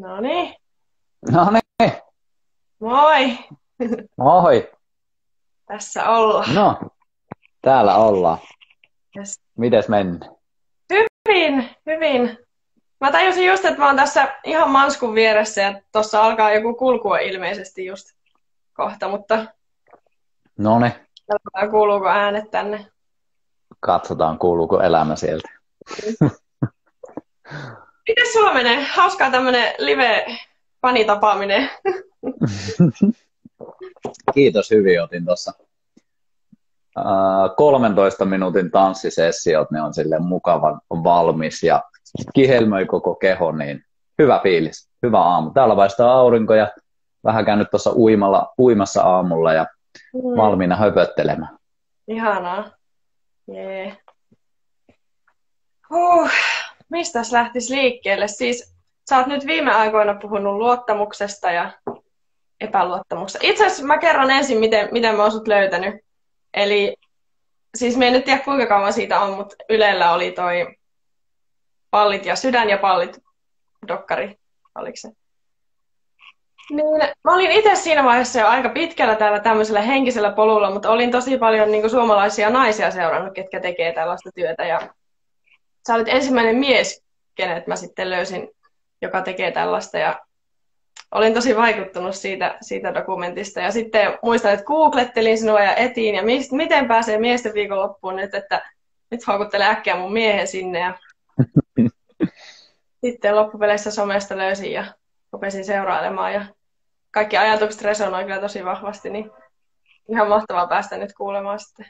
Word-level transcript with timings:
No 0.00 0.20
niin. 0.20 0.54
No 1.32 1.48
niin, 1.50 1.92
Moi. 2.80 3.38
moi. 4.16 4.70
Tässä 5.66 6.08
ollaan. 6.10 6.54
No, 6.54 6.78
täällä 7.62 7.96
ollaan. 7.96 8.38
Yes. 9.18 9.40
Mites 9.56 9.88
mennään? 9.88 10.30
Hyvin, 10.92 11.70
hyvin. 11.86 12.38
Mä 13.00 13.12
tajusin 13.12 13.46
just, 13.46 13.64
että 13.64 13.78
mä 13.78 13.86
oon 13.86 13.96
tässä 13.96 14.34
ihan 14.44 14.70
manskun 14.70 15.14
vieressä 15.14 15.60
ja 15.62 15.80
tossa 15.92 16.24
alkaa 16.24 16.52
joku 16.52 16.74
kulkua 16.74 17.18
ilmeisesti 17.18 17.84
just 17.86 18.06
kohta, 18.74 19.08
mutta 19.08 19.46
No 20.58 20.78
niin, 20.78 20.92
katsotaan 21.32 21.70
kuuluuko 21.70 22.08
äänet 22.08 22.50
tänne. 22.50 22.86
katsotaan 23.80 24.38
kuuluuko 24.38 24.80
elämä 24.80 25.16
sieltä. 25.16 25.48
Miten 28.08 28.32
sulla 28.32 28.54
menee? 28.54 28.82
Hauskaa 28.94 29.30
tämmönen 29.30 29.74
live-fanitapaaminen. 29.78 31.70
Kiitos, 34.34 34.70
hyvin 34.70 35.02
otin 35.02 35.24
tuossa. 35.24 35.52
Uh, 36.98 37.56
13 37.56 38.24
minuutin 38.24 38.70
tanssisessiot, 38.70 39.70
ne 39.70 39.82
on 39.82 39.94
sille 39.94 40.18
mukavan 40.18 40.80
valmis 40.90 41.62
ja 41.62 41.82
kihelmöi 42.34 42.86
koko 42.86 43.14
keho, 43.14 43.52
niin 43.52 43.84
hyvä 44.18 44.40
fiilis, 44.42 44.88
hyvä 45.02 45.20
aamu. 45.20 45.50
Täällä 45.50 45.76
paistaa 45.76 46.12
aurinko 46.12 46.54
ja 46.54 46.68
vähän 47.24 47.44
käynyt 47.44 47.70
tuossa 47.70 47.92
uimalla, 47.96 48.52
uimassa 48.58 49.02
aamulla 49.02 49.52
ja 49.52 49.66
Mm. 50.14 50.20
valmiina 50.36 50.76
höpöttelemään. 50.76 51.58
Ihanaa. 52.08 52.64
Jee. 53.54 53.96
Huh. 55.90 56.30
Mistäs 56.90 57.32
lähtis 57.32 57.70
liikkeelle? 57.70 58.28
Siis 58.28 58.74
sä 59.08 59.18
oot 59.18 59.26
nyt 59.26 59.46
viime 59.46 59.72
aikoina 59.72 60.14
puhunut 60.14 60.56
luottamuksesta 60.56 61.50
ja 61.50 61.72
epäluottamuksesta. 62.60 63.46
Itse 63.48 63.66
asiassa 63.66 63.86
mä 63.86 63.98
kerron 63.98 64.30
ensin, 64.30 64.58
miten, 64.58 64.88
miten 64.92 65.16
mä 65.16 65.22
oon 65.22 65.32
sut 65.32 65.48
löytänyt. 65.48 65.94
Eli 66.54 66.96
siis 67.76 67.96
me 67.96 68.06
en 68.06 68.12
nyt 68.12 68.24
tiedä 68.24 68.42
kuinka 68.44 68.66
kauan 68.66 68.92
siitä 68.92 69.20
on, 69.20 69.36
mutta 69.36 69.56
Ylellä 69.68 70.12
oli 70.12 70.32
toi 70.32 70.76
Pallit 71.90 72.26
ja 72.26 72.36
sydän 72.36 72.70
ja 72.70 72.78
pallit 72.78 73.18
dokkari, 73.88 74.36
oliko 74.74 74.96
se? 74.96 75.08
Niin, 76.70 77.14
mä 77.24 77.34
olin 77.34 77.50
itse 77.50 77.74
siinä 77.74 78.04
vaiheessa 78.04 78.40
jo 78.40 78.46
aika 78.46 78.68
pitkällä 78.68 79.14
täällä 79.14 79.40
tämmöisellä 79.40 79.80
henkisellä 79.82 80.30
polulla, 80.30 80.70
mutta 80.70 80.90
olin 80.90 81.10
tosi 81.10 81.38
paljon 81.38 81.70
niin 81.70 81.90
suomalaisia 81.90 82.50
naisia 82.50 82.90
seurannut, 82.90 83.34
ketkä 83.34 83.60
tekee 83.60 83.92
tällaista 83.92 84.30
työtä. 84.34 84.64
Ja 84.64 84.80
sä 85.86 85.94
olit 85.94 86.08
ensimmäinen 86.08 86.56
mies, 86.56 87.04
kenet 87.34 87.66
mä 87.66 87.76
sitten 87.76 88.10
löysin, 88.10 88.48
joka 89.02 89.22
tekee 89.22 89.52
tällaista. 89.52 89.98
Ja 89.98 90.20
olin 91.10 91.34
tosi 91.34 91.56
vaikuttunut 91.56 92.14
siitä, 92.14 92.58
siitä 92.60 92.94
dokumentista. 92.94 93.60
Ja 93.60 93.70
sitten 93.70 94.18
muistan, 94.22 94.52
että 94.52 94.64
googlettelin 94.64 95.38
sinua 95.38 95.60
ja 95.60 95.74
etiin, 95.74 96.14
ja 96.14 96.22
mist, 96.22 96.52
miten 96.52 96.88
pääsee 96.88 97.18
miesten 97.18 97.54
viikonloppuun 97.54 98.16
nyt, 98.16 98.34
että 98.34 98.70
nyt 99.10 99.26
houkuttelen 99.26 99.70
äkkiä 99.70 99.96
mun 99.96 100.12
miehen 100.12 100.46
sinne. 100.46 100.78
Ja 100.78 100.98
sitten 103.04 103.36
loppupeleissä 103.36 103.90
somesta 103.90 104.36
löysin 104.36 104.72
ja 104.72 104.84
rupesin 105.32 105.64
seurailemaan 105.64 106.32
ja 106.32 106.46
kaikki 107.10 107.36
ajatukset 107.36 107.82
resonoi 107.82 108.24
kyllä 108.24 108.40
tosi 108.40 108.64
vahvasti, 108.64 109.10
niin 109.10 109.30
ihan 110.08 110.28
mahtavaa 110.28 110.66
päästä 110.66 110.96
nyt 110.96 111.12
kuulemaan 111.12 111.60
sitten 111.60 111.86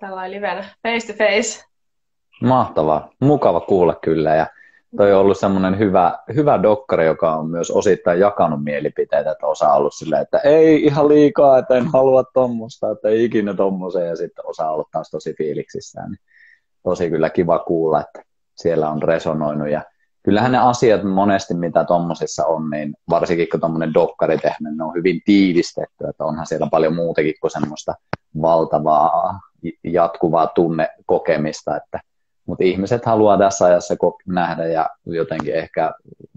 tällä 0.00 0.30
livenä 0.30 0.64
face 0.82 1.12
to 1.12 1.18
face. 1.18 1.69
Mahtavaa, 2.42 3.10
mukava 3.20 3.60
kuulla 3.60 3.94
kyllä. 3.94 4.34
Ja 4.34 4.46
toi 4.96 5.12
on 5.12 5.20
ollut 5.20 5.38
semmoinen 5.38 5.78
hyvä, 5.78 6.18
hyvä 6.34 6.62
dokkari, 6.62 7.06
joka 7.06 7.34
on 7.34 7.50
myös 7.50 7.70
osittain 7.70 8.20
jakanut 8.20 8.64
mielipiteitä, 8.64 9.30
että 9.30 9.46
osa 9.46 9.68
on 9.68 9.76
ollut 9.76 9.94
silleen, 9.94 10.22
että 10.22 10.38
ei 10.38 10.84
ihan 10.84 11.08
liikaa, 11.08 11.58
että 11.58 11.74
en 11.74 11.86
halua 11.86 12.24
tuommoista, 12.24 12.90
että 12.90 13.08
ei 13.08 13.24
ikinä 13.24 13.54
tommoseen 13.54 14.08
ja 14.08 14.16
sitten 14.16 14.46
osa 14.46 14.68
on 14.68 14.74
ollut 14.74 14.90
taas 14.92 15.10
tosi 15.10 15.34
fiiliksissään. 15.38 16.10
Niin 16.10 16.20
tosi 16.82 17.10
kyllä 17.10 17.30
kiva 17.30 17.58
kuulla, 17.58 18.00
että 18.00 18.22
siellä 18.54 18.90
on 18.90 19.02
resonoinut. 19.02 19.68
Ja 19.68 19.82
kyllähän 20.22 20.52
ne 20.52 20.58
asiat 20.58 21.02
monesti, 21.02 21.54
mitä 21.54 21.84
tuommoisissa 21.84 22.46
on, 22.46 22.70
niin 22.70 22.94
varsinkin 23.10 23.48
kun 23.50 23.60
tuommoinen 23.60 23.94
dokkari 23.94 24.38
tehdään, 24.38 24.76
ne 24.76 24.84
on 24.84 24.94
hyvin 24.94 25.20
tiivistetty, 25.24 26.04
että 26.08 26.24
onhan 26.24 26.46
siellä 26.46 26.66
paljon 26.70 26.94
muutakin 26.94 27.34
kuin 27.40 27.50
semmoista 27.50 27.94
valtavaa 28.42 29.40
jatkuvaa 29.84 30.46
tunnekokemista, 30.46 31.76
että 31.76 32.00
mutta 32.50 32.64
ihmiset 32.64 33.04
haluaa 33.04 33.38
tässä 33.38 33.64
ajassa 33.64 33.94
nähdä 34.26 34.66
ja 34.66 34.90
jotenkin 35.06 35.54
ehkä 35.54 35.92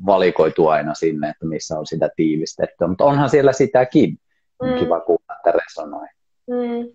valikoitua 0.06 0.74
aina 0.74 0.94
sinne, 0.94 1.30
että 1.30 1.46
missä 1.46 1.80
on 1.80 1.86
sitä 1.86 2.10
tiivistettyä. 2.16 2.88
Mutta 2.88 3.06
onhan 3.06 3.30
siellä 3.30 3.54
sitäkin. 3.54 4.18
On 4.60 4.70
Mm. 4.70 4.80
kiva 4.80 5.00
kuulla, 5.00 5.36
että 5.38 5.52
resonoi. 5.52 6.08
Mm. 6.48 6.92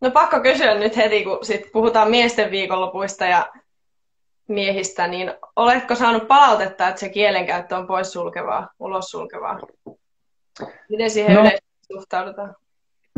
No 0.00 0.10
pakko 0.10 0.40
kysyä 0.40 0.74
nyt 0.74 0.96
heti, 0.96 1.24
kun 1.24 1.38
sit 1.42 1.72
puhutaan 1.72 2.10
miesten 2.10 2.50
viikonlopuista 2.50 3.24
ja 3.26 3.48
miehistä, 4.48 5.08
niin 5.08 5.34
oletko 5.56 5.94
saanut 5.94 6.28
palautetta, 6.28 6.88
että 6.88 7.00
se 7.00 7.08
kielenkäyttö 7.08 7.76
on 7.76 7.86
poissulkevaa, 7.86 8.68
ulos 8.78 9.10
sulkevaa? 9.10 9.58
Miten 10.88 11.10
siihen 11.10 11.34
No. 11.34 11.40
yleisesti 11.40 11.68
suhtaudutaan? 11.92 12.54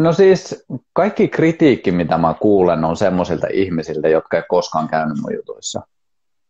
No 0.01 0.13
siis 0.13 0.67
kaikki 0.93 1.29
kritiikki, 1.29 1.93
mitä 1.93 2.19
mä 2.19 2.35
kuulen, 2.41 2.85
on 2.85 2.97
semmoisilta 2.97 3.47
ihmisiltä, 3.53 4.09
jotka 4.09 4.37
ei 4.37 4.43
koskaan 4.49 4.89
käynyt 4.89 5.17
mun 5.23 5.35
jutuissa. 5.35 5.83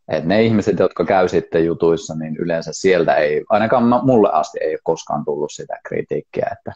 Et 0.09 0.25
ne 0.25 0.43
ihmiset, 0.43 0.79
jotka 0.79 1.05
käy 1.05 1.29
sitten 1.29 1.65
jutuissa, 1.65 2.15
niin 2.15 2.37
yleensä 2.37 2.71
sieltä 2.75 3.15
ei, 3.15 3.45
ainakaan 3.49 3.85
mulle 4.07 4.31
asti 4.33 4.59
ei 4.63 4.71
ole 4.71 4.79
koskaan 4.83 5.25
tullut 5.25 5.53
sitä 5.53 5.79
kritiikkiä. 5.89 6.49
Että, 6.53 6.73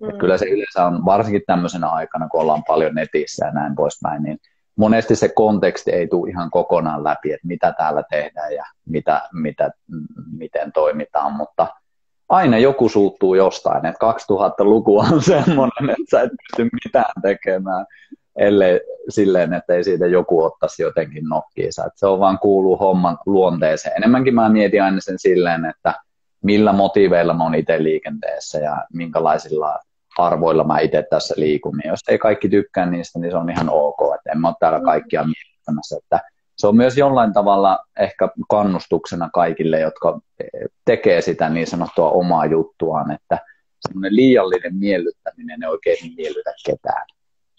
Mm. 0.00 0.08
että 0.08 0.20
kyllä 0.20 0.38
se 0.38 0.44
yleensä 0.44 0.84
on, 0.84 1.04
varsinkin 1.04 1.42
tämmöisenä 1.46 1.88
aikana, 1.88 2.28
kun 2.28 2.40
ollaan 2.40 2.62
paljon 2.68 2.94
netissä 2.94 3.46
ja 3.46 3.52
näin 3.52 3.74
poispäin, 3.74 4.22
niin 4.22 4.38
monesti 4.76 5.16
se 5.16 5.28
konteksti 5.28 5.90
ei 5.90 6.08
tule 6.08 6.30
ihan 6.30 6.50
kokonaan 6.50 7.04
läpi, 7.04 7.32
että 7.32 7.46
mitä 7.46 7.74
täällä 7.78 8.02
tehdään 8.10 8.54
ja 8.54 8.64
mitä, 8.86 9.28
mitä, 9.32 9.70
m- 9.88 10.36
miten 10.38 10.72
toimitaan, 10.72 11.32
mutta 11.32 11.66
aina 12.28 12.58
joku 12.58 12.88
suuttuu 12.88 13.34
jostain, 13.34 13.86
että 13.86 14.06
2000-luku 14.06 14.98
on 14.98 15.22
semmoinen, 15.32 15.90
että 15.90 16.10
sä 16.10 16.20
et 16.20 16.30
pysty 16.30 16.70
mitään 16.84 17.22
tekemään, 17.22 17.86
ellei 18.36 18.80
silleen, 19.08 19.52
että 19.52 19.74
ei 19.74 19.84
siitä 19.84 20.06
joku 20.06 20.42
ottaisi 20.42 20.82
jotenkin 20.82 21.24
nokkiinsa. 21.24 21.84
Että 21.84 21.98
se 21.98 22.06
on 22.06 22.20
vaan 22.20 22.38
kuuluu 22.38 22.76
homman 22.76 23.18
luonteeseen. 23.26 23.96
Enemmänkin 23.96 24.34
mä 24.34 24.48
mietin 24.48 24.82
aina 24.82 25.00
sen 25.00 25.18
silleen, 25.18 25.64
että 25.64 25.94
millä 26.42 26.72
motiiveilla 26.72 27.34
mä 27.34 27.44
oon 27.44 27.54
itse 27.54 27.82
liikenteessä 27.82 28.58
ja 28.58 28.76
minkälaisilla 28.92 29.78
arvoilla 30.18 30.64
mä 30.64 30.78
itse 30.78 31.04
tässä 31.10 31.34
liikun. 31.36 31.76
Niin 31.76 31.88
jos 31.88 32.00
ei 32.08 32.18
kaikki 32.18 32.48
tykkää 32.48 32.86
niistä, 32.86 33.18
niin 33.18 33.30
se 33.30 33.36
on 33.36 33.50
ihan 33.50 33.70
ok. 33.70 33.98
Että 34.14 34.32
en 34.32 34.40
mä 34.40 34.48
ole 34.48 34.56
täällä 34.60 34.80
kaikkia 34.80 35.24
miellyttämässä. 35.24 35.96
Että 35.96 36.20
se 36.56 36.66
on 36.66 36.76
myös 36.76 36.96
jollain 36.98 37.32
tavalla 37.32 37.78
ehkä 37.98 38.28
kannustuksena 38.50 39.30
kaikille, 39.32 39.80
jotka 39.80 40.20
tekee 40.84 41.20
sitä 41.20 41.48
niin 41.48 41.66
sanottua 41.66 42.10
omaa 42.10 42.46
juttuaan, 42.46 43.10
että 43.10 43.38
semmoinen 43.80 44.16
liiallinen 44.16 44.76
miellyttäminen 44.76 45.62
ei 45.62 45.68
oikein 45.68 46.14
miellytä 46.16 46.52
ketään. 46.66 47.06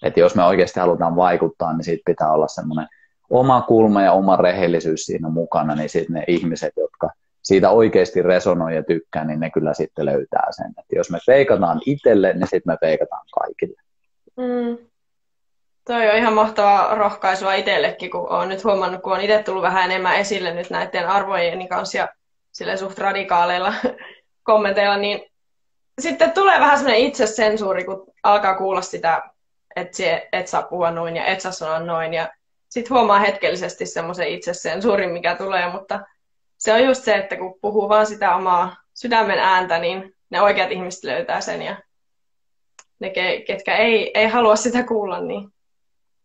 Että 0.04 0.20
jos 0.20 0.36
me 0.36 0.44
oikeasti 0.44 0.80
halutaan 0.80 1.16
vaikuttaa, 1.16 1.74
niin 1.74 1.84
siitä 1.84 2.04
pitää 2.06 2.32
olla 2.32 2.48
semmoinen 2.48 2.88
oma 3.30 3.62
kulma 3.62 4.02
ja 4.02 4.12
oma 4.12 4.36
rehellisyys 4.36 5.06
siinä 5.06 5.30
mukana, 5.30 5.76
niin 5.76 5.90
sitten 5.90 6.14
ne 6.14 6.24
ihmiset, 6.28 6.74
jotka 6.78 7.10
siitä 7.44 7.70
oikeasti 7.70 8.22
resonoi 8.22 8.76
ja 8.76 8.84
tykkää, 8.84 9.26
niin 9.26 9.40
ne 9.40 9.50
kyllä 9.50 9.74
sitten 9.74 10.06
löytää 10.06 10.48
sen. 10.52 10.68
Että 10.68 10.96
jos 10.96 11.12
me 11.12 11.18
peikataan 11.28 11.82
itselle, 11.86 12.34
niin 12.34 12.48
sitten 12.48 12.74
me 12.74 12.78
peikataan 12.82 13.26
kaikille. 13.40 13.82
Mm. 14.38 14.88
Toi 15.88 16.10
on 16.10 16.18
ihan 16.18 16.34
mahtavaa 16.34 16.96
rohkaisua 16.96 17.54
itsellekin, 17.54 18.12
kun 18.12 18.30
olen 18.30 18.50
nyt 18.50 18.64
huomannut, 18.64 19.02
kun 19.02 19.14
on 19.14 19.22
itse 19.22 19.44
tullut 19.44 19.64
vähän 19.64 19.92
enemmän 19.92 20.16
esille 20.16 20.54
nyt 20.54 20.70
näiden 20.70 21.08
arvojeni 21.08 21.68
kanssa 21.68 21.98
ja 21.98 22.08
sille 22.52 22.78
suht 22.78 22.98
radikaaleilla 22.98 23.74
kommenteilla, 24.44 24.98
niin 24.98 25.32
sitten 26.00 26.32
tulee 26.32 26.60
vähän 26.60 26.78
semmoinen 26.78 27.02
itsesensuuri, 27.02 27.84
kun 27.84 28.06
alkaa 28.24 28.58
kuulla 28.58 28.82
sitä, 28.82 29.22
että 29.76 30.04
et 30.32 30.48
saa 30.48 30.64
puhua 30.64 30.92
noin 30.92 31.16
ja 31.16 31.26
et 31.26 31.42
saa 31.42 31.52
sanoa 31.52 31.80
noin. 31.80 32.14
Ja 32.14 32.30
sitten 32.70 32.96
huomaa 32.96 33.20
hetkellisesti 33.20 33.86
semmoisen 33.86 34.28
itsesensuurin, 34.28 35.10
mikä 35.10 35.36
tulee, 35.36 35.72
mutta 35.72 36.00
se 36.58 36.74
on 36.74 36.84
just 36.84 37.04
se, 37.04 37.16
että 37.16 37.36
kun 37.38 37.60
puhuu 37.62 37.90
vaan 37.90 38.06
sitä 38.06 38.36
omaa 38.36 38.76
sydämen 38.94 39.40
ääntä, 39.40 39.80
niin 39.80 40.16
ne 40.30 40.42
oikeat 40.42 40.72
ihmiset 40.72 41.04
löytää 41.04 41.42
sen 41.42 41.62
ja 41.62 41.76
ne, 43.00 43.08
ke- 43.08 43.44
ketkä 43.48 43.78
ei, 43.78 44.12
ei 44.14 44.28
halua 44.28 44.56
sitä 44.56 44.84
kuulla, 44.84 45.22
niin 45.22 45.54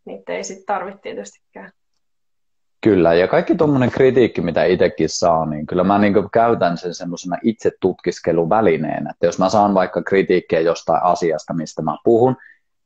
niitä 0.05 0.33
ei 0.33 0.45
sitten 0.45 0.67
tarvitse 0.67 1.01
tietystikään. 1.03 1.71
Kyllä, 2.81 3.15
ja 3.15 3.29
kaikki 3.29 3.55
tuommoinen 3.55 3.91
kritiikki, 3.91 4.41
mitä 4.41 4.65
itsekin 4.65 5.09
saa, 5.09 5.47
niin 5.47 5.67
kyllä 5.67 5.85
mä 5.85 5.99
niin 5.99 6.15
käytän 6.33 6.79
sen 6.79 6.95
semmoisena 6.95 7.37
itse 7.43 7.71
tutkiskeluvälineenä. 7.81 9.11
Että 9.11 9.27
jos 9.27 9.39
mä 9.39 9.49
saan 9.49 9.75
vaikka 9.75 10.03
kritiikkiä 10.03 10.61
jostain 10.61 11.03
asiasta, 11.03 11.55
mistä 11.55 11.83
mä 11.83 11.97
puhun, 12.05 12.37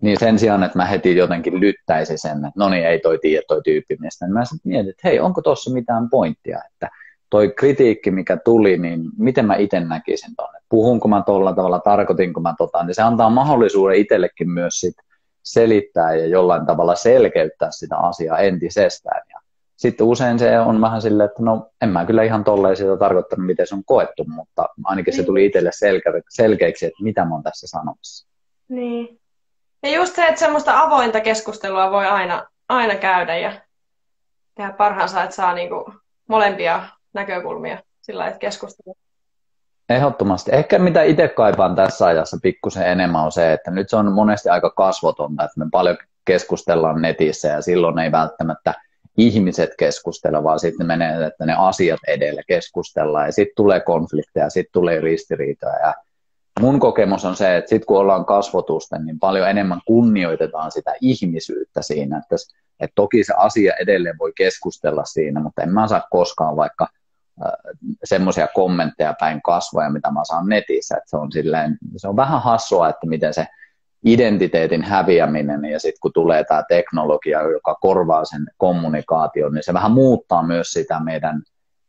niin 0.03 0.19
sen 0.19 0.39
sijaan, 0.39 0.63
että 0.63 0.79
mä 0.79 0.85
heti 0.85 1.17
jotenkin 1.17 1.61
lyttäisin 1.61 2.19
sen, 2.19 2.37
että 2.37 2.53
no 2.57 2.69
niin, 2.69 2.87
ei 2.87 3.01
toi 3.01 3.19
tiedä 3.19 3.43
toi 3.49 3.63
tyyppi 3.63 3.97
mistä, 4.01 4.27
niin 4.27 4.33
mä 4.33 4.45
sitten 4.45 4.71
mietin, 4.71 4.91
että 4.91 5.09
hei, 5.09 5.21
onko 5.21 5.43
tuossa 5.43 5.71
mitään 5.71 6.11
pointtia, 6.11 6.61
että 6.73 6.91
toi 7.31 7.53
kritiikki, 7.57 8.11
mikä 8.11 8.37
tuli, 8.37 8.79
niin 8.79 9.01
miten 9.19 9.47
mä 9.47 9.57
itse 9.57 9.81
näkisin 9.81 10.37
tuonne? 10.37 10.59
Puhunko 10.69 11.09
mä 11.09 11.23
tuolla 11.27 11.53
tavalla, 11.53 11.79
tarkoitinko 11.79 12.41
mä 12.41 12.55
tota, 12.59 12.85
niin 12.85 12.95
se 12.95 13.03
antaa 13.03 13.31
mahdollisuuden 13.31 13.99
itsellekin 13.99 14.51
myös 14.51 14.81
sit 14.81 14.95
selittää 15.47 16.15
ja 16.15 16.27
jollain 16.27 16.67
tavalla 16.67 16.95
selkeyttää 16.95 17.71
sitä 17.71 17.97
asiaa 17.97 18.39
entisestään. 18.39 19.23
Ja 19.31 19.41
sitten 19.77 20.07
usein 20.07 20.39
se 20.39 20.61
on 20.61 20.81
vähän 20.81 21.03
silleen, 21.03 21.29
että 21.29 21.43
no 21.43 21.71
en 21.83 21.89
mä 21.89 22.05
kyllä 22.05 22.23
ihan 22.23 22.45
tolleen 22.45 22.77
sitä 22.77 22.97
tarkoittanut, 22.97 23.47
miten 23.47 23.67
se 23.67 23.75
on 23.75 23.85
koettu, 23.85 24.25
mutta 24.29 24.69
ainakin 24.85 25.17
se 25.17 25.23
tuli 25.23 25.47
itselle 25.47 25.71
selke- 25.71 26.23
selkeäksi, 26.29 26.87
että 26.87 27.03
mitä 27.03 27.25
mä 27.25 27.35
oon 27.35 27.43
tässä 27.43 27.67
sanomassa. 27.67 28.29
Niin. 28.69 29.21
Ja 29.83 29.91
just 29.91 30.15
se, 30.15 30.25
että 30.25 30.39
semmoista 30.39 30.81
avointa 30.83 31.21
keskustelua 31.21 31.91
voi 31.91 32.07
aina, 32.07 32.47
aina 32.69 32.95
käydä 32.95 33.39
ja 33.39 33.53
tehdä 34.55 34.73
parhaansa, 34.73 35.23
että 35.23 35.37
saa 35.37 35.55
niinku 35.55 35.93
molempia 36.29 36.83
näkökulmia 37.13 37.83
sillä 38.01 38.27
että 38.27 38.39
keskustella. 38.39 39.06
Ehdottomasti. 39.89 40.51
Ehkä 40.55 40.79
mitä 40.79 41.03
itse 41.03 41.29
kaipaan 41.29 41.75
tässä 41.75 42.07
ajassa 42.07 42.39
pikkusen 42.43 42.87
enemmän 42.87 43.25
on 43.25 43.33
se, 43.33 43.53
että 43.53 43.71
nyt 43.71 43.89
se 43.89 43.97
on 43.97 44.13
monesti 44.13 44.49
aika 44.49 44.71
kasvotonta, 44.71 45.45
että 45.45 45.61
me 45.61 45.67
paljon 45.73 45.97
keskustellaan 46.25 47.03
netissä 47.03 47.49
ja 47.49 47.63
silloin 47.63 47.99
ei 47.99 48.13
välttämättä 48.13 48.75
ihmiset 49.17 49.71
keskustella, 49.79 50.43
vaan 50.43 50.61
sitten 50.61 50.87
menee, 50.87 51.27
että 51.27 51.47
ne 51.47 51.55
asiat 51.59 52.01
edellä 52.07 52.43
keskustellaan 52.47 53.27
ja 53.27 53.33
sitten 53.33 53.57
tulee 53.57 53.81
konflikteja, 53.81 54.51
sitten 54.51 54.73
tulee 54.73 55.01
ristiriitoja 55.01 55.79
ja 55.79 55.95
mun 56.61 56.81
kokemus 56.81 57.25
on 57.25 57.37
se, 57.37 57.57
että 57.57 57.69
sitten 57.69 57.87
kun 57.87 57.99
ollaan 57.99 58.25
kasvotusten, 58.25 59.07
niin 59.07 59.19
paljon 59.19 59.51
enemmän 59.51 59.81
kunnioitetaan 59.87 60.71
sitä 60.71 60.95
ihmisyyttä 61.01 61.83
siinä, 61.83 62.19
että, 62.19 62.37
että 62.81 62.95
toki 62.95 63.25
se 63.25 63.35
asia 63.37 63.75
edelleen 63.81 64.19
voi 64.19 64.33
keskustella 64.37 65.05
siinä, 65.05 65.41
mutta 65.41 65.63
en 65.63 65.73
mä 65.73 65.89
saa 65.89 66.07
koskaan 66.11 66.57
vaikka 66.57 66.87
semmoisia 68.05 68.49
kommentteja 68.55 69.15
päin 69.21 69.43
kasvoja, 69.43 69.91
mitä 69.91 70.11
mä 70.11 70.21
saan 70.25 70.49
netissä, 70.49 70.97
että 70.97 71.11
se 71.11 71.17
on, 71.17 71.33
silleen, 71.33 71.79
se 71.97 72.09
on 72.09 72.17
vähän 72.17 72.43
hassua, 72.43 72.89
että 72.89 73.07
miten 73.07 73.35
se 73.35 73.47
identiteetin 74.05 74.83
häviäminen 74.83 75.65
ja 75.65 75.81
sitten 75.81 76.01
kun 76.01 76.13
tulee 76.13 76.45
tämä 76.45 76.63
teknologia, 76.69 77.43
joka 77.43 77.75
korvaa 77.75 78.25
sen 78.25 78.47
kommunikaation, 78.57 79.55
niin 79.55 79.63
se 79.63 79.75
vähän 79.75 79.93
muuttaa 79.93 80.43
myös 80.43 80.73
sitä 80.73 81.01
meidän 81.01 81.43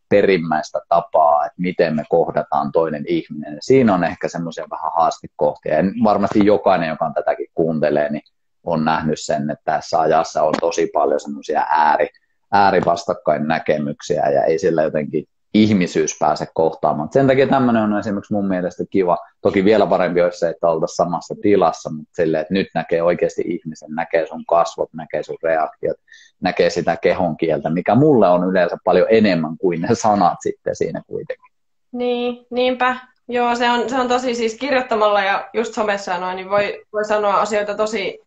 perimmäistä 0.10 0.80
tapaa, 0.90 1.46
että 1.46 1.62
miten 1.62 1.96
me 1.96 2.04
kohdataan 2.10 2.72
toinen 2.72 3.04
ihminen. 3.08 3.58
Siinä 3.62 3.94
on 3.94 4.04
ehkä 4.04 4.28
semmoisia 4.28 4.66
vähän 4.72 4.92
haastikohtia. 4.96 5.76
Ja 5.76 5.84
varmasti 6.04 6.46
jokainen, 6.46 6.90
joka 6.90 7.06
on 7.06 7.14
tätäkin 7.14 7.48
kuuntelee, 7.54 8.10
niin 8.10 8.22
on 8.64 8.86
nähnyt 8.86 9.20
sen, 9.20 9.50
että 9.50 9.72
tässä 9.72 10.00
ajassa 10.00 10.44
on 10.44 10.54
tosi 10.62 10.90
paljon 10.94 11.20
semmoisia 11.20 11.66
ääri, 11.70 12.08
äärivastakkain 12.52 13.48
näkemyksiä 13.48 14.30
ja 14.30 14.44
ei 14.44 14.60
sillä 14.60 14.84
jotenkin 14.84 15.26
ihmisyys 15.64 16.18
pääse 16.20 16.48
kohtaamaan. 16.54 17.10
Sen 17.12 17.28
takia 17.28 17.48
tämmöinen 17.48 17.84
on 17.84 18.00
esimerkiksi 18.00 18.34
mun 18.34 18.48
mielestä 18.48 18.84
kiva. 18.90 19.18
Toki 19.42 19.66
vielä 19.66 19.88
parempi 19.88 20.22
olisi 20.22 20.40
se, 20.40 20.50
että 20.50 20.70
oltaisiin 20.70 20.96
samassa 20.96 21.36
tilassa, 21.42 21.90
mutta 21.90 22.12
silleen, 22.16 22.42
että 22.42 22.54
nyt 22.54 22.68
näkee 22.74 23.04
oikeasti 23.04 23.42
ihmisen, 23.46 23.90
näkee 23.92 24.28
sun 24.28 24.46
kasvot, 24.46 24.90
näkee 24.94 25.24
sun 25.24 25.38
reaktiot, 25.44 25.98
näkee 26.42 26.70
sitä 26.70 26.98
kehon 26.98 27.38
kieltä, 27.38 27.70
mikä 27.70 27.96
mulle 27.96 28.28
on 28.28 28.50
yleensä 28.50 28.78
paljon 28.84 29.08
enemmän 29.10 29.58
kuin 29.58 29.82
ne 29.82 29.88
sanat 29.96 30.38
sitten 30.42 30.76
siinä 30.76 31.02
kuitenkin. 31.08 31.54
Niin, 31.92 32.46
niinpä. 32.50 32.98
Joo, 33.28 33.56
se 33.56 33.70
on, 33.70 33.90
se 33.90 33.96
on 33.96 34.08
tosi 34.08 34.36
siis 34.36 34.56
kirjoittamalla 34.56 35.22
ja 35.22 35.50
just 35.54 35.74
somessa 35.74 36.18
noin, 36.18 36.36
niin 36.36 36.50
voi, 36.50 36.84
voi 36.94 37.06
sanoa 37.06 37.34
asioita 37.34 37.76
tosi, 37.76 38.20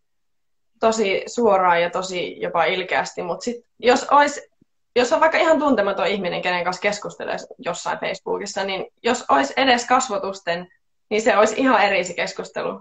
tosi 0.81 1.23
suoraan 1.27 1.83
ja 1.83 1.91
tosi 1.91 2.41
jopa 2.41 2.65
ilkeästi, 2.65 3.23
mutta 3.23 3.45
sit, 3.45 3.65
jos 3.79 4.07
olisi 4.11 4.50
jos 4.97 5.13
on 5.13 5.21
vaikka 5.21 5.39
ihan 5.39 5.59
tuntematon 5.59 6.07
ihminen, 6.07 6.43
kenen 6.43 6.65
kanssa 6.65 6.83
keskustelee 6.83 7.37
jossain 7.59 7.99
Facebookissa, 7.99 8.65
niin 8.65 8.87
jos 9.03 9.25
olisi 9.29 9.55
edes 9.57 9.87
kasvotusten, 9.87 10.69
niin 11.11 11.23
se 11.23 11.37
olisi 11.37 11.55
ihan 11.59 11.83
eri 11.83 12.05
se 12.05 12.15
keskustelu. 12.15 12.81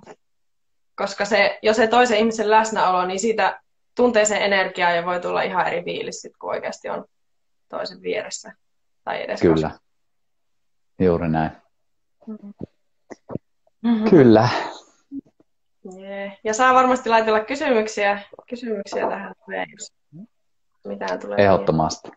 Koska 0.95 1.25
se, 1.25 1.59
jos 1.61 1.75
se 1.75 1.87
toisen 1.87 2.17
ihmisen 2.17 2.49
läsnäolo, 2.49 3.05
niin 3.05 3.19
siitä 3.19 3.59
tuntee 3.95 4.25
sen 4.25 4.41
energiaa 4.41 4.91
ja 4.91 5.05
voi 5.05 5.19
tulla 5.19 5.41
ihan 5.41 5.67
eri 5.67 5.83
fiilis, 5.83 6.21
sit, 6.21 6.37
kun 6.37 6.49
oikeasti 6.49 6.89
on 6.89 7.05
toisen 7.69 8.01
vieressä. 8.01 8.53
Tai 9.03 9.23
edes 9.23 9.41
Kyllä. 9.41 9.69
Kasvu. 9.69 9.85
Juuri 10.99 11.29
näin. 11.29 11.51
Mm-hmm. 13.81 14.09
Kyllä. 14.09 14.49
Yeah. 15.97 16.37
Ja 16.43 16.53
saa 16.53 16.73
varmasti 16.73 17.09
laitella 17.09 17.39
kysymyksiä, 17.39 18.21
kysymyksiä 18.49 19.09
tähän, 19.09 19.33
jos 19.71 19.93
mitään 20.89 21.19
tulee. 21.19 21.37
Ehdottomasti. 21.37 22.11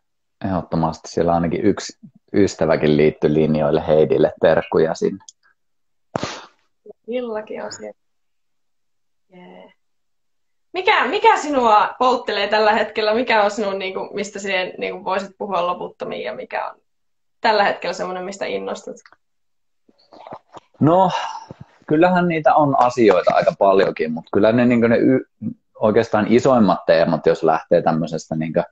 Ehdottomasti. 0.44 1.08
Siellä 1.08 1.32
ainakin 1.32 1.64
yksi 1.64 1.98
ystäväkin 2.34 2.96
liittyy 2.96 3.34
linjoille 3.34 3.86
Heidille. 3.86 4.32
Terkkuja 4.40 4.94
sinne. 4.94 5.24
Villakin 7.08 7.64
on 7.64 7.72
siellä. 7.72 7.98
Yeah. 9.36 9.72
Mikä, 10.72 11.06
mikä 11.06 11.36
sinua 11.36 11.94
polttelee 11.98 12.48
tällä 12.48 12.72
hetkellä? 12.72 13.14
Mikä 13.14 13.42
on 13.42 13.50
sinun, 13.50 13.78
niin 13.78 13.94
kuin, 13.94 14.08
mistä 14.12 14.38
siihen 14.38 14.72
niin 14.78 14.92
kuin 14.92 15.04
voisit 15.04 15.30
puhua 15.38 15.66
loputtomiin 15.66 16.24
ja 16.24 16.34
mikä 16.34 16.70
on 16.70 16.80
tällä 17.40 17.64
hetkellä 17.64 17.92
semmoinen, 17.92 18.24
mistä 18.24 18.46
innostut? 18.46 18.96
No, 20.80 21.10
kyllähän 21.86 22.28
niitä 22.28 22.54
on 22.54 22.80
asioita 22.80 23.34
aika 23.34 23.52
paljonkin, 23.58 24.12
mutta 24.12 24.28
kyllä 24.32 24.52
ne, 24.52 24.64
niin 24.64 24.80
ne 24.80 24.96
y- 24.96 25.26
oikeastaan 25.82 26.26
isoimmat 26.28 26.86
teemat, 26.86 27.26
jos 27.26 27.42
lähtee 27.42 27.82
tämmöisestä 27.82 28.36
niin 28.36 28.52
kuin, 28.52 28.64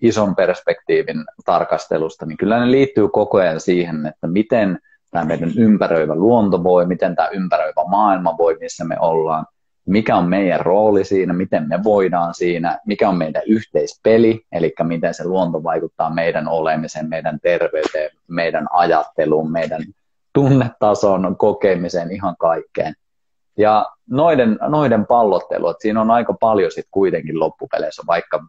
ison 0.00 0.36
perspektiivin 0.36 1.24
tarkastelusta, 1.44 2.26
niin 2.26 2.38
kyllä 2.38 2.60
ne 2.60 2.70
liittyy 2.70 3.08
koko 3.08 3.38
ajan 3.38 3.60
siihen, 3.60 4.06
että 4.06 4.26
miten 4.26 4.78
tämä 5.10 5.24
meidän 5.24 5.52
ympäröivä 5.56 6.14
luonto 6.14 6.64
voi, 6.64 6.86
miten 6.86 7.16
tämä 7.16 7.28
ympäröivä 7.28 7.84
maailma 7.88 8.38
voi, 8.38 8.56
missä 8.60 8.84
me 8.84 8.96
ollaan, 9.00 9.46
mikä 9.86 10.16
on 10.16 10.28
meidän 10.28 10.60
rooli 10.60 11.04
siinä, 11.04 11.32
miten 11.32 11.68
me 11.68 11.84
voidaan 11.84 12.34
siinä, 12.34 12.78
mikä 12.86 13.08
on 13.08 13.18
meidän 13.18 13.42
yhteispeli, 13.46 14.40
eli 14.52 14.74
miten 14.82 15.14
se 15.14 15.24
luonto 15.24 15.62
vaikuttaa 15.62 16.14
meidän 16.14 16.48
olemiseen, 16.48 17.08
meidän 17.08 17.38
terveyteen, 17.42 18.10
meidän 18.28 18.66
ajatteluun, 18.70 19.52
meidän 19.52 19.82
tunnetason 20.32 21.36
kokemiseen, 21.36 22.10
ihan 22.10 22.36
kaikkeen. 22.38 22.94
Ja 23.58 23.86
noiden, 24.10 24.58
noiden 24.68 25.06
pallottelu, 25.06 25.68
että 25.68 25.82
siinä 25.82 26.00
on 26.00 26.10
aika 26.10 26.34
paljon 26.40 26.70
sitten 26.70 26.90
kuitenkin 26.90 27.40
loppupeleissä, 27.40 28.02
vaikka 28.06 28.44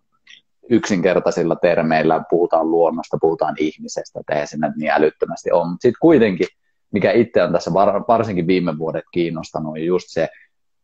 yksinkertaisilla 0.69 1.55
termeillä 1.55 2.23
puhutaan 2.29 2.71
luonnosta, 2.71 3.17
puhutaan 3.21 3.55
ihmisestä, 3.59 4.21
eihän 4.31 4.47
siinä 4.47 4.73
niin 4.77 4.91
älyttömästi 4.91 5.51
ole, 5.51 5.67
mutta 5.67 5.81
sitten 5.81 5.99
kuitenkin, 6.01 6.47
mikä 6.91 7.11
itse 7.11 7.43
on 7.43 7.51
tässä 7.51 7.73
varsinkin 8.07 8.47
viime 8.47 8.77
vuodet 8.77 9.03
kiinnostanut, 9.11 9.71
on 9.71 9.85
just 9.85 10.05
se 10.09 10.29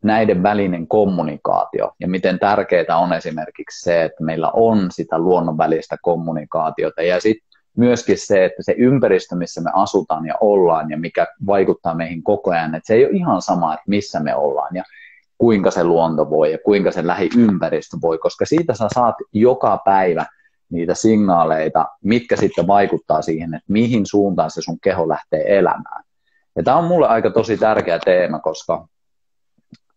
näiden 0.04 0.44
välinen 0.44 0.88
kommunikaatio. 0.88 1.92
Ja 2.00 2.08
miten 2.08 2.40
tärkeää 2.40 2.98
on 2.98 3.13
esimerkiksi 3.13 3.82
se, 3.82 4.04
että 4.04 4.24
meillä 4.24 4.51
on 4.54 4.92
sitä 4.92 5.20
luonnon 5.20 5.58
välistä 5.58 5.98
kommunikaatiota. 6.01 7.01
Ja 7.01 7.22
sitten 7.22 7.50
myöskin 7.78 8.18
se, 8.18 8.46
että 8.46 8.63
se 8.63 8.75
ympäristö, 8.78 9.36
missä 9.36 9.62
me 9.62 9.72
asutaan 9.74 10.25
ja 10.25 10.36
ollaan 10.42 10.92
ja 10.92 10.98
mikä 10.98 11.28
vaikuttaa 11.46 11.94
meihin 11.94 12.24
koko 12.24 12.51
ajan, 12.51 12.75
että 12.75 12.88
se 12.88 12.94
ei 12.94 13.06
ole 13.06 13.13
ihan 13.13 13.42
sama, 13.42 13.74
että 13.74 13.84
missä 13.88 14.20
me 14.20 14.36
ollaan 14.36 14.75
ja 14.75 14.84
kuinka 15.38 15.72
se 15.72 15.84
luonto 15.84 16.30
voi 16.30 16.51
ja 16.51 16.58
kuinka 16.66 16.92
se 16.92 17.08
lähiympäristö 17.08 17.98
voi, 18.01 18.18
koska 18.18 18.46
siitä 18.46 18.74
sä 18.74 18.88
saat 18.94 19.16
joka 19.34 19.82
päivä 19.86 20.25
niitä 20.70 20.94
signaaleita, 20.94 21.86
mitkä 22.04 22.36
sitten 22.36 22.68
vaikuttaa 22.68 23.22
siihen, 23.22 23.54
että 23.54 23.74
mihin 23.74 24.06
suuntaan 24.06 24.51
se 24.51 24.62
sun 24.62 24.80
keho 24.80 25.10
lähtee 25.10 25.58
elämään. 25.58 26.04
Ja 26.56 26.63
tämä 26.63 26.78
on 26.78 26.84
mulle 26.84 27.08
aika 27.08 27.30
tosi 27.30 27.58
tärkeä 27.58 28.00
teema, 28.00 28.40
koska 28.40 28.88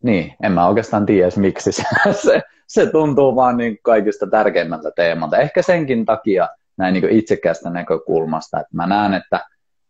niin, 0.03 0.35
en 0.43 0.53
mä 0.53 0.69
oikeastaan 0.69 1.07
tiedä 1.07 1.31
miksi 1.37 1.73
se, 1.73 1.83
se, 2.25 2.43
se 2.67 2.87
tuntuu 2.87 3.37
vaan 3.37 3.57
niin 3.57 3.79
kaikista 3.83 4.27
tärkeimmältä 4.27 4.91
teemalta. 4.97 5.39
Ehkä 5.39 5.63
senkin 5.63 6.05
takia, 6.05 6.49
näin 6.77 6.95
niin 6.95 7.09
itsekästä 7.09 7.71
näkökulmasta, 7.71 8.61
että 8.61 8.77
mä 8.77 8.87
näen, 8.87 9.15
että 9.15 9.45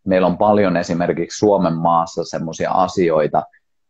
meillä 0.05 0.27
on 0.27 0.39
paljon 0.39 0.77
esimerkiksi 0.77 1.39
Suomen 1.39 1.75
maassa 1.75 2.25
semmoisia 2.25 2.71
asioita, 2.71 3.43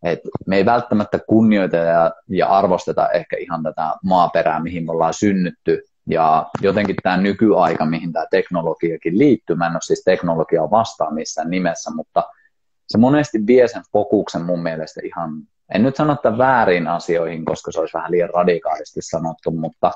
että 0.03 0.29
me 0.47 0.57
ei 0.57 0.65
välttämättä 0.65 1.19
kunnioita 1.29 1.77
ja, 1.77 2.13
ja 2.29 2.49
arvosteta 2.49 3.09
ehkä 3.11 3.37
ihan 3.37 3.63
tätä 3.63 3.95
maaperää, 4.05 4.63
mihin 4.63 4.85
me 4.85 4.93
ollaan 4.93 5.15
synnytty, 5.15 5.83
ja 6.11 6.47
jotenkin 6.61 6.97
tämä 7.03 7.17
nykyaika, 7.17 7.87
mihin 7.87 8.13
tämä 8.13 8.27
teknologiakin 8.31 9.19
liittyy, 9.19 9.57
mä 9.57 9.67
en 9.67 9.73
ole 9.73 9.81
siis 9.81 10.03
teknologiaa 10.05 10.71
vastaan 10.71 11.15
missään 11.15 11.51
nimessä, 11.51 11.91
mutta 11.95 12.23
se 12.89 12.99
monesti 12.99 13.39
vie 13.47 13.69
sen 13.69 13.83
fokuksen 13.93 14.43
mun 14.43 14.63
mielestä 14.63 15.01
ihan, 15.05 15.31
en 15.75 15.83
nyt 15.83 15.97
sano, 15.97 16.13
että 16.13 16.39
väärin 16.39 16.89
asioihin, 16.89 17.45
koska 17.45 17.73
se 17.73 17.81
olisi 17.81 17.95
vähän 17.95 18.11
liian 18.11 18.31
radikaalisti 18.35 19.03
sanottu, 19.03 19.51
mutta 19.51 19.93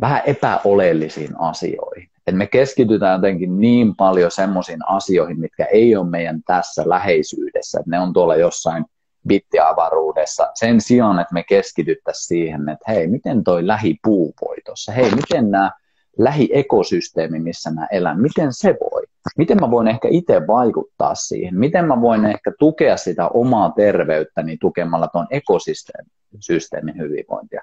vähän 0.00 0.22
epäoleellisiin 0.26 1.40
asioihin. 1.40 2.08
Et 2.26 2.34
me 2.34 2.46
keskitytään 2.46 3.18
jotenkin 3.18 3.60
niin 3.60 3.96
paljon 3.96 4.30
semmoisiin 4.30 4.88
asioihin, 4.88 5.40
mitkä 5.40 5.64
ei 5.64 5.96
ole 5.96 6.10
meidän 6.10 6.42
tässä 6.46 6.82
läheisyydessä, 6.86 7.80
että 7.80 7.90
ne 7.90 8.00
on 8.00 8.12
tuolla 8.12 8.36
jossain 8.36 8.84
bittiavaruudessa, 9.28 10.50
sen 10.54 10.80
sijaan, 10.80 11.18
että 11.18 11.34
me 11.34 11.42
keskityttäisiin 11.42 12.26
siihen, 12.26 12.68
että 12.68 12.92
hei, 12.92 13.06
miten 13.06 13.44
toi 13.44 13.66
lähipuu 13.66 14.34
voi 14.46 14.56
tuossa, 14.64 14.92
hei, 14.92 15.10
miten 15.10 15.50
nämä 15.50 15.70
lähiekosysteemi, 16.18 17.38
missä 17.38 17.70
mä 17.70 17.86
elän, 17.92 18.20
miten 18.20 18.52
se 18.52 18.76
voi? 18.80 19.02
Miten 19.36 19.58
mä 19.60 19.70
voin 19.70 19.88
ehkä 19.88 20.08
itse 20.10 20.46
vaikuttaa 20.46 21.14
siihen? 21.14 21.58
Miten 21.58 21.84
mä 21.84 22.00
voin 22.00 22.24
ehkä 22.24 22.52
tukea 22.58 22.96
sitä 22.96 23.28
omaa 23.28 23.70
terveyttäni 23.76 24.56
tukemalla 24.60 25.08
tuon 25.08 25.26
ekosysteemin 25.30 26.98
hyvinvointia? 26.98 27.62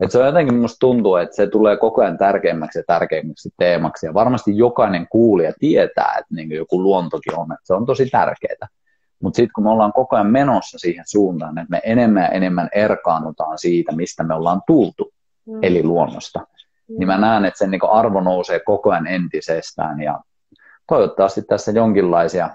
Et 0.00 0.10
se 0.10 0.18
on 0.18 0.26
jotenkin, 0.26 0.54
musta 0.54 0.76
tuntuu, 0.80 1.16
että 1.16 1.36
se 1.36 1.46
tulee 1.46 1.76
koko 1.76 2.02
ajan 2.02 2.18
tärkeämmäksi 2.18 2.78
ja 2.78 2.82
tärkeämmäksi 2.86 3.50
teemaksi. 3.58 4.06
Ja 4.06 4.14
varmasti 4.14 4.56
jokainen 4.56 5.06
kuulija 5.08 5.52
tietää, 5.58 6.14
että 6.18 6.34
niin 6.34 6.52
joku 6.52 6.82
luontokin 6.82 7.38
on, 7.38 7.52
että 7.52 7.66
se 7.66 7.74
on 7.74 7.86
tosi 7.86 8.06
tärkeää. 8.06 8.68
Mutta 9.22 9.36
sitten 9.36 9.52
kun 9.54 9.64
me 9.64 9.70
ollaan 9.70 9.92
koko 9.92 10.16
ajan 10.16 10.30
menossa 10.30 10.78
siihen 10.78 11.04
suuntaan, 11.08 11.58
että 11.58 11.70
me 11.70 11.80
enemmän 11.84 12.22
ja 12.22 12.28
enemmän 12.28 12.68
erkaannutaan 12.74 13.58
siitä, 13.58 13.92
mistä 13.92 14.24
me 14.24 14.34
ollaan 14.34 14.62
tultu, 14.66 15.12
mm. 15.46 15.58
eli 15.62 15.82
luonnosta, 15.82 16.38
mm. 16.38 16.98
niin 16.98 17.06
mä 17.06 17.18
näen, 17.18 17.44
että 17.44 17.58
sen 17.58 17.70
niin 17.70 17.90
arvo 17.90 18.20
nousee 18.20 18.60
koko 18.60 18.90
ajan 18.90 19.06
entisestään. 19.06 20.00
Ja 20.02 20.20
toivottavasti 20.88 21.42
tässä 21.42 21.70
jonkinlaisia 21.70 22.50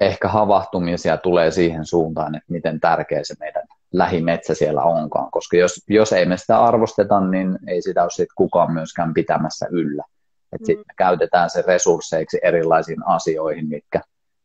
ehkä 0.00 0.28
havahtumisia 0.28 1.16
tulee 1.16 1.50
siihen 1.50 1.84
suuntaan, 1.84 2.34
että 2.34 2.52
miten 2.52 2.80
tärkeä 2.80 3.20
se 3.22 3.34
meidän 3.40 3.62
lähimetsä 3.92 4.54
siellä 4.54 4.82
onkaan, 4.82 5.30
koska 5.30 5.56
jos, 5.56 5.84
jos 5.88 6.12
ei 6.12 6.26
me 6.26 6.36
sitä 6.36 6.60
arvosteta, 6.60 7.20
niin 7.20 7.58
ei 7.66 7.82
sitä 7.82 8.02
ole 8.02 8.10
sit 8.10 8.28
kukaan 8.34 8.72
myöskään 8.72 9.14
pitämässä 9.14 9.66
yllä. 9.70 10.04
Että 10.52 10.62
mm. 10.62 10.66
sitten 10.66 10.84
me 10.88 10.94
käytetään 10.96 11.50
se 11.50 11.62
resursseiksi 11.66 12.38
erilaisiin 12.42 13.06
asioihin, 13.06 13.68
mitkä 13.68 14.00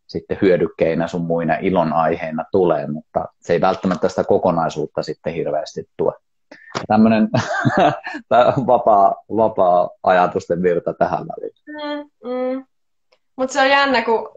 sitten 0.07 0.37
hyödykkeinä 0.41 1.07
sun 1.07 1.25
muina 1.25 1.57
ilonaiheina 1.61 2.45
tulee, 2.51 2.87
mutta 2.87 3.25
se 3.41 3.53
ei 3.53 3.61
välttämättä 3.61 4.09
sitä 4.09 4.23
kokonaisuutta 4.23 5.03
sitten 5.03 5.33
hirveästi 5.33 5.89
tue. 5.97 6.13
Tämmöinen 6.87 7.29
vapaa, 8.67 9.15
vapaa 9.35 9.89
ajatusten 10.03 10.61
virta 10.61 10.93
tähän 10.93 11.25
väliin. 11.27 11.55
Mm, 11.67 12.29
mm. 12.29 12.65
Mutta 13.35 13.53
se 13.53 13.61
on 13.61 13.69
jännä, 13.69 14.01
kun 14.01 14.29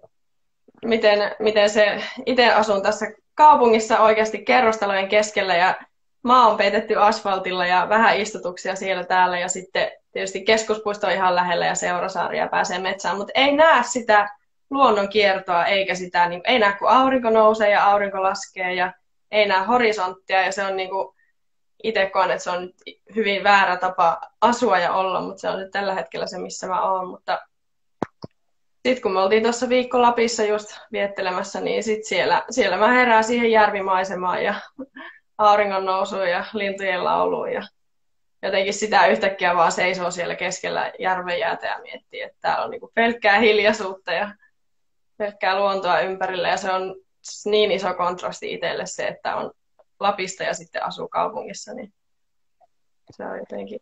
miten, 0.84 1.18
miten 1.38 1.70
se, 1.70 2.02
itse 2.26 2.52
asun 2.52 2.82
tässä 2.82 3.06
kaupungissa 3.38 3.98
oikeasti 3.98 4.38
kerrostalojen 4.44 5.08
keskellä 5.08 5.56
ja 5.56 5.74
maa 6.22 6.48
on 6.48 6.56
peitetty 6.56 6.96
asfaltilla 6.96 7.66
ja 7.66 7.86
vähän 7.88 8.16
istutuksia 8.16 8.76
siellä 8.76 9.04
täällä 9.04 9.38
ja 9.38 9.48
sitten 9.48 9.90
tietysti 10.12 10.44
keskuspuisto 10.44 11.06
on 11.06 11.12
ihan 11.12 11.34
lähellä 11.34 11.66
ja 11.66 11.74
seurasaaria 11.74 12.48
pääsee 12.48 12.78
metsään, 12.78 13.16
mutta 13.16 13.32
ei 13.34 13.56
näe 13.56 13.82
sitä 13.82 14.28
luonnon 14.70 15.08
kiertoa 15.08 15.66
eikä 15.66 15.94
sitä, 15.94 16.28
niin 16.28 16.40
ei 16.44 16.58
näe 16.58 16.72
kun 16.78 16.88
aurinko 16.88 17.30
nousee 17.30 17.70
ja 17.70 17.84
aurinko 17.84 18.22
laskee 18.22 18.74
ja 18.74 18.92
ei 19.30 19.48
näe 19.48 19.64
horisonttia 19.64 20.42
ja 20.42 20.52
se 20.52 20.64
on 20.64 20.76
niin 20.76 20.90
kuin, 20.90 21.14
itse 21.82 22.10
koen, 22.10 22.30
että 22.30 22.44
se 22.44 22.50
on 22.50 22.70
hyvin 23.14 23.44
väärä 23.44 23.76
tapa 23.76 24.20
asua 24.40 24.78
ja 24.78 24.92
olla, 24.92 25.20
mutta 25.20 25.40
se 25.40 25.48
on 25.48 25.58
nyt 25.58 25.70
tällä 25.70 25.94
hetkellä 25.94 26.26
se, 26.26 26.38
missä 26.38 26.66
mä 26.66 26.82
oon, 26.82 27.08
mutta 27.08 27.47
sitten 28.86 29.02
kun 29.02 29.12
me 29.12 29.20
oltiin 29.20 29.42
tuossa 29.42 29.68
viikko 29.68 30.02
Lapissa 30.02 30.44
just 30.44 30.78
viettelemässä, 30.92 31.60
niin 31.60 31.82
sit 31.82 32.04
siellä, 32.04 32.44
siellä 32.50 32.76
mä 32.76 32.92
herään 32.92 33.24
siihen 33.24 33.50
järvimaisemaan 33.50 34.44
ja 34.44 34.54
auringon 35.38 35.84
nousuun 35.84 36.30
ja 36.30 36.44
lintujen 36.52 37.04
lauluun 37.04 37.52
ja 37.52 37.62
jotenkin 38.42 38.74
sitä 38.74 39.06
yhtäkkiä 39.06 39.56
vaan 39.56 39.72
seisoo 39.72 40.10
siellä 40.10 40.34
keskellä 40.34 40.92
järven 40.98 41.38
jäätä 41.38 41.66
ja 41.66 41.78
miettii, 41.82 42.22
että 42.22 42.38
täällä 42.40 42.64
on 42.64 42.70
niinku 42.70 42.90
pelkkää 42.94 43.38
hiljaisuutta 43.38 44.12
ja 44.12 44.34
pelkkää 45.16 45.58
luontoa 45.58 46.00
ympärillä. 46.00 46.48
Ja 46.48 46.56
se 46.56 46.72
on 46.72 46.94
niin 47.44 47.72
iso 47.72 47.94
kontrasti 47.94 48.52
itselle 48.52 48.86
se, 48.86 49.06
että 49.06 49.36
on 49.36 49.50
Lapista 50.00 50.42
ja 50.42 50.54
sitten 50.54 50.84
asuu 50.84 51.08
kaupungissa, 51.08 51.74
niin 51.74 51.92
se 53.10 53.24
on 53.24 53.38
jotenkin... 53.38 53.80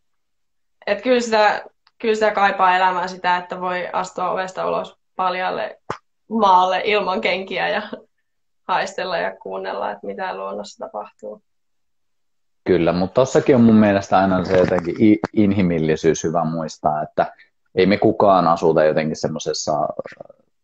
Että 0.86 1.04
kyllä 1.04 1.20
sitä 1.20 1.64
kyllä 1.98 2.14
sitä 2.14 2.30
kaipaa 2.30 2.76
elämään 2.76 3.08
sitä, 3.08 3.36
että 3.36 3.60
voi 3.60 3.88
astua 3.92 4.30
ovesta 4.30 4.68
ulos 4.68 4.96
paljalle 5.16 5.80
maalle 6.28 6.82
ilman 6.84 7.20
kenkiä 7.20 7.68
ja 7.68 7.82
haistella 8.68 9.18
ja 9.18 9.36
kuunnella, 9.36 9.90
että 9.90 10.06
mitä 10.06 10.36
luonnossa 10.36 10.86
tapahtuu. 10.86 11.42
Kyllä, 12.64 12.92
mutta 12.92 13.14
tossakin 13.14 13.56
on 13.56 13.62
mun 13.62 13.74
mielestä 13.74 14.18
aina 14.18 14.44
se 14.44 14.58
jotenkin 14.58 15.18
inhimillisyys 15.32 16.24
hyvä 16.24 16.44
muistaa, 16.44 17.02
että 17.02 17.32
ei 17.74 17.86
me 17.86 17.98
kukaan 17.98 18.48
asuta 18.48 18.84
jotenkin 18.84 19.16
semmoisessa 19.16 19.72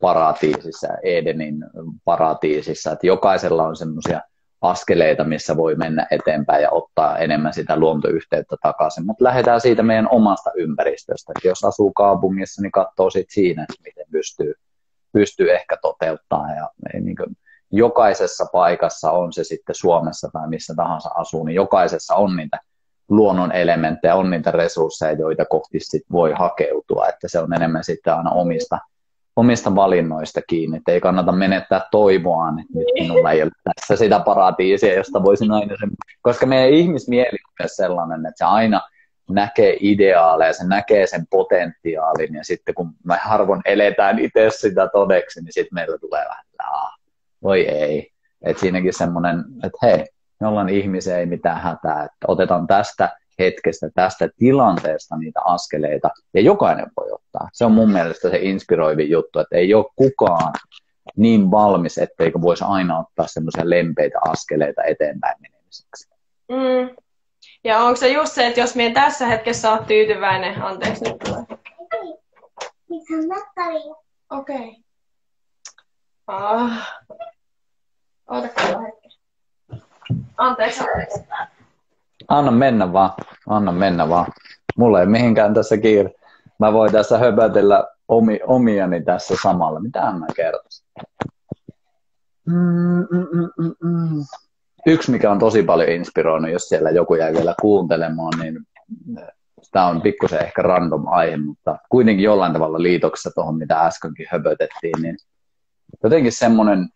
paratiisissa, 0.01 0.89
Edenin 1.03 1.65
paratiisissa, 2.05 2.93
että 2.93 3.07
jokaisella 3.07 3.65
on 3.65 3.77
semmoisia 3.77 4.21
askeleita, 4.63 5.25
missä 5.25 5.57
voi 5.57 5.75
mennä 5.75 6.07
eteenpäin 6.11 6.63
ja 6.63 6.71
ottaa 6.71 7.19
enemmän 7.19 7.53
sitä 7.53 7.77
luontoyhteyttä 7.77 8.57
takaisin. 8.63 9.07
Mutta 9.07 9.25
lähdetään 9.25 9.61
siitä 9.61 9.83
meidän 9.83 10.09
omasta 10.11 10.51
ympäristöstä. 10.55 11.33
Et 11.37 11.45
jos 11.45 11.65
asuu 11.65 11.93
kaupungissa, 11.93 12.63
niin 12.63 12.73
katsoo 12.73 13.11
sit 13.11 13.31
siinä, 13.31 13.63
että 13.63 13.83
miten 13.85 14.07
pystyy, 14.11 14.55
pystyy 15.13 15.53
ehkä 15.53 15.77
toteuttaa. 15.83 16.55
Ja 16.55 16.71
niin 17.01 17.17
kuin, 17.17 17.37
jokaisessa 17.71 18.47
paikassa, 18.53 19.11
on 19.11 19.33
se 19.33 19.45
sitten 19.45 19.75
Suomessa 19.75 20.29
tai 20.33 20.49
missä 20.49 20.75
tahansa 20.77 21.11
asuu, 21.15 21.45
niin 21.45 21.55
jokaisessa 21.55 22.15
on 22.15 22.37
niitä 22.37 22.59
luonnon 23.09 23.53
elementtejä, 23.53 24.15
on 24.15 24.31
niitä 24.31 24.51
resursseja, 24.51 25.13
joita 25.13 25.45
kohti 25.45 25.81
sit 25.81 26.03
voi 26.13 26.33
hakeutua. 26.33 27.09
Että 27.09 27.29
se 27.29 27.39
on 27.39 27.55
enemmän 27.55 27.85
sitten 27.85 28.15
aina 28.15 28.31
omista– 28.31 28.79
omista 29.37 29.75
valinnoista 29.75 30.41
kiinni, 30.49 30.77
että 30.77 30.93
ei 30.93 31.01
kannata 31.01 31.33
menettää 31.33 31.81
toivoaan, 31.91 32.59
että 32.59 32.73
nyt 32.79 32.87
minulla 32.95 33.33
ei 33.33 33.43
ole 33.43 33.51
tässä 33.65 33.97
sitä 33.97 34.21
paratiisia, 34.21 34.95
josta 34.95 35.23
voisin 35.23 35.53
aina 35.53 35.77
sen, 35.81 35.91
koska 36.23 36.47
meidän 36.47 36.71
ihmismieli 36.71 37.39
on 37.49 37.55
myös 37.59 37.77
sellainen, 37.77 38.27
että 38.27 38.39
se 38.39 38.45
aina 38.45 38.81
näkee 39.31 39.77
ideaaleja, 39.81 40.53
se 40.53 40.67
näkee 40.67 41.07
sen 41.07 41.27
potentiaalin, 41.31 42.35
ja 42.35 42.45
sitten 42.45 42.75
kun 42.75 42.93
me 43.05 43.17
harvoin 43.23 43.63
eletään 43.65 44.19
itse 44.19 44.51
sitä 44.51 44.89
todeksi, 44.93 45.41
niin 45.41 45.53
sitten 45.53 45.75
meillä 45.75 45.99
tulee 45.99 46.25
vähän, 46.25 46.45
voi 47.43 47.69
ei. 47.69 48.13
Että 48.43 48.61
siinäkin 48.61 48.93
semmoinen, 48.93 49.45
että 49.65 49.79
hei, 49.83 50.07
me 50.41 50.47
ollaan 50.47 50.69
ihmisiä, 50.69 51.19
ei 51.19 51.27
mitään 51.27 51.61
hätää, 51.61 52.05
että 52.05 52.27
otetaan 52.29 52.67
tästä 52.67 53.17
hetkestä, 53.45 53.91
tästä 53.95 54.29
tilanteesta 54.39 55.17
niitä 55.17 55.41
askeleita, 55.45 56.11
ja 56.35 56.41
jokainen 56.41 56.87
voi 56.97 57.13
ottaa. 57.13 57.49
Se 57.53 57.65
on 57.65 57.73
mun 57.73 57.93
mielestä 57.93 58.31
se 58.31 58.39
inspiroivin 58.39 59.11
juttu, 59.11 59.39
että 59.39 59.57
ei 59.57 59.75
ole 59.75 59.87
kukaan 59.97 60.53
niin 61.17 61.51
valmis, 61.51 61.99
etteikö 61.99 62.41
voisi 62.41 62.65
aina 62.67 62.99
ottaa 62.99 63.27
semmoisia 63.27 63.71
lempeitä 63.71 64.19
askeleita 64.29 64.83
eteenpäin 64.83 65.37
menemiseksi. 65.41 66.11
Mm. 66.49 66.97
Ja 67.65 67.79
onko 67.79 67.97
se 67.97 68.09
just 68.09 68.33
se, 68.33 68.47
että 68.47 68.61
jos 68.61 68.77
minä 68.77 68.95
tässä 68.95 69.27
hetkessä 69.27 69.73
olet 69.73 69.87
tyytyväinen, 69.87 70.63
anteeksi 70.63 71.05
nyt 71.05 71.19
tulee. 71.19 71.45
Okei. 74.31 74.57
Okay. 74.57 74.83
Ah. 76.27 76.89
hetki. 78.87 79.19
Anteeksi, 80.37 80.81
anteeksi. 80.81 81.21
Anna 82.33 82.51
mennä 82.51 82.93
vaan, 82.93 83.11
anna 83.49 83.73
mennä 83.73 84.09
vaan. 84.09 84.27
Mulla 84.77 85.01
ei 85.01 85.07
mihinkään 85.07 85.55
tässä 85.55 85.77
kiire. 85.77 86.11
Mä 86.59 86.73
voin 86.73 86.93
tässä 86.93 87.19
höpötellä 87.19 87.89
omi, 88.09 88.41
omiani 88.47 89.03
tässä 89.03 89.35
samalla. 89.43 89.81
Mitä 89.81 90.01
mä 90.01 90.27
kertoisin? 90.37 90.87
Mm, 92.47 93.07
mm, 93.11 93.27
mm, 93.33 93.51
mm, 93.59 93.75
mm. 93.83 94.25
Yksi, 94.87 95.11
mikä 95.11 95.31
on 95.31 95.39
tosi 95.39 95.63
paljon 95.63 95.89
inspiroinut, 95.89 96.51
jos 96.51 96.69
siellä 96.69 96.91
joku 96.91 97.15
jäi 97.15 97.33
vielä 97.33 97.55
kuuntelemaan, 97.61 98.33
niin 98.41 98.59
tämä 99.73 99.87
on 99.87 100.03
pikkusen 100.03 100.41
ehkä 100.41 100.63
random 100.63 101.09
aihe, 101.09 101.37
mutta 101.37 101.79
kuitenkin 101.89 102.25
jollain 102.25 102.53
tavalla 102.53 102.83
liitoksessa 102.83 103.31
tuohon, 103.35 103.59
mitä 103.59 103.81
äskenkin 103.81 104.27
höpötettiin, 104.31 105.03
niin 105.03 105.17
jotenkin 106.03 106.33
semmoinen 106.33 106.89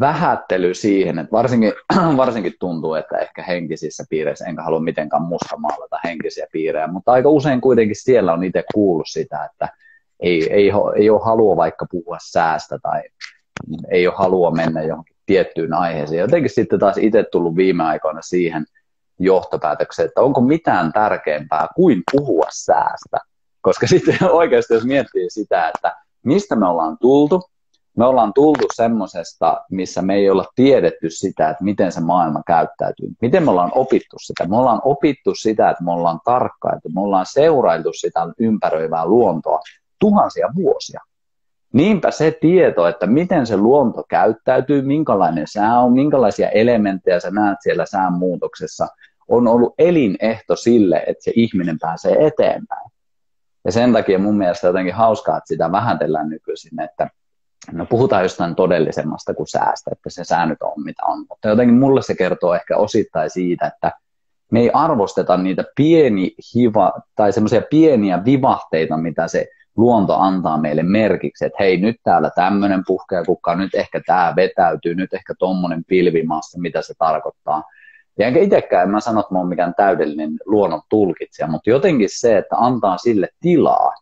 vähättely 0.00 0.74
siihen, 0.74 1.18
että 1.18 1.32
varsinkin, 1.32 1.72
varsinkin 2.16 2.54
tuntuu, 2.60 2.94
että 2.94 3.18
ehkä 3.18 3.42
henkisissä 3.42 4.04
piireissä, 4.10 4.44
enkä 4.44 4.62
halua 4.62 4.80
mitenkään 4.80 5.22
mustamaalata 5.22 5.98
henkisiä 6.04 6.46
piirejä, 6.52 6.86
mutta 6.86 7.12
aika 7.12 7.28
usein 7.28 7.60
kuitenkin 7.60 7.96
siellä 7.96 8.32
on 8.32 8.44
itse 8.44 8.64
kuullut 8.74 9.06
sitä, 9.08 9.44
että 9.44 9.68
ei, 10.20 10.52
ei, 10.52 10.72
ei 10.96 11.10
ole 11.10 11.24
halua 11.24 11.56
vaikka 11.56 11.86
puhua 11.90 12.18
säästä 12.22 12.78
tai 12.82 13.02
ei 13.90 14.06
ole 14.06 14.14
halua 14.18 14.50
mennä 14.50 14.82
johonkin 14.82 15.16
tiettyyn 15.26 15.74
aiheeseen. 15.74 16.20
Jotenkin 16.20 16.50
sitten 16.50 16.78
taas 16.78 16.98
itse 16.98 17.24
tullut 17.32 17.56
viime 17.56 17.84
aikoina 17.84 18.22
siihen 18.22 18.64
johtopäätökseen, 19.18 20.08
että 20.08 20.20
onko 20.20 20.40
mitään 20.40 20.92
tärkeämpää 20.92 21.66
kuin 21.76 22.02
puhua 22.12 22.46
säästä. 22.52 23.18
Koska 23.60 23.86
sitten 23.86 24.18
oikeasti 24.30 24.74
jos 24.74 24.84
miettii 24.84 25.30
sitä, 25.30 25.68
että 25.68 25.96
mistä 26.22 26.56
me 26.56 26.66
ollaan 26.66 26.96
tultu, 27.00 27.42
me 27.96 28.04
ollaan 28.04 28.32
tultu 28.34 28.66
semmoisesta, 28.74 29.64
missä 29.70 30.02
me 30.02 30.14
ei 30.14 30.30
olla 30.30 30.44
tiedetty 30.54 31.10
sitä, 31.10 31.50
että 31.50 31.64
miten 31.64 31.92
se 31.92 32.00
maailma 32.00 32.42
käyttäytyy. 32.46 33.08
Miten 33.20 33.44
me 33.44 33.50
ollaan 33.50 33.72
opittu 33.74 34.16
sitä? 34.18 34.46
Me 34.46 34.56
ollaan 34.56 34.80
opittu 34.84 35.34
sitä, 35.34 35.70
että 35.70 35.84
me 35.84 35.92
ollaan 35.92 36.20
tarkkailtu, 36.24 36.88
me 36.88 37.00
ollaan 37.00 37.26
seurailtu 37.26 37.92
sitä 37.92 38.20
ympäröivää 38.38 39.06
luontoa 39.06 39.60
tuhansia 39.98 40.48
vuosia. 40.54 41.00
Niinpä 41.72 42.10
se 42.10 42.38
tieto, 42.40 42.88
että 42.88 43.06
miten 43.06 43.46
se 43.46 43.56
luonto 43.56 44.04
käyttäytyy, 44.08 44.82
minkälainen 44.82 45.46
sää 45.46 45.80
on, 45.80 45.92
minkälaisia 45.92 46.48
elementtejä 46.48 47.20
sä 47.20 47.30
näet 47.30 47.58
siellä 47.62 47.86
sään 47.86 48.12
muutoksessa, 48.12 48.88
on 49.28 49.48
ollut 49.48 49.74
elinehto 49.78 50.56
sille, 50.56 51.04
että 51.06 51.24
se 51.24 51.32
ihminen 51.36 51.78
pääsee 51.78 52.26
eteenpäin. 52.26 52.90
Ja 53.64 53.72
sen 53.72 53.92
takia 53.92 54.18
mun 54.18 54.38
mielestä 54.38 54.66
jotenkin 54.66 54.94
hauskaa, 54.94 55.36
että 55.36 55.48
sitä 55.48 55.72
vähätellään 55.72 56.28
nykyisin, 56.28 56.80
että 56.80 57.10
no 57.72 57.86
puhutaan 57.86 58.22
jostain 58.22 58.54
todellisemmasta 58.54 59.34
kuin 59.34 59.46
säästä, 59.46 59.90
että 59.92 60.10
se 60.10 60.24
säännöt 60.24 60.62
on 60.62 60.84
mitä 60.84 61.02
on. 61.06 61.26
Mutta 61.28 61.48
jotenkin 61.48 61.78
mulle 61.78 62.02
se 62.02 62.14
kertoo 62.14 62.54
ehkä 62.54 62.76
osittain 62.76 63.30
siitä, 63.30 63.66
että 63.66 63.92
me 64.52 64.60
ei 64.60 64.70
arvosteta 64.74 65.36
niitä 65.36 65.64
pieni 65.76 66.34
hiva, 66.54 66.92
tai 67.16 67.32
semmoisia 67.32 67.62
pieniä 67.70 68.24
vivahteita, 68.24 68.96
mitä 68.96 69.28
se 69.28 69.46
luonto 69.76 70.16
antaa 70.16 70.58
meille 70.58 70.82
merkiksi, 70.82 71.44
että 71.44 71.56
hei, 71.60 71.76
nyt 71.76 71.96
täällä 72.04 72.30
tämmöinen 72.34 72.82
puhkea 72.86 73.24
kukka, 73.24 73.54
nyt 73.54 73.74
ehkä 73.74 74.00
tämä 74.06 74.32
vetäytyy, 74.36 74.94
nyt 74.94 75.14
ehkä 75.14 75.34
tuommoinen 75.38 75.84
pilvimassa, 75.84 76.60
mitä 76.60 76.82
se 76.82 76.94
tarkoittaa. 76.98 77.62
Ja 78.18 78.26
enkä 78.26 78.40
itsekään, 78.40 78.82
en 78.82 78.90
mä 78.90 79.00
sano, 79.00 79.20
että 79.20 79.34
mä 79.34 79.38
oon 79.38 79.48
mikään 79.48 79.74
täydellinen 79.74 80.30
luonnon 80.46 80.82
tulkitsija, 80.88 81.48
mutta 81.48 81.70
jotenkin 81.70 82.08
se, 82.10 82.38
että 82.38 82.56
antaa 82.56 82.98
sille 82.98 83.28
tilaa, 83.40 83.92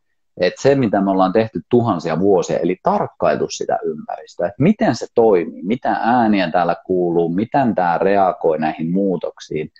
että 0.40 0.62
se, 0.62 0.75
mitä 0.75 1.00
me 1.00 1.11
ollaan 1.11 1.32
tehty 1.32 1.61
tuhansia 1.70 2.20
vuosia, 2.20 2.59
eli 2.59 2.76
tarkkailtu 2.82 3.47
sitä 3.49 3.78
ympäristöä, 3.85 4.47
että 4.47 4.62
miten 4.62 4.97
se 4.97 5.06
toimii, 5.14 5.62
mitä 5.62 5.97
ääniä 6.02 6.50
täällä 6.50 6.76
kuuluu, 6.87 7.28
miten 7.28 7.75
tämä 7.75 7.99
reagoi 7.99 8.59
näihin 8.59 8.90
muutoksiin. 8.90 9.70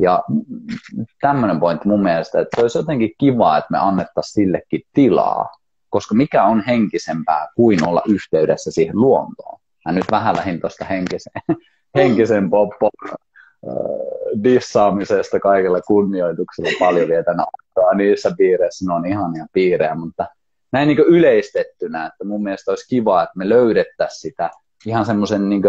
Ja 0.00 0.24
tämmöinen 1.20 1.60
pointti 1.60 1.88
mun 1.88 2.02
mielestä, 2.02 2.40
että 2.40 2.56
se 2.56 2.62
olisi 2.62 2.78
jotenkin 2.78 3.10
kiva, 3.18 3.58
että 3.58 3.68
me 3.70 3.78
annettaisiin 3.78 4.32
sillekin 4.32 4.80
tilaa, 4.94 5.48
koska 5.90 6.14
mikä 6.14 6.44
on 6.44 6.64
henkisempää 6.66 7.48
kuin 7.56 7.88
olla 7.88 8.02
yhteydessä 8.08 8.70
siihen 8.70 8.96
luontoon. 8.96 9.60
Mä 9.84 9.92
nyt 9.92 10.04
vähän 10.10 10.36
lähin 10.36 10.60
tuosta 10.60 10.84
henkisen, 10.84 11.32
henkisen 11.96 12.50
poppo 12.50 12.90
dissaamisesta 14.44 15.40
kaikilla 15.40 15.80
kunnioituksella 15.80 16.70
paljon 16.78 17.08
vietän 17.08 17.40
aikaa. 17.40 17.94
Niissä 17.94 18.30
piireissä, 18.38 18.84
ne 18.88 18.94
on 18.94 19.06
ihania 19.06 19.46
piirejä, 19.52 19.94
mutta 19.94 20.26
näin 20.72 20.88
niin 20.88 20.98
yleistettynä, 20.98 22.06
että 22.06 22.24
mun 22.24 22.42
mielestä 22.42 22.70
olisi 22.70 22.88
kiva, 22.88 23.22
että 23.22 23.38
me 23.38 23.48
löydettäisiin 23.48 24.20
sitä 24.20 24.50
ihan 24.86 25.06
semmoisen 25.06 25.48
niin 25.48 25.62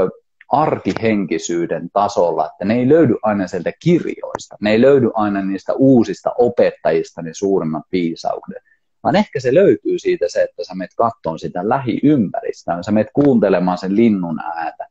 arkihenkisyyden 0.52 1.90
tasolla, 1.94 2.46
että 2.46 2.66
ne 2.66 2.74
ei 2.74 2.90
löydy 2.90 3.16
aina 3.24 3.48
sieltä 3.48 3.72
kirjoista, 3.84 4.56
ne 4.62 4.72
ei 4.72 4.82
löydy 4.82 5.12
aina 5.14 5.42
niistä 5.42 5.74
uusista 5.74 6.32
opettajista 6.38 7.22
ne 7.22 7.30
suurimmat 7.34 7.84
viisaudet, 7.92 8.64
vaan 9.04 9.16
ehkä 9.16 9.40
se 9.40 9.54
löytyy 9.54 10.00
siitä 10.00 10.26
se, 10.30 10.44
että 10.44 10.64
sä 10.64 10.76
menet 10.76 10.92
kattoon 10.98 11.40
sitä 11.40 11.70
lähiympäristöä, 11.70 12.84
sä 12.84 12.92
menet 12.92 13.12
kuuntelemaan 13.14 13.78
sen 13.78 13.96
linnun 13.96 14.40
ääntä, 14.40 14.88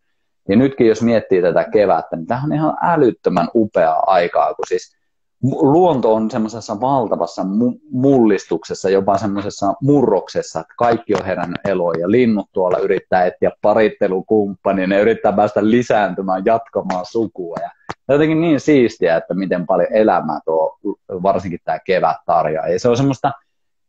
ja 0.52 0.56
nytkin 0.56 0.87
jos 0.87 1.02
miettii 1.02 1.42
tätä 1.42 1.64
kevättä, 1.64 2.16
niin 2.16 2.26
tämä 2.26 2.40
on 2.44 2.52
ihan 2.52 2.76
älyttömän 2.82 3.49
upea 3.54 3.92
aikaa, 4.06 4.54
kun 4.54 4.64
siis 4.68 4.97
luonto 5.42 6.14
on 6.14 6.30
semmoisessa 6.30 6.80
valtavassa 6.80 7.47
mullistuksessa, 7.90 8.90
jopa 8.90 9.18
semmoisessa 9.18 9.75
murroksessa, 9.82 10.61
että 10.61 10.75
kaikki 10.78 11.14
on 11.14 11.25
herännyt 11.25 11.61
eloon 11.64 12.00
ja 12.00 12.11
linnut 12.11 12.47
tuolla 12.52 12.78
yrittää 12.78 13.26
etsiä 13.26 13.50
parittelukumppania, 13.62 14.87
ne 14.87 15.00
yrittää 15.00 15.32
päästä 15.32 15.71
lisääntymään, 15.71 16.42
jatkamaan 16.44 17.06
sukua 17.06 17.56
ja 17.61 17.71
jotenkin 18.09 18.40
niin 18.40 18.61
siistiä, 18.61 19.16
että 19.16 19.35
miten 19.35 19.66
paljon 19.66 19.88
elämää 19.92 20.40
tuo 20.44 20.78
varsinkin 21.09 21.61
tämä 21.64 21.78
kevät 21.78 22.16
tarjoaa. 22.26 22.68
Ja 22.68 22.78
se 22.78 22.88
on 22.88 22.97
semmoista, 22.97 23.32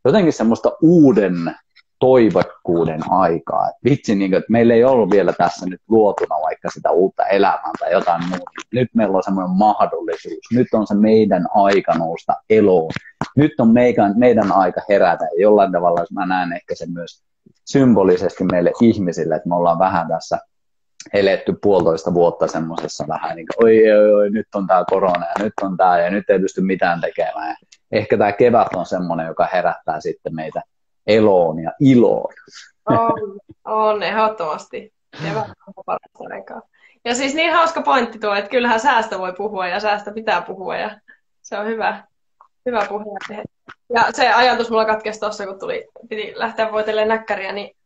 jotenkin 0.04 0.32
semmoista 0.32 0.72
uuden 0.82 1.34
toivokkuuden 2.04 3.00
aikaa. 3.10 3.68
Et 3.68 3.74
vitsi, 3.84 4.14
niin 4.14 4.30
kuin, 4.30 4.38
että 4.38 4.52
meillä 4.52 4.74
ei 4.74 4.84
ollut 4.84 5.10
vielä 5.10 5.32
tässä 5.32 5.66
nyt 5.66 5.80
luotuna 5.88 6.36
vaikka 6.42 6.68
sitä 6.74 6.90
uutta 6.90 7.26
elämää 7.26 7.70
tai 7.80 7.92
jotain 7.92 8.28
muuta. 8.28 8.50
Nyt 8.72 8.88
meillä 8.94 9.16
on 9.16 9.22
semmoinen 9.22 9.56
mahdollisuus. 9.56 10.46
Nyt 10.52 10.66
on 10.72 10.86
se 10.86 10.94
meidän 10.94 11.46
aika 11.54 11.94
nousta 11.94 12.34
eloon. 12.50 12.90
Nyt 13.36 13.52
on 13.60 13.72
meidän, 13.72 14.14
meidän 14.16 14.52
aika 14.52 14.80
herätä. 14.88 15.24
Ja 15.24 15.42
jollain 15.42 15.72
tavalla 15.72 16.04
mä 16.12 16.26
näen 16.26 16.52
ehkä 16.52 16.74
sen 16.74 16.92
myös 16.92 17.22
symbolisesti 17.64 18.44
meille 18.44 18.72
ihmisille, 18.80 19.34
että 19.34 19.48
me 19.48 19.54
ollaan 19.54 19.78
vähän 19.78 20.08
tässä 20.08 20.38
eletty 21.12 21.54
puolitoista 21.62 22.14
vuotta 22.14 22.46
semmoisessa 22.46 23.04
vähän 23.08 23.36
niin 23.36 23.46
kuin, 23.46 23.66
oi, 23.66 23.92
oi, 23.92 24.14
oi, 24.14 24.30
nyt 24.30 24.46
on 24.54 24.66
tämä 24.66 24.84
korona 24.90 25.26
ja 25.26 25.44
nyt 25.44 25.52
on 25.62 25.76
tämä 25.76 26.00
ja 26.00 26.10
nyt 26.10 26.30
ei 26.30 26.38
pysty 26.38 26.60
mitään 26.60 27.00
tekemään. 27.00 27.48
Ja 27.48 27.56
ehkä 27.92 28.18
tämä 28.18 28.32
kevät 28.32 28.74
on 28.76 28.86
semmoinen, 28.86 29.26
joka 29.26 29.48
herättää 29.52 30.00
sitten 30.00 30.34
meitä 30.34 30.62
eloon 31.06 31.58
ja 31.58 31.72
iloon. 31.80 32.34
On, 32.86 33.38
on 33.64 34.02
ehdottomasti. 34.02 34.92
aikaa. 36.32 36.62
Ja 37.04 37.14
siis 37.14 37.34
niin 37.34 37.52
hauska 37.52 37.82
pointti 37.82 38.18
tuo, 38.18 38.34
että 38.34 38.50
kyllähän 38.50 38.80
säästä 38.80 39.18
voi 39.18 39.32
puhua 39.32 39.68
ja 39.68 39.80
säästä 39.80 40.12
pitää 40.12 40.42
puhua 40.42 40.76
ja 40.76 41.00
se 41.42 41.58
on 41.58 41.66
hyvä, 41.66 42.04
hyvä 42.66 42.86
puhua. 42.88 43.18
Ja 43.94 44.06
se 44.12 44.28
ajatus 44.28 44.70
mulla 44.70 44.84
katkesi 44.84 45.20
tuossa, 45.20 45.46
kun 45.46 45.58
tuli, 45.58 45.88
piti 46.08 46.32
lähteä 46.36 46.72
voitelemaan 46.72 47.08
näkkäriä, 47.08 47.52
niin 47.52 47.76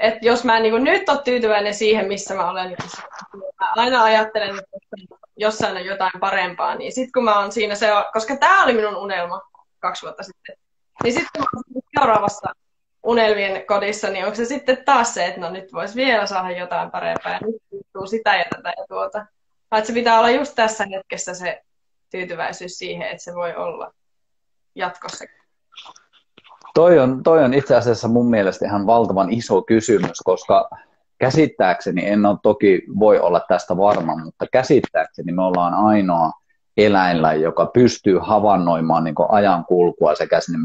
että 0.00 0.26
jos 0.26 0.44
mä 0.44 0.56
en 0.56 0.62
niin 0.62 0.84
nyt 0.84 1.08
ole 1.08 1.18
tyytyväinen 1.24 1.74
siihen, 1.74 2.08
missä 2.08 2.34
mä 2.34 2.50
olen, 2.50 2.66
niin 2.66 2.78
mä 3.60 3.72
aina 3.76 4.02
ajattelen, 4.02 4.58
että 4.58 5.16
jossain 5.36 5.76
on 5.76 5.84
jotain 5.84 6.20
parempaa, 6.20 6.74
niin 6.74 6.92
sitten 6.92 7.12
kun 7.12 7.24
mä 7.24 7.38
oon 7.38 7.52
siinä, 7.52 7.74
se 7.74 7.92
on, 7.92 8.04
koska 8.12 8.36
tämä 8.36 8.64
oli 8.64 8.72
minun 8.72 8.96
unelma 8.96 9.40
kaksi 9.78 10.02
vuotta 10.02 10.22
sitten, 10.22 10.56
niin 11.04 11.14
sitten 11.14 11.42
seuraavassa 11.98 12.54
unelmien 13.02 13.66
kodissa, 13.66 14.10
niin 14.10 14.24
onko 14.24 14.36
se 14.36 14.44
sitten 14.44 14.84
taas 14.84 15.14
se, 15.14 15.26
että 15.26 15.40
no 15.40 15.50
nyt 15.50 15.72
voisi 15.72 15.94
vielä 15.94 16.26
saada 16.26 16.50
jotain 16.50 16.90
parempaa 16.90 17.32
ja 17.32 17.38
nyt 17.42 18.10
sitä 18.10 18.36
ja 18.36 18.44
tätä 18.56 18.68
ja 18.68 18.84
tuota. 18.88 19.26
Vai 19.70 19.86
se 19.86 19.92
pitää 19.92 20.18
olla 20.18 20.30
just 20.30 20.54
tässä 20.54 20.84
hetkessä 20.90 21.34
se 21.34 21.62
tyytyväisyys 22.10 22.78
siihen, 22.78 23.08
että 23.08 23.24
se 23.24 23.34
voi 23.34 23.54
olla 23.54 23.92
jatkossa. 24.74 25.24
Toi 26.74 26.98
on, 26.98 27.22
toi 27.22 27.44
on 27.44 27.54
itse 27.54 27.76
asiassa 27.76 28.08
mun 28.08 28.30
mielestä 28.30 28.66
ihan 28.66 28.86
valtavan 28.86 29.32
iso 29.32 29.62
kysymys, 29.62 30.20
koska 30.24 30.70
käsittääkseni, 31.18 32.06
en 32.06 32.26
ole 32.26 32.38
toki 32.42 32.82
voi 32.98 33.18
olla 33.18 33.40
tästä 33.48 33.76
varma, 33.76 34.16
mutta 34.24 34.46
käsittääkseni 34.52 35.32
me 35.32 35.42
ollaan 35.42 35.74
ainoa 35.74 36.32
eläinlä, 36.86 37.34
joka 37.34 37.66
pystyy 37.66 38.18
havainnoimaan 38.22 39.04
niin 39.04 39.14
ajan 39.28 39.64
kulkua 39.64 40.14
sekä 40.14 40.40
sinne 40.40 40.58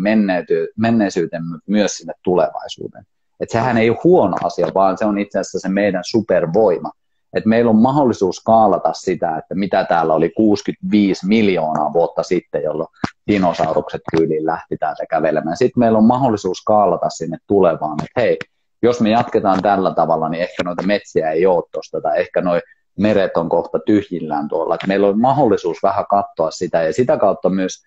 menneisyyteen, 0.78 1.44
myös 1.68 1.98
sinne 1.98 2.14
tulevaisuuteen. 2.24 3.06
Et 3.40 3.50
sehän 3.50 3.78
ei 3.78 3.90
ole 3.90 3.98
huono 4.04 4.36
asia, 4.44 4.68
vaan 4.74 4.98
se 4.98 5.06
on 5.06 5.18
itse 5.18 5.40
asiassa 5.40 5.60
se 5.60 5.70
meidän 5.70 6.04
supervoima. 6.06 6.92
Et 7.34 7.46
meillä 7.46 7.70
on 7.70 7.76
mahdollisuus 7.76 8.40
kaalata 8.40 8.94
sitä, 8.94 9.38
että 9.38 9.56
mitä 9.56 9.84
täällä 9.84 10.14
oli 10.14 10.30
65 10.30 11.28
miljoonaa 11.28 11.94
vuotta 11.94 12.24
sitten, 12.24 12.64
jolloin 12.64 12.88
dinosaurukset 13.28 14.02
tyyliin 14.18 14.46
lähti 14.46 14.78
täältä 14.78 15.06
kävelemään. 15.10 15.58
Sitten 15.58 15.80
meillä 15.80 15.98
on 15.98 16.04
mahdollisuus 16.04 16.62
kaalata 16.66 17.10
sinne 17.10 17.38
tulevaan, 17.48 17.98
että 18.04 18.22
hei, 18.22 18.38
jos 18.82 19.02
me 19.02 19.10
jatketaan 19.10 19.62
tällä 19.62 19.94
tavalla, 19.94 20.30
niin 20.30 20.42
ehkä 20.42 20.64
noita 20.64 20.84
metsiä 20.84 21.32
ei 21.32 21.46
ole 21.46 21.64
tuosta, 21.72 22.02
tai 22.02 22.20
ehkä 22.20 22.42
noin 22.42 22.62
meret 23.00 23.38
on 23.38 23.50
kohta 23.50 23.80
tyhjillään 23.80 24.48
tuolla. 24.48 24.76
Että 24.76 24.88
meillä 24.88 25.08
on 25.08 25.22
mahdollisuus 25.22 25.78
vähän 25.84 26.06
katsoa 26.10 26.52
sitä 26.52 26.84
ja 26.84 26.94
sitä 26.94 27.18
kautta 27.18 27.50
myös 27.50 27.84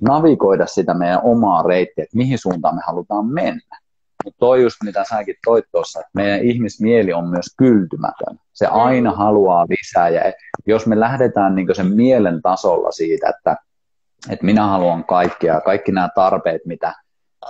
navigoida 0.00 0.66
sitä 0.66 0.94
meidän 0.94 1.20
omaa 1.22 1.62
reittiä, 1.62 2.04
että 2.04 2.16
mihin 2.16 2.38
suuntaan 2.38 2.74
me 2.74 2.80
halutaan 2.86 3.26
mennä. 3.26 3.78
Mutta 4.24 4.38
toi 4.38 4.62
just 4.62 4.76
mitä 4.84 5.04
säkin 5.04 5.34
toit 5.44 5.64
tuossa, 5.72 6.00
että 6.00 6.10
meidän 6.14 6.40
ihmismieli 6.40 7.12
on 7.12 7.28
myös 7.28 7.46
kyltymätön. 7.56 8.40
Se 8.52 8.66
aina 8.66 9.12
haluaa 9.12 9.66
lisää 9.68 10.08
ja 10.08 10.32
jos 10.66 10.86
me 10.86 11.00
lähdetään 11.00 11.54
niin 11.54 11.74
sen 11.74 11.94
mielen 11.94 12.42
tasolla 12.42 12.90
siitä, 12.90 13.28
että, 13.28 13.56
että 14.30 14.46
minä 14.46 14.66
haluan 14.66 15.04
kaikkea, 15.04 15.60
kaikki 15.60 15.92
nämä 15.92 16.08
tarpeet, 16.14 16.62
mitä 16.66 16.94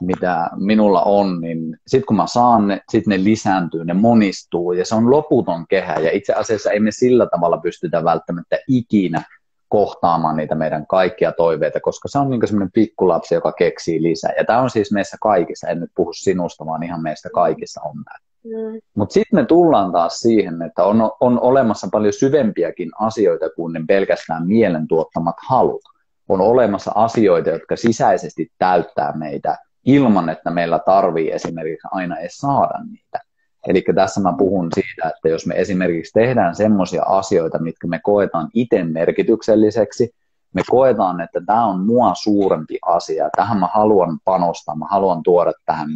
mitä 0.01 0.51
minulla 0.57 1.03
on, 1.03 1.41
niin 1.41 1.77
sitten 1.87 2.07
kun 2.07 2.17
mä 2.17 2.27
saan 2.27 2.69
ne, 2.69 2.81
sitten 2.89 3.19
ne 3.19 3.25
lisääntyy, 3.25 3.85
ne 3.85 3.95
monistuu 3.95 4.73
ja 4.73 4.85
se 4.85 4.95
on 4.95 5.11
loputon 5.11 5.67
kehä 5.69 5.95
ja 5.95 6.11
itse 6.11 6.33
asiassa 6.33 6.71
emme 6.71 6.91
sillä 6.91 7.27
tavalla 7.27 7.59
pystytä 7.59 8.05
välttämättä 8.05 8.59
ikinä 8.69 9.23
kohtaamaan 9.69 10.37
niitä 10.37 10.55
meidän 10.55 10.87
kaikkia 10.87 11.33
toiveita, 11.33 11.81
koska 11.81 12.09
se 12.09 12.19
on 12.19 12.31
niin 12.31 12.49
semmoinen 12.49 12.73
pikkulapsi, 12.73 13.35
joka 13.35 13.53
keksii 13.53 14.03
lisää. 14.03 14.33
Ja 14.39 14.45
tämä 14.45 14.61
on 14.61 14.71
siis 14.71 14.93
meissä 14.93 15.17
kaikissa, 15.21 15.69
en 15.69 15.81
nyt 15.81 15.91
puhu 15.95 16.13
sinusta, 16.13 16.67
vaan 16.67 16.83
ihan 16.83 17.03
meistä 17.03 17.29
kaikissa 17.35 17.81
on 17.83 17.95
näin. 17.97 18.27
Mm. 18.45 18.81
Mutta 18.95 19.13
sitten 19.13 19.39
me 19.39 19.47
tullaan 19.47 19.93
taas 19.93 20.21
siihen, 20.21 20.63
että 20.63 20.85
on, 20.85 21.11
on 21.21 21.41
olemassa 21.41 21.89
paljon 21.93 22.13
syvempiäkin 22.13 22.91
asioita 22.99 23.51
kuin 23.57 23.73
ne 23.73 23.81
pelkästään 23.89 24.47
mielen 24.47 24.89
tuottamat 24.89 25.37
halut. 25.49 25.83
On 26.29 26.41
olemassa 26.41 26.93
asioita, 26.95 27.51
jotka 27.51 27.77
sisäisesti 27.77 28.49
täyttää 28.59 29.13
meitä 29.17 29.59
ilman, 29.87 30.29
että 30.29 30.51
meillä 30.51 30.79
tarvii 30.79 31.33
esimerkiksi 31.33 31.89
aina 31.91 32.19
edes 32.19 32.37
saada 32.39 32.85
niitä. 32.91 33.21
Eli 33.67 33.85
tässä 33.95 34.21
mä 34.21 34.35
puhun 34.39 34.69
siitä, 34.75 35.09
että 35.09 35.29
jos 35.29 35.47
me 35.47 35.55
esimerkiksi 35.55 36.13
tehdään 36.13 36.55
semmoisia 36.55 37.03
asioita, 37.03 37.59
mitkä 37.59 37.87
me 37.87 38.01
koetaan 38.03 38.49
itse 38.55 38.85
merkitykselliseksi, 38.85 40.11
me 40.55 40.63
koetaan, 40.71 41.21
että 41.21 41.41
tämä 41.47 41.67
on 41.67 41.87
mua 41.87 42.15
suurempi 42.15 42.79
asia, 42.83 43.31
tähän 43.37 43.59
mä 43.59 43.69
haluan 43.75 44.19
panostaa, 44.25 44.77
mä 44.77 44.87
haluan 44.91 45.23
tuoda 45.23 45.53
tähän, 45.67 45.89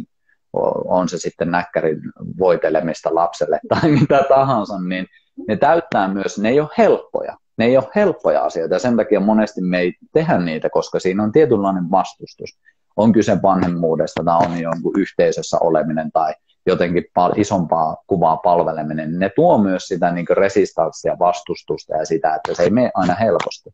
on 0.85 1.09
se 1.09 1.17
sitten 1.17 1.51
näkkärin 1.51 2.01
voitelemista 2.39 3.15
lapselle 3.15 3.59
tai 3.69 3.91
mitä 3.91 4.23
tahansa, 4.29 4.79
niin 4.79 5.07
ne 5.47 5.55
täyttää 5.55 6.07
myös, 6.07 6.39
ne 6.39 6.49
ei 6.49 6.59
ole 6.59 6.69
helppoja. 6.77 7.37
ne 7.57 7.65
ei 7.65 7.77
ole 7.77 7.87
helppoja 7.95 8.43
asioita 8.43 8.75
ja 8.75 8.79
sen 8.79 8.97
takia 8.97 9.19
monesti 9.19 9.61
me 9.61 9.79
ei 9.79 9.93
tehdä 10.13 10.37
niitä, 10.37 10.69
koska 10.69 10.99
siinä 10.99 11.23
on 11.23 11.31
tietynlainen 11.31 11.91
vastustus. 11.91 12.59
On 12.97 13.11
kyse 13.11 13.41
vanhemmuudesta 13.41 14.23
tai 14.23 14.37
on 14.47 14.61
jonkun 14.61 14.99
yhteisössä 14.99 15.57
oleminen 15.61 16.11
tai 16.11 16.33
jotenkin 16.65 17.05
pal- 17.13 17.33
isompaa 17.35 17.97
kuvaa 18.07 18.37
palveleminen, 18.37 19.09
niin 19.09 19.19
ne 19.19 19.29
tuo 19.35 19.57
myös 19.57 19.87
sitä 19.87 20.11
niin 20.11 20.25
resistanssia, 20.29 21.19
vastustusta 21.19 21.95
ja 21.95 22.05
sitä, 22.05 22.35
että 22.35 22.55
se 22.55 22.63
ei 22.63 22.69
mene 22.69 22.91
aina 22.93 23.15
helposti. 23.15 23.69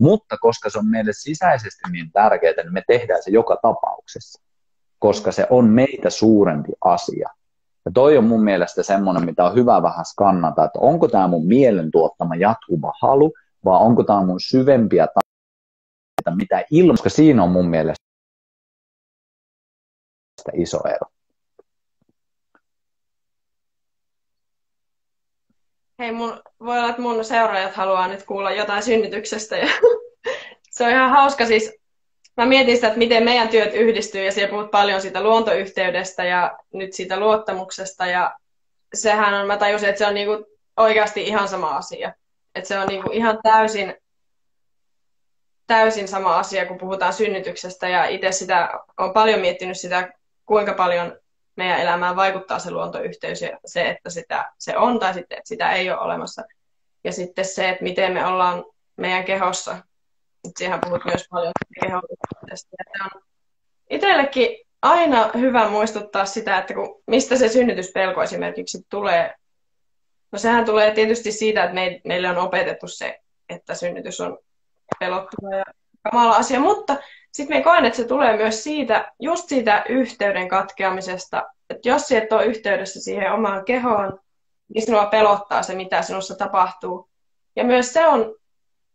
Mutta 0.00 0.36
koska 0.40 0.70
se 0.70 0.78
on 0.78 0.86
meille 0.86 1.12
sisäisesti 1.14 1.80
niin 1.92 2.12
tärkeää, 2.12 2.54
niin 2.56 2.72
me 2.72 2.82
tehdään 2.86 3.22
se 3.22 3.30
joka 3.30 3.56
tapauksessa, 3.62 4.42
koska 4.98 5.32
se 5.32 5.46
on 5.50 5.64
meitä 5.64 6.10
suurempi 6.10 6.72
asia. 6.84 7.28
Ja 7.84 7.90
toi 7.94 8.18
on 8.18 8.24
mun 8.24 8.44
mielestä 8.44 8.82
semmoinen, 8.82 9.24
mitä 9.24 9.44
on 9.44 9.54
hyvä 9.54 9.82
vähän 9.82 10.04
skannata, 10.04 10.64
että 10.64 10.78
onko 10.78 11.08
tämä 11.08 11.28
mun 11.28 11.46
mielen 11.46 11.90
tuottama 11.90 12.34
jatkuva 12.34 12.92
halu, 13.02 13.32
vai 13.64 13.80
onko 13.80 14.04
tämä 14.04 14.26
mun 14.26 14.40
syvempiä 14.40 15.06
tarpeita, 15.06 16.36
mitä 16.36 16.64
ilman, 16.70 16.92
koska 16.92 17.10
siinä 17.10 17.42
on 17.42 17.50
mun 17.50 17.68
mielestä 17.68 18.09
iso 20.54 20.80
ero. 20.88 21.10
Hei, 26.00 26.12
mun, 26.12 26.42
voi 26.60 26.78
olla, 26.78 26.90
että 26.90 27.02
mun 27.02 27.24
seuraajat 27.24 27.74
haluaa 27.74 28.08
nyt 28.08 28.22
kuulla 28.22 28.50
jotain 28.50 28.82
synnytyksestä. 28.82 29.56
Ja 29.56 29.66
se 30.70 30.84
on 30.84 30.90
ihan 30.90 31.10
hauska 31.10 31.46
siis. 31.46 31.74
Mä 32.36 32.46
mietin 32.46 32.74
sitä, 32.74 32.86
että 32.86 32.98
miten 32.98 33.24
meidän 33.24 33.48
työt 33.48 33.74
yhdistyy 33.74 34.24
ja 34.24 34.32
siellä 34.32 34.50
puhut 34.50 34.70
paljon 34.70 35.00
siitä 35.00 35.22
luontoyhteydestä 35.22 36.24
ja 36.24 36.58
nyt 36.72 36.92
siitä 36.92 37.20
luottamuksesta. 37.20 38.06
Ja 38.06 38.36
sehän 38.94 39.34
on, 39.34 39.46
mä 39.46 39.56
tajusin, 39.56 39.88
että 39.88 39.98
se 39.98 40.06
on 40.06 40.14
niinku 40.14 40.46
oikeasti 40.76 41.22
ihan 41.22 41.48
sama 41.48 41.68
asia. 41.68 42.12
Että 42.54 42.68
se 42.68 42.78
on 42.78 42.88
niinku 42.88 43.10
ihan 43.12 43.38
täysin, 43.42 43.94
täysin 45.66 46.08
sama 46.08 46.38
asia, 46.38 46.66
kun 46.66 46.78
puhutaan 46.78 47.12
synnytyksestä. 47.12 47.88
Ja 47.88 48.04
itse 48.04 48.32
sitä 48.32 48.70
on 48.98 49.12
paljon 49.12 49.40
miettinyt 49.40 49.78
sitä, 49.78 50.12
kuinka 50.50 50.74
paljon 50.74 51.18
meidän 51.56 51.80
elämään 51.80 52.16
vaikuttaa 52.16 52.58
se 52.58 52.70
luontoyhteys 52.70 53.42
ja 53.42 53.58
se, 53.64 53.90
että 53.90 54.10
sitä, 54.10 54.52
se 54.58 54.76
on 54.76 54.98
tai 54.98 55.14
sitten, 55.14 55.38
että 55.38 55.48
sitä 55.48 55.72
ei 55.72 55.90
ole 55.90 56.00
olemassa. 56.00 56.42
Ja 57.04 57.12
sitten 57.12 57.44
se, 57.44 57.68
että 57.68 57.82
miten 57.82 58.12
me 58.12 58.26
ollaan 58.26 58.64
meidän 58.96 59.24
kehossa. 59.24 59.78
Siihen 60.58 60.80
puhut 60.84 61.04
myös 61.04 61.26
paljon 61.30 61.52
kehollisuudesta. 61.82 62.76
on 63.04 63.22
itsellekin 63.90 64.66
aina 64.82 65.30
hyvä 65.34 65.68
muistuttaa 65.68 66.24
sitä, 66.26 66.58
että 66.58 66.74
kun, 66.74 67.02
mistä 67.06 67.36
se 67.36 67.48
synnytyspelko 67.48 68.22
esimerkiksi 68.22 68.78
tulee. 68.88 69.34
No 70.32 70.38
sehän 70.38 70.64
tulee 70.64 70.90
tietysti 70.94 71.32
siitä, 71.32 71.64
että 71.64 71.76
meille 72.04 72.28
on 72.28 72.38
opetettu 72.38 72.88
se, 72.88 73.20
että 73.48 73.74
synnytys 73.74 74.20
on 74.20 74.38
pelottava 75.00 75.56
ja 75.56 75.64
kamala 76.10 76.36
asia, 76.36 76.60
mutta 76.60 76.96
sitten 77.32 77.56
me 77.56 77.62
koen, 77.62 77.84
että 77.84 77.96
se 77.96 78.04
tulee 78.04 78.36
myös 78.36 78.64
siitä, 78.64 79.12
just 79.18 79.48
siitä 79.48 79.84
yhteyden 79.88 80.48
katkeamisesta, 80.48 81.42
että 81.70 81.88
jos 81.88 82.08
sä 82.08 82.18
et 82.18 82.32
ole 82.32 82.44
yhteydessä 82.44 83.00
siihen 83.00 83.32
omaan 83.32 83.64
kehoon, 83.64 84.20
niin 84.74 84.86
sinua 84.86 85.06
pelottaa 85.06 85.62
se, 85.62 85.74
mitä 85.74 86.02
sinussa 86.02 86.34
tapahtuu. 86.34 87.08
Ja 87.56 87.64
myös 87.64 87.92
se 87.92 88.06
on 88.06 88.34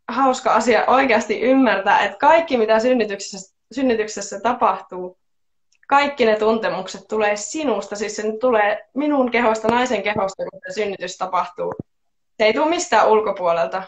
hauska 0.08 0.54
asia 0.54 0.86
oikeasti 0.86 1.42
ymmärtää, 1.42 2.00
että 2.00 2.18
kaikki, 2.18 2.58
mitä 2.58 2.80
synnytyksessä, 2.80 3.56
synnytyksessä 3.72 4.40
tapahtuu, 4.40 5.18
kaikki 5.88 6.26
ne 6.26 6.36
tuntemukset 6.36 7.08
tulee 7.08 7.36
sinusta, 7.36 7.96
siis 7.96 8.16
se 8.16 8.24
tulee 8.40 8.88
minun 8.94 9.32
kehosta, 9.32 9.68
naisen 9.68 10.04
kehosta, 10.04 10.44
kun 10.44 10.62
se 10.68 10.74
synnytys 10.74 11.18
tapahtuu. 11.18 11.74
Se 12.38 12.46
ei 12.46 12.54
tule 12.54 12.70
mistään 12.70 13.10
ulkopuolelta. 13.10 13.84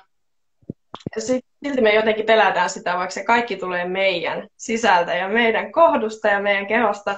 Ja 1.15 1.21
silti 1.63 1.81
me 1.81 1.93
jotenkin 1.93 2.25
pelätään 2.25 2.69
sitä, 2.69 2.97
vaikka 2.97 3.13
se 3.13 3.23
kaikki 3.23 3.57
tulee 3.57 3.85
meidän 3.85 4.47
sisältä 4.57 5.15
ja 5.15 5.27
meidän 5.27 5.71
kohdusta 5.71 6.27
ja 6.27 6.41
meidän 6.41 6.67
kehosta. 6.67 7.15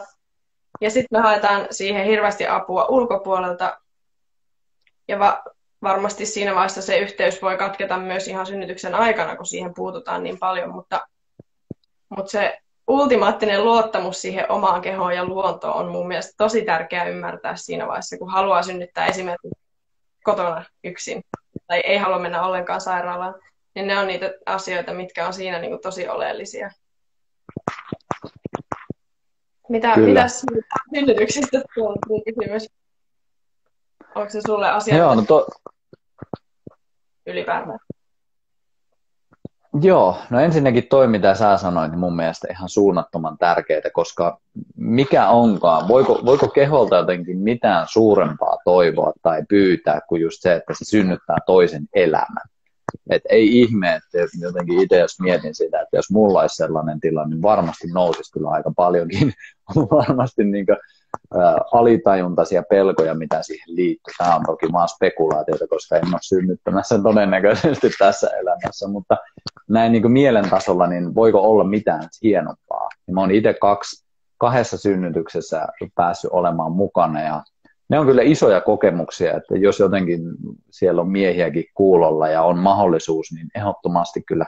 Ja 0.82 0.90
sitten 0.90 1.20
me 1.20 1.24
haetaan 1.24 1.68
siihen 1.72 2.06
hirveästi 2.06 2.48
apua 2.48 2.86
ulkopuolelta. 2.86 3.78
Ja 5.08 5.20
va- 5.20 5.44
varmasti 5.82 6.26
siinä 6.26 6.56
vaiheessa 6.56 6.82
se 6.82 6.98
yhteys 6.98 7.42
voi 7.42 7.58
katketa 7.58 7.98
myös 7.98 8.28
ihan 8.28 8.46
synnytyksen 8.46 8.96
aikana, 8.96 9.36
kun 9.36 9.46
siihen 9.46 9.74
puututaan 9.74 10.24
niin 10.24 10.40
paljon. 10.40 10.70
Mutta, 10.70 11.08
mutta 12.10 12.32
se 12.32 12.60
ultimaattinen 12.88 13.66
luottamus 13.66 14.22
siihen 14.22 14.52
omaan 14.52 14.82
kehoon 14.82 15.16
ja 15.16 15.26
luontoon 15.26 15.76
on 15.76 15.92
mun 15.92 16.08
mielestä 16.08 16.34
tosi 16.38 16.62
tärkeää 16.62 17.06
ymmärtää 17.06 17.56
siinä 17.56 17.88
vaiheessa, 17.88 18.18
kun 18.18 18.32
haluaa 18.32 18.64
synnyttää 18.64 19.06
esimerkiksi 19.06 19.50
kotona 20.24 20.66
yksin 20.84 21.24
tai 21.68 21.80
ei 21.80 21.98
halua 21.98 22.20
mennä 22.20 22.44
ollenkaan 22.44 22.82
sairaalaan 22.82 23.36
niin 23.76 23.88
ne 23.88 24.00
on 24.00 24.08
niitä 24.08 24.34
asioita, 24.46 24.94
mitkä 24.94 25.28
on 25.28 25.34
siinä 25.34 25.60
niin 25.60 25.72
kuin 25.72 25.82
tosi 25.82 26.08
oleellisia. 26.08 26.72
Mitä, 29.70 29.98
mitäs 29.98 30.46
synnytyksistä 30.96 31.62
tuolla 31.76 32.24
kysymys? 32.26 32.70
Onko 34.16 34.30
se 34.30 34.42
sulle 34.48 34.70
asia 34.70 34.98
Joo, 34.98 35.16
no 35.16 35.22
to... 35.22 35.48
ylipäätään? 37.26 37.80
Joo, 39.82 40.18
no 40.30 40.40
ensinnäkin 40.40 40.88
toi, 40.88 41.08
mitä 41.08 41.36
sä 41.36 41.58
sanoit, 41.58 41.92
niin 41.92 42.00
mun 42.00 42.16
mielestä 42.16 42.48
ihan 42.52 42.70
suunnattoman 42.70 43.38
tärkeää, 43.38 43.82
koska 43.94 44.40
mikä 44.76 45.30
onkaan, 45.30 45.88
voiko, 45.88 46.22
voiko 46.26 46.48
keholta 46.48 46.96
jotenkin 46.96 47.38
mitään 47.38 47.88
suurempaa 47.90 48.58
toivoa 48.66 49.14
tai 49.22 49.44
pyytää 49.50 50.02
kuin 50.10 50.22
just 50.22 50.42
se, 50.42 50.56
että 50.56 50.74
se 50.74 50.86
synnyttää 50.86 51.38
toisen 51.46 51.84
elämän. 51.94 52.44
Et 53.10 53.22
ei 53.30 53.62
ihme, 53.62 53.96
että 53.96 54.38
jotenkin 54.42 54.80
itse 54.80 54.98
jos 54.98 55.20
mietin 55.20 55.56
sitä, 55.56 55.82
että 55.82 55.98
jos 55.98 56.12
mulla 56.12 56.42
olisi 56.42 56.56
sellainen 56.56 57.00
tilanne, 57.00 57.36
niin 57.36 57.42
varmasti 57.42 57.88
nousisi 57.94 58.32
kyllä 58.32 58.50
aika 58.50 58.72
paljonkin 58.76 59.34
varmasti 59.92 60.44
niin 60.44 60.66
kuin, 60.66 60.78
ä, 61.36 61.56
alitajuntaisia 61.74 62.64
pelkoja, 62.70 63.16
mitä 63.16 63.44
siihen 63.44 63.76
liittyy. 63.76 64.14
Tämä 64.18 64.36
on 64.36 64.44
toki 64.46 64.72
vaan 64.72 64.90
spekulaatiota, 64.90 65.68
koska 65.68 65.96
en 65.96 66.08
ole 66.08 66.20
synnyttämässä 66.22 67.00
todennäköisesti 67.04 67.90
tässä 68.00 68.30
elämässä, 68.42 68.88
mutta 68.88 69.18
näin 69.70 69.92
niin 69.92 70.12
mielen 70.12 70.50
tasolla, 70.50 70.88
niin 70.88 71.16
voiko 71.16 71.42
olla 71.42 71.64
mitään 71.64 72.04
hienompaa? 72.24 72.90
Ja 73.08 73.14
mä 73.14 73.22
oon 73.22 73.32
itse 73.32 73.54
kaksi, 73.54 74.06
kahdessa 74.38 74.78
synnytyksessä 74.78 75.68
päässyt 75.96 76.32
olemaan 76.34 76.72
mukana 76.72 77.22
ja 77.22 77.44
ne 77.90 78.00
on 78.00 78.06
kyllä 78.06 78.22
isoja 78.22 78.62
kokemuksia, 78.62 79.38
että 79.38 79.56
jos 79.58 79.80
jotenkin 79.80 80.22
siellä 80.70 81.02
on 81.02 81.10
miehiäkin 81.10 81.66
kuulolla 81.74 82.28
ja 82.28 82.44
on 82.44 82.60
mahdollisuus, 82.60 83.32
niin 83.32 83.48
ehdottomasti 83.56 84.24
kyllä 84.28 84.46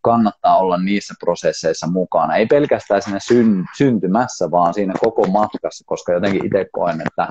kannattaa 0.00 0.58
olla 0.58 0.78
niissä 0.78 1.14
prosesseissa 1.20 1.86
mukana. 1.86 2.36
Ei 2.36 2.46
pelkästään 2.46 3.02
siinä 3.02 3.18
syn, 3.18 3.64
syntymässä, 3.76 4.50
vaan 4.50 4.74
siinä 4.74 4.94
koko 5.00 5.26
matkassa, 5.26 5.84
koska 5.86 6.12
jotenkin 6.12 6.46
itse 6.46 6.66
koen, 6.72 7.00
että 7.00 7.28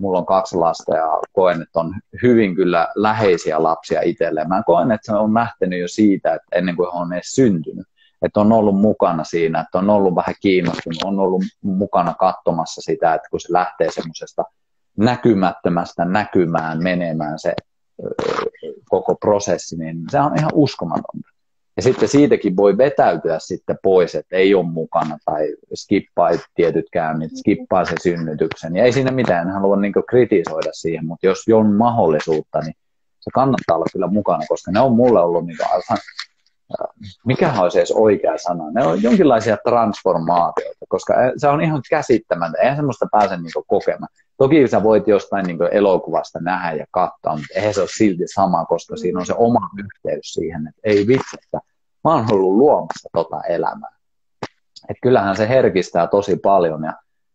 mulla 0.00 0.18
on 0.18 0.26
kaksi 0.26 0.56
lasta 0.56 0.96
ja 0.96 1.08
koen, 1.32 1.62
että 1.62 1.80
on 1.80 1.94
hyvin 2.22 2.54
kyllä 2.54 2.88
läheisiä 2.94 3.62
lapsia 3.62 4.00
itselleen. 4.02 4.48
Mä 4.48 4.62
koen, 4.66 4.90
että 4.90 5.12
se 5.12 5.12
on 5.12 5.34
lähtenyt 5.34 5.80
jo 5.80 5.88
siitä, 5.88 6.34
että 6.34 6.58
ennen 6.58 6.76
kuin 6.76 6.88
on 6.92 7.12
edes 7.12 7.30
syntynyt 7.34 7.86
että 8.22 8.40
on 8.40 8.52
ollut 8.52 8.80
mukana 8.80 9.24
siinä, 9.24 9.60
että 9.60 9.78
on 9.78 9.90
ollut 9.90 10.14
vähän 10.14 10.34
kiinnostunut, 10.40 11.02
on 11.04 11.20
ollut 11.20 11.42
mukana 11.62 12.14
katsomassa 12.14 12.80
sitä, 12.80 13.14
että 13.14 13.28
kun 13.30 13.40
se 13.40 13.52
lähtee 13.52 13.90
semmoisesta 13.90 14.44
näkymättömästä 14.98 16.04
näkymään 16.04 16.82
menemään 16.82 17.38
se 17.38 17.54
koko 18.88 19.14
prosessi, 19.14 19.76
niin 19.76 19.96
se 20.10 20.20
on 20.20 20.38
ihan 20.38 20.50
uskomatonta. 20.54 21.28
Ja 21.76 21.82
sitten 21.82 22.08
siitäkin 22.08 22.56
voi 22.56 22.78
vetäytyä 22.78 23.38
sitten 23.38 23.78
pois, 23.82 24.14
että 24.14 24.36
ei 24.36 24.54
ole 24.54 24.66
mukana 24.66 25.18
tai 25.24 25.56
skippaa 25.74 26.30
tietyt 26.54 26.86
käynnit, 26.92 27.36
skippaa 27.36 27.84
se 27.84 27.94
synnytyksen. 28.02 28.76
Ja 28.76 28.84
ei 28.84 28.92
siinä 28.92 29.10
mitään, 29.10 29.48
en 29.48 29.54
halua 29.54 29.76
niin 29.76 29.92
kritisoida 30.08 30.70
siihen, 30.72 31.06
mutta 31.06 31.26
jos 31.26 31.44
on 31.54 31.72
mahdollisuutta, 31.72 32.60
niin 32.60 32.74
se 33.20 33.30
kannattaa 33.34 33.76
olla 33.76 33.86
kyllä 33.92 34.06
mukana, 34.06 34.44
koska 34.48 34.70
ne 34.70 34.80
on 34.80 34.92
mulle 34.92 35.20
ollut 35.20 35.46
niin 35.46 35.58
aivan 35.72 35.98
mikä 37.26 37.52
olisi 37.60 37.78
edes 37.78 37.92
oikea 37.92 38.38
sana, 38.38 38.70
ne 38.70 38.86
on 38.86 39.02
jonkinlaisia 39.02 39.58
transformaatioita, 39.68 40.86
koska 40.88 41.14
se 41.36 41.48
on 41.48 41.60
ihan 41.60 41.82
käsittämätöntä, 41.90 42.58
eihän 42.58 42.76
semmoista 42.76 43.06
pääse 43.12 43.36
niin 43.36 43.64
kokemaan. 43.66 44.08
Toki 44.36 44.68
sä 44.68 44.82
voit 44.82 45.08
jostain 45.08 45.46
niin 45.46 45.58
elokuvasta 45.70 46.38
nähdä 46.40 46.72
ja 46.72 46.86
katsoa, 46.90 47.36
mutta 47.36 47.54
eihän 47.54 47.74
se 47.74 47.80
ole 47.80 47.88
silti 47.96 48.24
sama, 48.26 48.64
koska 48.64 48.96
siinä 48.96 49.20
on 49.20 49.26
se 49.26 49.34
oma 49.36 49.68
yhteys 49.78 50.34
siihen, 50.34 50.66
että 50.66 50.80
ei 50.84 51.06
vitsi, 51.06 51.36
että 51.44 51.60
mä 52.04 52.14
oon 52.14 52.26
ollut 52.32 52.56
luomassa 52.56 53.08
tota 53.12 53.40
elämää. 53.48 53.96
Et 54.88 54.96
kyllähän 55.02 55.36
se 55.36 55.48
herkistää 55.48 56.06
tosi 56.06 56.36
paljon 56.36 56.84
ja 56.84 56.92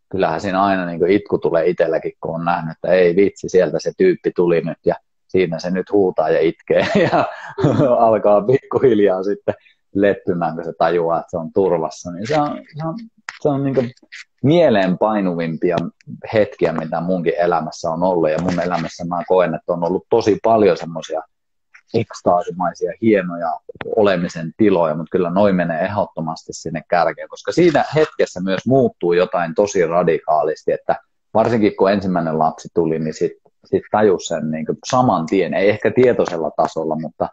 kyllähän 0.09 0.41
siinä 0.41 0.63
aina 0.63 0.85
niin 0.85 1.07
itku 1.07 1.37
tulee 1.37 1.67
itselläkin, 1.67 2.11
kun 2.21 2.35
on 2.35 2.45
nähnyt, 2.45 2.71
että 2.71 2.87
ei 2.87 3.15
vitsi, 3.15 3.49
sieltä 3.49 3.77
se 3.79 3.91
tyyppi 3.97 4.31
tuli 4.35 4.61
nyt 4.61 4.77
ja 4.85 4.95
siinä 5.27 5.59
se 5.59 5.71
nyt 5.71 5.91
huutaa 5.91 6.29
ja 6.29 6.39
itkee 6.39 6.87
ja 7.11 7.25
alkaa 8.07 8.41
pikkuhiljaa 8.41 9.23
sitten 9.23 9.55
leppymään, 9.95 10.55
kun 10.55 10.65
se 10.65 10.73
tajuaa, 10.77 11.19
että 11.19 11.31
se 11.31 11.37
on 11.37 11.53
turvassa. 11.53 12.11
Niin 12.11 12.27
se 12.27 12.39
on, 12.39 12.61
se 12.77 12.87
on, 12.87 12.95
se 13.41 13.49
on 13.49 13.63
niin 13.63 13.91
mieleenpainuvimpia 14.43 15.75
hetkiä, 16.33 16.73
mitä 16.73 17.01
munkin 17.01 17.33
elämässä 17.37 17.89
on 17.89 18.03
ollut. 18.03 18.29
Ja 18.29 18.37
mun 18.41 18.59
elämässä 18.59 19.05
mä 19.05 19.23
koen, 19.27 19.55
että 19.55 19.73
on 19.73 19.83
ollut 19.83 20.05
tosi 20.09 20.39
paljon 20.43 20.77
semmoisia 20.77 21.21
ekstaasimaisia, 21.93 22.91
hienoja 23.01 23.51
olemisen 23.95 24.53
tiloja, 24.57 24.95
mutta 24.95 25.11
kyllä 25.11 25.29
noin 25.29 25.55
menee 25.55 25.85
ehdottomasti 25.85 26.53
sinne 26.53 26.81
kärkeen, 26.89 27.29
koska 27.29 27.51
siinä 27.51 27.85
hetkessä 27.95 28.39
myös 28.39 28.61
muuttuu 28.67 29.13
jotain 29.13 29.55
tosi 29.55 29.87
radikaalisti, 29.87 30.71
että 30.71 30.95
varsinkin 31.33 31.75
kun 31.75 31.91
ensimmäinen 31.91 32.39
lapsi 32.39 32.69
tuli, 32.73 32.99
niin 32.99 33.13
sitten 33.13 33.51
sit 33.65 33.83
tajus 33.91 34.25
sen 34.25 34.51
niin 34.51 34.65
saman 34.89 35.25
tien, 35.25 35.53
ei 35.53 35.69
ehkä 35.69 35.91
tietoisella 35.91 36.51
tasolla, 36.57 36.95
mutta 36.95 37.27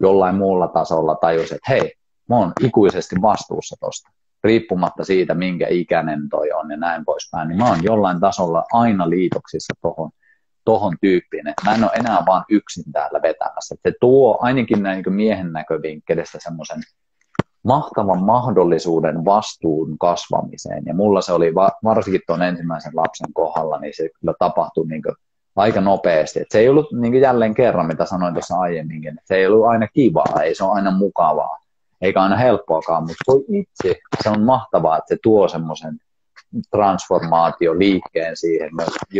jollain 0.00 0.34
muulla 0.34 0.68
tasolla 0.68 1.14
tajus, 1.14 1.52
että 1.52 1.72
hei, 1.72 1.92
mä 2.28 2.36
oon 2.36 2.52
ikuisesti 2.60 3.16
vastuussa 3.22 3.76
tosta, 3.80 4.10
riippumatta 4.44 5.04
siitä, 5.04 5.34
minkä 5.34 5.66
ikäinen 5.70 6.28
toi 6.28 6.52
on 6.52 6.70
ja 6.70 6.76
näin 6.76 7.04
poispäin, 7.04 7.48
niin 7.48 7.58
mä 7.58 7.68
oon 7.68 7.84
jollain 7.84 8.20
tasolla 8.20 8.64
aina 8.72 9.10
liitoksissa 9.10 9.74
tohon, 9.82 10.10
tohon 10.64 10.96
tyyppiin, 11.00 11.48
että 11.48 11.62
mä 11.64 11.74
en 11.74 11.84
ole 11.84 11.92
enää 11.94 12.22
vaan 12.26 12.44
yksin 12.48 12.92
täällä 12.92 13.22
vetämässä. 13.22 13.74
Se 13.82 13.92
tuo 14.00 14.38
ainakin 14.40 14.82
näin 14.82 15.02
niin 15.06 15.14
miehen 15.14 15.52
näkövinkkelistä 15.52 16.38
semmoisen 16.42 16.82
mahtavan 17.64 18.22
mahdollisuuden 18.22 19.24
vastuun 19.24 19.98
kasvamiseen. 19.98 20.82
Ja 20.86 20.94
mulla 20.94 21.20
se 21.20 21.32
oli 21.32 21.54
va- 21.54 21.78
varsinkin 21.84 22.20
tuon 22.26 22.42
ensimmäisen 22.42 22.92
lapsen 22.96 23.32
kohdalla, 23.32 23.78
niin 23.78 23.92
se 23.96 24.08
kyllä 24.20 24.34
tapahtui 24.38 24.86
niin 24.86 25.02
aika 25.56 25.80
nopeasti. 25.80 26.40
Et 26.40 26.50
se 26.50 26.58
ei 26.58 26.68
ollut 26.68 26.92
niin 26.92 27.20
jälleen 27.20 27.54
kerran, 27.54 27.86
mitä 27.86 28.04
sanoin 28.04 28.34
tuossa 28.34 28.58
aiemminkin, 28.58 29.10
että 29.10 29.22
se 29.24 29.36
ei 29.36 29.46
ollut 29.46 29.66
aina 29.66 29.88
kivaa, 29.88 30.42
ei 30.42 30.54
se 30.54 30.64
ole 30.64 30.72
aina 30.72 30.90
mukavaa, 30.90 31.58
eikä 32.04 32.22
aina 32.22 32.36
helppoakaan, 32.36 33.02
mutta 33.02 33.24
voi 33.26 33.44
itse, 33.48 34.00
se 34.22 34.30
on 34.30 34.42
mahtavaa, 34.42 34.98
että 34.98 35.14
se 35.14 35.18
tuo 35.22 35.48
semmoisen 35.48 35.98
transformaatio 36.70 37.78
liikkeen 37.78 38.36
siihen. 38.36 38.70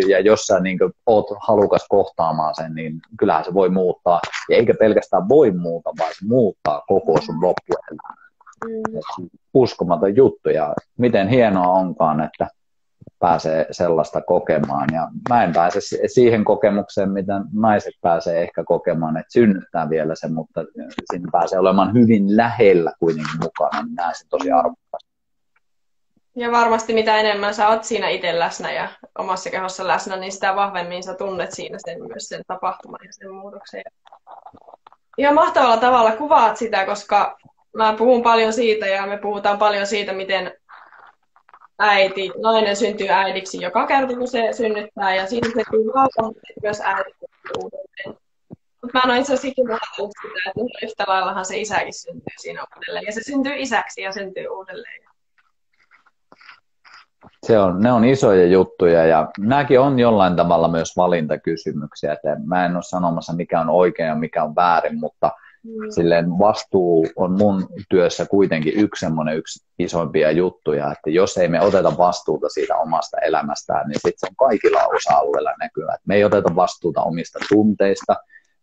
Ja 0.08 0.20
jos 0.20 0.46
sä 0.46 0.60
niin 0.60 0.78
oot 1.06 1.26
halukas 1.40 1.86
kohtaamaan 1.88 2.54
sen, 2.54 2.74
niin 2.74 3.00
kyllähän 3.18 3.44
se 3.44 3.54
voi 3.54 3.68
muuttaa. 3.68 4.20
Ja 4.48 4.56
eikä 4.56 4.74
pelkästään 4.78 5.28
voi 5.28 5.50
muuta, 5.50 5.90
vaan 5.98 6.12
se 6.18 6.26
muuttaa 6.26 6.82
koko 6.86 7.20
sun 7.20 7.34
loppuelämää. 7.42 8.24
Mm. 8.64 9.28
Uskomaton 9.54 10.16
juttu 10.16 10.48
ja 10.48 10.74
miten 10.98 11.28
hienoa 11.28 11.66
onkaan, 11.66 12.20
että 12.20 12.48
pääsee 13.24 13.66
sellaista 13.70 14.20
kokemaan. 14.20 14.88
Ja 14.92 15.08
mä 15.28 15.44
en 15.44 15.52
pääse 15.52 15.80
siihen 16.06 16.44
kokemukseen, 16.44 17.10
mitä 17.10 17.40
naiset 17.52 17.94
pääsee 18.00 18.42
ehkä 18.42 18.64
kokemaan, 18.64 19.16
että 19.16 19.32
synnyttää 19.32 19.90
vielä 19.90 20.14
sen, 20.14 20.34
mutta 20.34 20.60
siinä 21.12 21.28
pääsee 21.32 21.58
olemaan 21.58 21.94
hyvin 21.94 22.36
lähellä 22.36 22.92
kuitenkin 22.98 23.40
mukana, 23.42 23.82
niin 23.82 23.94
näen 23.94 24.14
sen 24.14 24.28
tosi 24.28 24.52
arvokkaasti. 24.52 25.10
Ja 26.36 26.52
varmasti 26.52 26.94
mitä 26.94 27.16
enemmän 27.16 27.54
sä 27.54 27.68
oot 27.68 27.84
siinä 27.84 28.08
itse 28.08 28.38
läsnä 28.38 28.72
ja 28.72 28.88
omassa 29.18 29.50
kehossa 29.50 29.86
läsnä, 29.86 30.16
niin 30.16 30.32
sitä 30.32 30.56
vahvemmin 30.56 31.02
sä 31.02 31.14
tunnet 31.14 31.52
siinä 31.52 31.78
sen, 31.86 31.98
myös 31.98 32.28
sen 32.28 32.42
tapahtuman 32.46 33.00
ja 33.02 33.12
sen 33.12 33.32
muutoksen. 33.32 33.82
Ja 35.18 35.32
mahtavalla 35.32 35.76
tavalla 35.76 36.12
kuvaat 36.12 36.56
sitä, 36.56 36.86
koska 36.86 37.38
mä 37.76 37.94
puhun 37.98 38.22
paljon 38.22 38.52
siitä 38.52 38.86
ja 38.86 39.06
me 39.06 39.18
puhutaan 39.18 39.58
paljon 39.58 39.86
siitä, 39.86 40.12
miten 40.12 40.52
äiti, 41.78 42.30
nainen 42.42 42.76
syntyy 42.76 43.08
äidiksi 43.08 43.62
joka 43.62 43.86
kerta, 43.86 44.16
kun 44.16 44.28
se 44.28 44.48
synnyttää, 44.52 45.14
ja 45.14 45.26
siinä 45.26 45.48
se 45.48 45.62
vauva 45.94 46.32
myös 46.62 46.80
äiti 46.80 47.10
uudelleen. 47.58 48.20
Mutta 48.82 48.98
mä 48.98 49.02
en 49.04 49.10
ole 49.10 49.18
itse 49.18 49.32
asiassa 49.32 49.48
ikinä 49.48 49.78
sitä, 49.94 50.50
että 50.50 50.86
yhtä 50.86 51.04
laillahan 51.06 51.44
se 51.44 51.56
isäkin 51.56 51.94
syntyy 51.94 52.34
siinä 52.40 52.64
uudelleen, 52.76 53.04
ja 53.06 53.12
se 53.12 53.20
syntyy 53.22 53.52
isäksi 53.56 54.00
ja 54.00 54.12
syntyy 54.12 54.48
uudelleen. 54.48 55.04
Se 57.46 57.58
on, 57.58 57.80
ne 57.80 57.92
on 57.92 58.04
isoja 58.04 58.46
juttuja 58.46 59.06
ja 59.06 59.30
nämäkin 59.38 59.80
on 59.80 59.98
jollain 59.98 60.36
tavalla 60.36 60.68
myös 60.68 60.96
valintakysymyksiä. 60.96 62.12
Että 62.12 62.36
mä 62.46 62.66
en 62.66 62.74
ole 62.74 62.82
sanomassa 62.82 63.32
mikä 63.32 63.60
on 63.60 63.70
oikein 63.70 64.08
ja 64.08 64.14
mikä 64.14 64.44
on 64.44 64.56
väärin, 64.56 65.00
mutta. 65.00 65.30
Silleen 65.94 66.38
vastuu 66.38 67.06
on 67.16 67.38
mun 67.38 67.66
työssä 67.88 68.26
kuitenkin 68.26 68.74
yksi 68.76 69.00
semmoinen 69.00 69.36
yksi 69.36 69.66
isoimpia 69.78 70.30
juttuja, 70.30 70.92
että 70.92 71.10
jos 71.10 71.36
ei 71.36 71.48
me 71.48 71.60
oteta 71.60 71.98
vastuuta 71.98 72.48
siitä 72.48 72.76
omasta 72.76 73.18
elämästään, 73.18 73.88
niin 73.88 73.94
sitten 73.94 74.14
se 74.16 74.26
on 74.30 74.48
kaikilla 74.48 74.86
osa-alueilla 74.86 75.54
näkyvä. 75.60 75.96
Me 76.06 76.14
ei 76.14 76.24
oteta 76.24 76.56
vastuuta 76.56 77.02
omista 77.02 77.38
tunteista, 77.48 78.16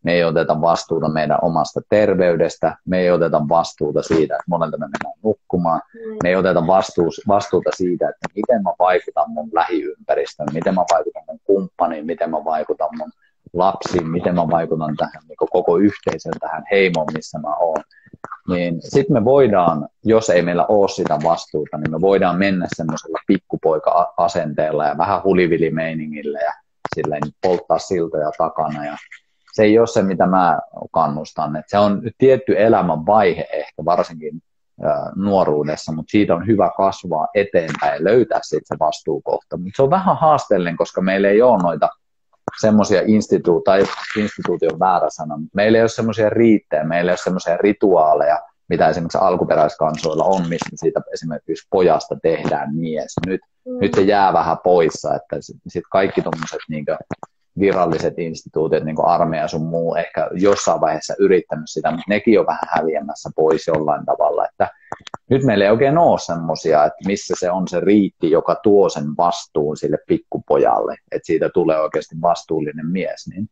me 0.04 0.14
ei 0.14 0.24
oteta 0.24 0.62
vastuuta 0.62 1.10
meidän 1.10 1.38
omasta 1.42 1.82
terveydestä, 1.90 2.78
me 2.86 3.00
ei 3.00 3.12
oteta 3.12 3.42
vastuuta 3.50 4.02
siitä, 4.02 4.36
että 4.36 4.44
monelta 4.48 4.78
me 4.78 4.86
mennään 4.86 5.20
nukkumaan, 5.24 5.82
me 6.24 6.30
ei 6.30 6.36
oteta 6.36 6.68
vastuus, 6.68 7.22
vastuuta 7.28 7.70
siitä, 7.74 8.10
että 8.10 8.28
miten 8.36 8.64
mä 8.64 8.74
vaikutan 8.80 9.32
mun 9.32 9.50
lähiympäristöön, 9.54 10.48
miten 10.54 10.76
mä 10.76 10.84
vaikutan 10.94 11.24
mun 11.28 11.40
kumppaniin, 11.44 12.06
miten 12.06 12.30
mä 12.30 12.46
vaikutan 12.46 12.90
mun 12.98 13.12
lapsiin, 13.54 14.12
miten 14.12 14.36
mä 14.36 14.48
vaikutan 14.52 14.96
tähän 14.98 15.24
niin 15.28 15.50
koko 15.52 15.78
yhteisön, 15.78 16.34
tähän 16.40 16.64
heimoon, 16.72 17.08
missä 17.14 17.40
mä 17.40 17.56
oon. 17.56 17.84
Niin 18.50 18.82
sitten 18.82 19.14
me 19.14 19.26
voidaan, 19.26 19.88
jos 20.04 20.30
ei 20.30 20.42
meillä 20.42 20.66
ole 20.66 20.90
sitä 20.90 21.20
vastuuta, 21.24 21.78
niin 21.78 21.92
me 21.92 22.02
voidaan 22.02 22.38
mennä 22.38 22.68
semmoisella 22.76 23.20
pikkupoika-asenteella 23.28 24.86
ja 24.86 24.98
vähän 24.98 25.24
hulivilimeiningillä 25.24 26.40
ja 26.40 26.54
silleen 26.96 27.22
polttaa 27.42 27.80
siltoja 27.80 28.32
takana 28.38 28.86
ja 28.86 28.98
se 29.54 29.64
ei 29.64 29.80
ole 29.80 29.88
se, 29.88 30.02
mitä 30.02 30.28
mä 30.28 30.60
kannustan. 30.92 31.56
Et 31.56 31.66
se 31.68 31.78
on 31.78 32.02
tietty 32.18 32.56
elämän 32.58 33.06
vaihe 33.06 33.48
ehkä 33.52 33.86
varsinkin 33.86 34.42
nuoruudessa, 35.16 35.92
mutta 35.92 36.12
siitä 36.12 36.36
on 36.36 36.48
hyvä 36.48 36.72
kasvaa 36.78 37.28
eteenpäin 37.36 37.94
ja 37.94 38.04
löytää 38.04 38.40
sitten 38.42 38.78
se 38.78 38.80
vastuukohta. 38.80 39.58
Mutta 39.58 39.72
se 39.76 39.84
on 39.84 39.90
vähän 39.90 40.18
haasteellinen, 40.18 40.78
koska 40.78 41.02
meillä 41.02 41.30
ei 41.30 41.42
ole 41.42 41.64
noita 41.64 41.90
semmoisia 42.60 43.02
instituutioita, 43.06 43.92
tai 44.12 44.24
instituution 44.24 44.80
väärä 44.80 45.08
sana, 45.10 45.38
mutta 45.38 45.56
meillä 45.56 45.78
ei 45.78 45.82
ole 45.82 45.90
semmoisia 45.90 46.30
riittejä, 46.30 46.84
meillä 46.84 47.12
ei 47.12 47.14
ole 47.14 47.18
semmoisia 47.18 47.58
rituaaleja, 47.58 48.42
mitä 48.70 48.90
esimerkiksi 48.90 49.18
alkuperäiskansoilla 49.18 50.24
on, 50.24 50.42
missä 50.42 50.70
siitä 50.76 51.02
esimerkiksi 51.14 51.68
pojasta 51.70 52.16
tehdään 52.22 52.76
mies. 52.76 53.14
Nyt, 53.26 53.42
mm. 53.66 53.80
nyt 53.82 53.94
se 53.94 54.02
jää 54.02 54.34
vähän 54.34 54.58
poissa, 54.64 55.16
että 55.16 55.36
sitten 55.40 55.82
kaikki 55.92 56.22
tuommoiset 56.22 56.60
niin 56.70 56.86
viralliset 57.60 58.14
instituutiot, 58.18 58.84
niin 58.84 58.96
kuin 58.96 59.06
armeija 59.06 59.48
sun 59.48 59.66
muu, 59.66 59.96
ehkä 59.96 60.30
jossain 60.34 60.82
vaiheessa 60.82 61.16
yrittänyt 61.20 61.66
sitä, 61.66 61.92
mutta 61.92 62.06
nekin 62.10 62.40
on 62.40 62.46
vähän 62.46 62.68
häviämässä 62.70 63.30
pois 63.36 63.68
jollain 63.68 64.06
tavalla. 64.06 64.46
Että 64.46 64.70
nyt 65.30 65.44
meillä 65.44 65.66
ei 65.66 65.72
oikein 65.72 65.98
ole 65.98 66.20
semmoisia, 66.20 66.86
että 66.86 67.08
missä 67.08 67.34
se 67.38 67.52
on 67.52 67.68
se 67.68 67.80
riitti, 67.80 68.32
joka 68.32 68.56
tuo 68.64 68.90
sen 68.90 69.18
vastuun 69.18 69.78
sille 69.78 69.98
pikkupojalle, 70.08 70.96
että 71.12 71.26
siitä 71.26 71.50
tulee 71.50 71.80
oikeasti 71.80 72.16
vastuullinen 72.22 72.88
mies. 72.88 73.28
Niin 73.28 73.50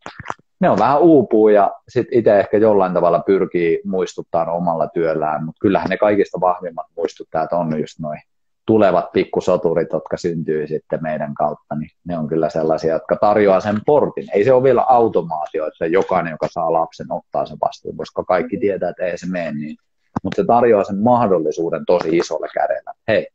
ne 0.60 0.70
on 0.70 0.78
vähän 0.78 1.00
uupuu 1.00 1.48
ja 1.48 1.70
sitten 1.88 2.18
itse 2.18 2.40
ehkä 2.40 2.56
jollain 2.56 2.94
tavalla 2.94 3.20
pyrkii 3.20 3.80
muistuttaa 3.84 4.52
omalla 4.52 4.88
työllään, 4.88 5.44
mutta 5.44 5.60
kyllähän 5.60 5.90
ne 5.90 5.96
kaikista 5.96 6.40
vahvimmat 6.40 6.86
muistuttajat 6.96 7.52
on 7.52 7.80
just 7.80 7.98
noin 7.98 8.20
tulevat 8.66 9.12
pikkusoturit, 9.12 9.92
jotka 9.92 10.16
syntyy 10.16 10.66
sitten 10.66 11.02
meidän 11.02 11.34
kautta, 11.34 11.74
niin 11.74 11.90
ne 12.04 12.18
on 12.18 12.28
kyllä 12.28 12.50
sellaisia, 12.50 12.92
jotka 12.92 13.16
tarjoaa 13.16 13.60
sen 13.60 13.80
portin. 13.86 14.26
Ei 14.34 14.44
se 14.44 14.52
ole 14.52 14.62
vielä 14.62 14.82
automaatio, 14.82 15.66
että 15.66 15.86
jokainen, 15.86 16.30
joka 16.30 16.48
saa 16.50 16.72
lapsen, 16.72 17.12
ottaa 17.12 17.46
sen 17.46 17.56
vastuun, 17.60 17.96
koska 17.96 18.24
kaikki 18.24 18.58
tietää, 18.58 18.90
että 18.90 19.04
ei 19.04 19.18
se 19.18 19.26
mene 19.26 19.52
niin. 19.52 19.76
Mutta 20.22 20.42
se 20.42 20.46
tarjoaa 20.46 20.84
sen 20.84 20.98
mahdollisuuden 20.98 21.86
tosi 21.86 22.16
isolle 22.16 22.48
kädellä. 22.54 22.92
Hei, 23.08 23.26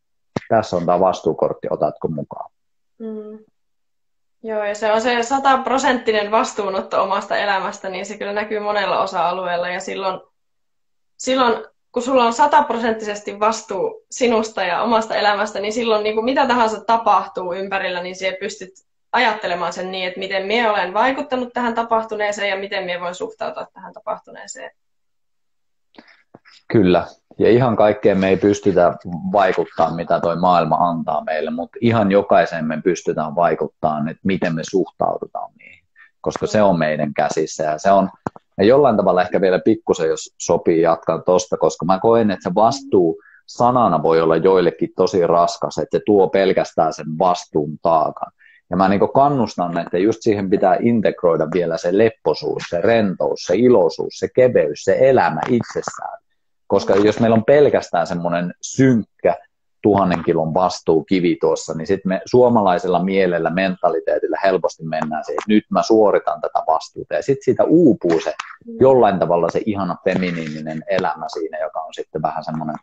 tässä 0.49 0.75
on 0.75 0.85
tämä 0.85 0.99
vastuukortti, 0.99 1.67
otatko 1.69 2.07
mukaan? 2.07 2.51
Mm. 2.99 3.39
Joo, 4.43 4.63
ja 4.63 4.75
se 4.75 4.91
on 4.91 5.01
se 5.01 5.23
sataprosenttinen 5.23 6.31
vastuunotto 6.31 7.03
omasta 7.03 7.37
elämästä, 7.37 7.89
niin 7.89 8.05
se 8.05 8.17
kyllä 8.17 8.33
näkyy 8.33 8.59
monella 8.59 9.01
osa-alueella, 9.01 9.69
ja 9.69 9.79
silloin, 9.79 10.21
silloin 11.17 11.65
kun 11.91 12.03
sulla 12.03 12.23
on 12.23 12.33
sataprosenttisesti 12.33 13.39
vastuu 13.39 14.05
sinusta 14.11 14.63
ja 14.63 14.81
omasta 14.81 15.15
elämästä, 15.15 15.59
niin 15.59 15.73
silloin 15.73 16.03
niin 16.03 16.15
kuin 16.15 16.25
mitä 16.25 16.47
tahansa 16.47 16.83
tapahtuu 16.85 17.53
ympärillä, 17.53 18.03
niin 18.03 18.15
siellä 18.15 18.37
pystyt 18.39 18.69
ajattelemaan 19.11 19.73
sen 19.73 19.91
niin, 19.91 20.07
että 20.07 20.19
miten 20.19 20.45
minä 20.45 20.71
olen 20.71 20.93
vaikuttanut 20.93 21.53
tähän 21.53 21.73
tapahtuneeseen 21.73 22.49
ja 22.49 22.55
miten 22.55 22.83
minä 22.83 22.99
voin 22.99 23.15
suhtautua 23.15 23.67
tähän 23.73 23.93
tapahtuneeseen. 23.93 24.71
Kyllä, 26.67 27.07
ja 27.37 27.49
ihan 27.49 27.75
kaikkeen 27.75 28.17
me 28.17 28.29
ei 28.29 28.37
pystytä 28.37 28.97
vaikuttaa, 29.31 29.95
mitä 29.95 30.19
toi 30.19 30.35
maailma 30.35 30.75
antaa 30.75 31.23
meille, 31.23 31.51
mutta 31.51 31.77
ihan 31.81 32.11
jokaiseen 32.11 32.65
me 32.65 32.81
pystytään 32.81 33.35
vaikuttamaan, 33.35 34.09
että 34.09 34.21
miten 34.23 34.55
me 34.55 34.61
suhtaudutaan 34.69 35.51
niihin, 35.59 35.85
koska 36.21 36.47
se 36.47 36.61
on 36.61 36.79
meidän 36.79 37.13
käsissä 37.13 37.63
ja 37.63 37.77
se 37.77 37.91
on, 37.91 38.09
ja 38.57 38.65
jollain 38.65 38.97
tavalla 38.97 39.21
ehkä 39.21 39.41
vielä 39.41 39.59
pikkusen, 39.59 40.09
jos 40.09 40.35
sopii 40.41 40.81
jatkaa 40.81 41.21
tuosta, 41.21 41.57
koska 41.57 41.85
mä 41.85 41.99
koen, 41.99 42.31
että 42.31 42.49
se 42.49 42.55
vastuu 42.55 43.21
sanana 43.45 44.03
voi 44.03 44.21
olla 44.21 44.35
joillekin 44.35 44.89
tosi 44.95 45.27
raskas, 45.27 45.77
että 45.77 45.97
se 45.97 46.03
tuo 46.05 46.27
pelkästään 46.27 46.93
sen 46.93 47.19
vastuun 47.19 47.79
taakan. 47.81 48.31
Ja 48.69 48.77
mä 48.77 48.89
niin 48.89 49.13
kannustan, 49.13 49.77
että 49.77 49.97
just 49.97 50.17
siihen 50.21 50.49
pitää 50.49 50.77
integroida 50.79 51.47
vielä 51.53 51.77
se 51.77 51.97
lepposuus, 51.97 52.63
se 52.69 52.81
rentous, 52.81 53.39
se 53.39 53.55
iloisuus, 53.55 54.13
se 54.13 54.27
keveys, 54.35 54.83
se 54.83 54.97
elämä 54.99 55.41
itsessään. 55.49 56.24
Koska 56.67 56.95
jos 56.95 57.19
meillä 57.19 57.35
on 57.35 57.45
pelkästään 57.45 58.07
semmoinen 58.07 58.53
synkkä, 58.61 59.35
tuhannen 59.81 60.23
kilon 60.23 60.53
vastuukivi 60.53 61.37
tuossa, 61.41 61.73
niin 61.73 61.87
sitten 61.87 62.09
me 62.09 62.21
suomalaisella 62.25 63.03
mielellä, 63.03 63.49
mentaliteetillä 63.49 64.37
helposti 64.43 64.83
mennään 64.83 65.25
siihen, 65.25 65.39
että 65.39 65.53
nyt 65.53 65.63
mä 65.69 65.83
suoritan 65.83 66.41
tätä 66.41 66.63
vastuuta. 66.67 67.13
Ja 67.13 67.23
sitten 67.23 67.43
siitä 67.43 67.63
uupuu 67.63 68.19
se 68.19 68.33
jollain 68.79 69.19
tavalla 69.19 69.49
se 69.49 69.61
ihana 69.65 69.97
feminiininen 70.03 70.83
elämä 70.87 71.25
siinä, 71.33 71.59
joka 71.59 71.79
on 71.79 71.93
sitten 71.93 72.21
vähän 72.21 72.43
semmoinen 72.43 72.75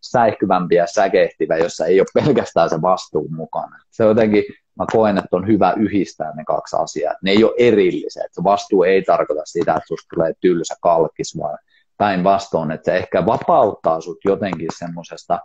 säihkyvämpi 0.00 0.74
ja 0.74 0.86
säkehtivä, 0.86 1.56
jossa 1.56 1.86
ei 1.86 2.00
ole 2.00 2.24
pelkästään 2.24 2.70
se 2.70 2.82
vastuu 2.82 3.28
mukana. 3.28 3.78
Se 3.90 4.02
on 4.04 4.08
jotenkin, 4.08 4.44
mä 4.78 4.84
koen, 4.92 5.18
että 5.18 5.36
on 5.36 5.46
hyvä 5.46 5.74
yhdistää 5.76 6.34
ne 6.34 6.44
kaksi 6.44 6.76
asiaa. 6.76 7.14
Ne 7.22 7.30
ei 7.30 7.44
ole 7.44 7.54
erillisiä. 7.58 8.24
Että 8.24 8.44
vastuu 8.44 8.82
ei 8.82 9.02
tarkoita 9.02 9.42
sitä, 9.44 9.74
että 9.74 9.88
susta 9.88 10.14
tulee 10.14 10.32
tylsä 10.40 10.74
kalkis, 10.82 11.38
vaan 11.38 11.58
päinvastoin, 11.98 12.70
että 12.70 12.90
se 12.90 12.96
ehkä 12.96 13.26
vapauttaa 13.26 14.00
sut 14.00 14.18
jotenkin 14.24 14.68
semmoisesta 14.78 15.38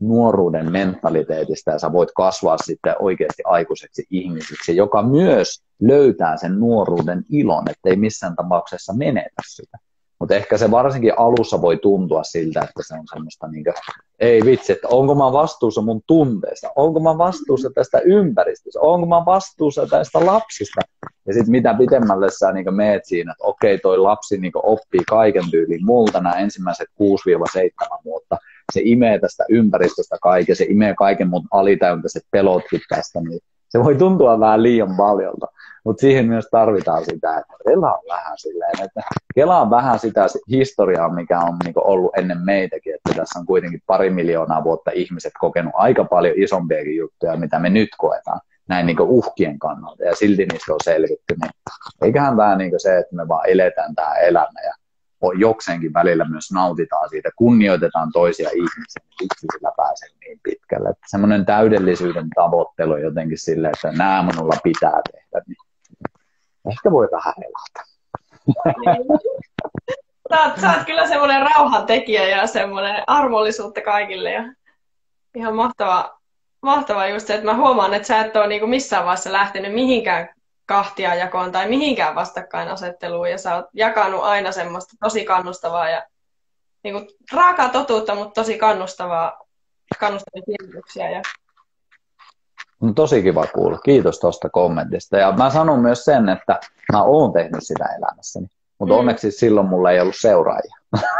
nuoruuden 0.00 0.72
mentaliteetistä 0.72 1.70
ja 1.70 1.78
sä 1.78 1.92
voit 1.92 2.08
kasvaa 2.16 2.58
sitten 2.58 2.94
oikeasti 2.98 3.42
aikuiseksi 3.46 4.06
ihmiseksi, 4.10 4.76
joka 4.76 5.02
myös 5.02 5.62
löytää 5.80 6.36
sen 6.36 6.60
nuoruuden 6.60 7.24
ilon, 7.30 7.64
ettei 7.70 7.96
missään 7.96 8.36
tapauksessa 8.36 8.92
menetä 8.92 9.42
sitä. 9.48 9.78
Mutta 10.20 10.34
ehkä 10.34 10.58
se 10.58 10.70
varsinkin 10.70 11.18
alussa 11.18 11.62
voi 11.62 11.76
tuntua 11.76 12.22
siltä, 12.22 12.60
että 12.60 12.82
se 12.86 12.94
on 12.94 13.06
semmoista, 13.10 13.48
niin 13.48 13.64
kuin, 13.64 13.74
ei 14.18 14.44
vitsi, 14.44 14.72
että 14.72 14.88
onko 14.88 15.14
mä 15.14 15.32
vastuussa 15.32 15.82
mun 15.82 16.02
tunteista, 16.06 16.68
onko 16.76 17.00
mä 17.00 17.18
vastuussa 17.18 17.70
tästä 17.74 17.98
ympäristöstä, 17.98 18.80
onko 18.80 19.06
mä 19.06 19.22
vastuussa 19.26 19.86
tästä 19.86 20.26
lapsista. 20.26 20.80
Ja 21.26 21.34
sitten 21.34 21.50
mitä 21.50 21.74
pitemmälle 21.74 22.30
sä 22.30 22.52
niin 22.52 22.74
meet 22.74 23.04
siinä, 23.04 23.32
että 23.32 23.44
okei, 23.44 23.78
toi 23.78 23.98
lapsi 23.98 24.38
niin 24.38 24.52
oppii 24.54 25.00
kaiken 25.10 25.50
tyyliin 25.50 25.84
multa 25.84 26.20
nämä 26.20 26.34
ensimmäiset 26.34 26.88
6-7 26.88 28.04
vuotta, 28.04 28.36
se 28.72 28.80
imee 28.84 29.18
tästä 29.18 29.44
ympäristöstä 29.48 30.16
kaiken, 30.22 30.56
se 30.56 30.66
imee 30.68 30.94
kaiken 30.94 31.28
mun 31.28 31.48
alitäyntäiset 31.50 32.22
pelotkin 32.30 32.80
tästä, 32.88 33.20
niin 33.20 33.40
se 33.68 33.84
voi 33.84 33.94
tuntua 33.94 34.40
vähän 34.40 34.62
liian 34.62 34.96
paljolta. 34.96 35.46
Mutta 35.84 36.00
siihen 36.00 36.26
myös 36.26 36.48
tarvitaan 36.50 37.04
sitä, 37.04 37.38
että 37.38 37.54
kelaa 37.68 37.98
vähän 38.08 38.38
silleen, 38.38 38.84
että 38.84 39.00
kelaa 39.34 39.70
vähän 39.70 39.98
sitä 39.98 40.26
historiaa, 40.50 41.14
mikä 41.14 41.38
on 41.38 41.56
niinku 41.64 41.80
ollut 41.84 42.10
ennen 42.16 42.40
meitäkin, 42.40 42.94
että 42.94 43.20
tässä 43.20 43.38
on 43.38 43.46
kuitenkin 43.46 43.82
pari 43.86 44.10
miljoonaa 44.10 44.64
vuotta 44.64 44.90
ihmiset 44.94 45.32
kokenut 45.40 45.72
aika 45.74 46.04
paljon 46.04 46.34
isompiakin 46.36 46.96
juttuja, 46.96 47.36
mitä 47.36 47.58
me 47.58 47.70
nyt 47.70 47.88
koetaan 47.98 48.40
näin 48.68 48.86
niin 48.86 49.00
uhkien 49.00 49.58
kannalta, 49.58 50.04
ja 50.04 50.14
silti 50.14 50.46
niistä 50.46 50.72
on 50.72 50.80
selvitty, 50.84 51.34
niin 51.40 51.50
eiköhän 52.02 52.36
vähän 52.36 52.58
niin 52.58 52.72
se, 52.76 52.98
että 52.98 53.16
me 53.16 53.28
vaan 53.28 53.48
eletään 53.48 53.94
tämä 53.94 54.14
elämä 54.14 54.60
ja 54.64 54.74
jokseenkin 55.38 55.94
välillä 55.94 56.24
myös 56.24 56.52
nautitaan 56.52 57.08
siitä, 57.08 57.30
kunnioitetaan 57.36 58.08
toisia 58.12 58.48
ihmisiä, 58.48 59.02
niin 59.02 59.24
itse 59.24 59.46
sillä 59.52 59.72
pääsee 59.76 60.08
niin 60.20 60.40
pitkälle. 60.42 60.88
Että 60.88 61.06
semmoinen 61.06 61.46
täydellisyyden 61.46 62.28
tavoittelu 62.34 62.96
jotenkin 62.96 63.38
sille, 63.38 63.68
että 63.68 63.92
nämä 63.92 64.22
minulla 64.22 64.54
pitää 64.62 65.00
tehdä, 65.12 65.44
niin 65.46 65.56
ehkä 66.68 66.90
voi 66.90 67.08
vähän 67.12 67.34
helata. 67.38 67.90
Sä 70.30 70.42
oot, 70.44 70.60
sä 70.60 70.70
oot 70.76 70.86
kyllä 70.86 71.06
semmoinen 71.06 71.42
rauhantekijä 71.42 72.28
ja 72.28 72.46
semmoinen 72.46 73.02
armollisuutta 73.06 73.80
kaikille 73.80 74.32
ja 74.32 74.44
ihan 75.34 75.54
mahtava, 75.54 76.20
mahtava 76.62 77.06
just 77.06 77.26
se, 77.26 77.34
että 77.34 77.46
mä 77.46 77.54
huomaan, 77.54 77.94
että 77.94 78.08
sä 78.08 78.20
et 78.20 78.36
ole 78.36 78.46
niinku 78.46 78.66
missään 78.66 79.04
vaiheessa 79.04 79.32
lähtenyt 79.32 79.74
mihinkään 79.74 80.28
kahtiajakoon 80.66 81.52
tai 81.52 81.68
mihinkään 81.68 82.14
vastakkainasetteluun 82.14 83.30
ja 83.30 83.38
sä 83.38 83.54
oot 83.56 83.66
jakanut 83.74 84.22
aina 84.22 84.52
semmoista 84.52 84.96
tosi 85.00 85.24
kannustavaa 85.24 85.90
ja 85.90 86.02
niinku 86.82 87.12
raakaa 87.32 87.68
totuutta, 87.68 88.14
mutta 88.14 88.40
tosi 88.40 88.58
kannustavaa, 88.58 89.38
kannustavia 90.00 91.10
ja 91.10 91.22
No, 92.82 92.92
tosi 92.92 93.22
kiva 93.22 93.46
kuulla. 93.54 93.78
Kiitos 93.78 94.20
tuosta 94.20 94.50
kommentista. 94.50 95.16
Ja 95.16 95.32
mä 95.32 95.50
sanon 95.50 95.80
myös 95.80 96.04
sen, 96.04 96.28
että 96.28 96.60
mä 96.92 97.02
oon 97.02 97.32
tehnyt 97.32 97.60
sitä 97.60 97.84
elämässäni. 97.84 98.46
Mutta 98.78 98.94
mm. 98.94 98.98
onneksi 98.98 99.30
silloin 99.30 99.68
mulla 99.68 99.90
ei 99.90 100.00
ollut 100.00 100.14
seuraajia. 100.20 100.74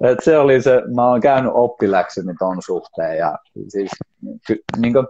Et 0.00 0.18
se 0.22 0.38
oli 0.38 0.62
se, 0.62 0.82
mä 0.94 1.08
oon 1.08 1.20
käynyt 1.20 1.52
oppiläksyni 1.54 2.34
ton 2.38 2.56
suhteen 2.66 3.18
ja 3.18 3.38
siis 3.68 3.90
niin 4.76 4.92
kuin, 4.92 5.06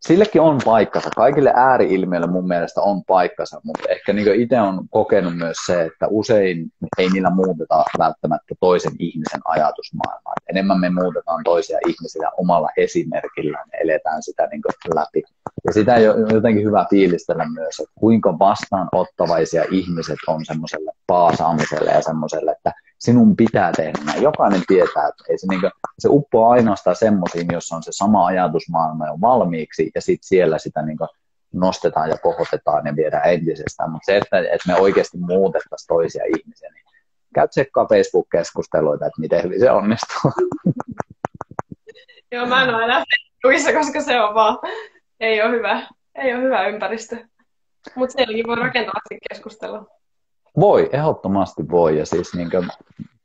sillekin 0.00 0.40
on 0.40 0.58
paikkansa. 0.64 1.10
Kaikille 1.16 1.52
ääriilmiöille 1.54 2.26
mun 2.26 2.48
mielestä 2.48 2.80
on 2.80 3.04
paikkansa, 3.04 3.60
mutta 3.64 3.88
ehkä 3.88 4.12
niin 4.12 4.40
itse 4.40 4.60
on 4.60 4.88
kokenut 4.90 5.36
myös 5.36 5.56
se, 5.66 5.82
että 5.82 6.06
usein 6.10 6.72
ei 6.98 7.08
niillä 7.08 7.30
muuteta 7.30 7.84
välttämättä 7.98 8.54
toisen 8.60 8.92
ihmisen 8.98 9.40
ajatusmaailmaa. 9.44 10.34
Enemmän 10.50 10.80
me 10.80 10.90
muutetaan 10.90 11.44
toisia 11.44 11.78
ihmisiä 11.88 12.30
omalla 12.36 12.68
esimerkillä, 12.76 13.58
me 13.72 13.78
eletään 13.80 14.22
sitä 14.22 14.46
niin 14.46 14.62
läpi. 14.94 15.22
Ja 15.66 15.72
sitä 15.72 15.94
ole 16.08 16.32
jotenkin 16.32 16.64
hyvä 16.64 16.86
fiilistellä 16.90 17.46
myös, 17.54 17.80
että 17.80 17.94
kuinka 18.00 18.38
vastaanottavaisia 18.38 19.64
ihmiset 19.70 20.18
on 20.26 20.44
semmoiselle 20.44 20.92
paasaamiselle 21.06 21.90
ja 21.90 22.02
semmoiselle, 22.02 22.50
että 22.50 22.72
sinun 22.98 23.36
pitää 23.36 23.72
tehdä 23.72 23.98
näin. 24.04 24.22
Jokainen 24.22 24.62
tietää, 24.66 25.08
että 25.08 25.24
ei 25.28 25.38
se, 25.38 25.46
niin 25.46 25.60
kuin, 25.60 25.72
se 25.98 26.08
uppoaa 26.10 26.52
ainoastaan 26.52 26.96
semmoisiin, 26.96 27.46
jossa 27.52 27.76
on 27.76 27.82
se 27.82 27.92
sama 27.92 28.26
ajatusmaailma 28.26 29.06
jo 29.06 29.18
valmiiksi, 29.20 29.90
ja 29.94 30.00
sitten 30.00 30.28
siellä 30.28 30.58
sitä 30.58 30.82
niin 30.82 30.98
kuin, 30.98 31.08
nostetaan 31.52 32.10
ja 32.10 32.18
kohotetaan 32.18 32.86
ja 32.86 32.96
viedään 32.96 33.32
entisestään. 33.32 33.90
Mutta 33.90 34.06
se, 34.06 34.16
että, 34.16 34.38
että 34.38 34.72
me 34.72 34.74
oikeasti 34.74 35.18
muutettaisiin 35.18 35.88
toisia 35.88 36.24
ihmisiä, 36.24 36.70
niin 36.74 36.84
käy 37.34 37.48
tsekkaa 37.48 37.86
Facebook-keskusteluita, 37.86 39.06
että 39.06 39.20
miten 39.20 39.42
hyvin 39.42 39.60
se 39.60 39.70
onnistuu. 39.70 40.32
Joo, 42.32 42.46
mä 42.46 42.62
en 42.62 42.74
ole 42.74 42.84
enää 42.84 43.04
Facebookissa, 43.10 43.72
koska 43.72 44.00
se 44.00 44.20
on 44.20 44.34
vaan, 44.34 44.58
ei 45.20 45.42
ole 45.42 45.50
hyvä, 45.50 45.86
ei 46.14 46.34
ole 46.34 46.42
hyvä 46.42 46.66
ympäristö. 46.66 47.16
Mutta 47.94 48.12
sielläkin 48.12 48.46
voi 48.46 48.56
rakentavasti 48.56 49.18
keskustella. 49.28 49.86
Voi, 50.60 50.90
ehdottomasti 50.92 51.70
voi. 51.70 51.98
Ja 51.98 52.06
siis 52.06 52.34
niin 52.34 52.50
kuin, 52.50 52.68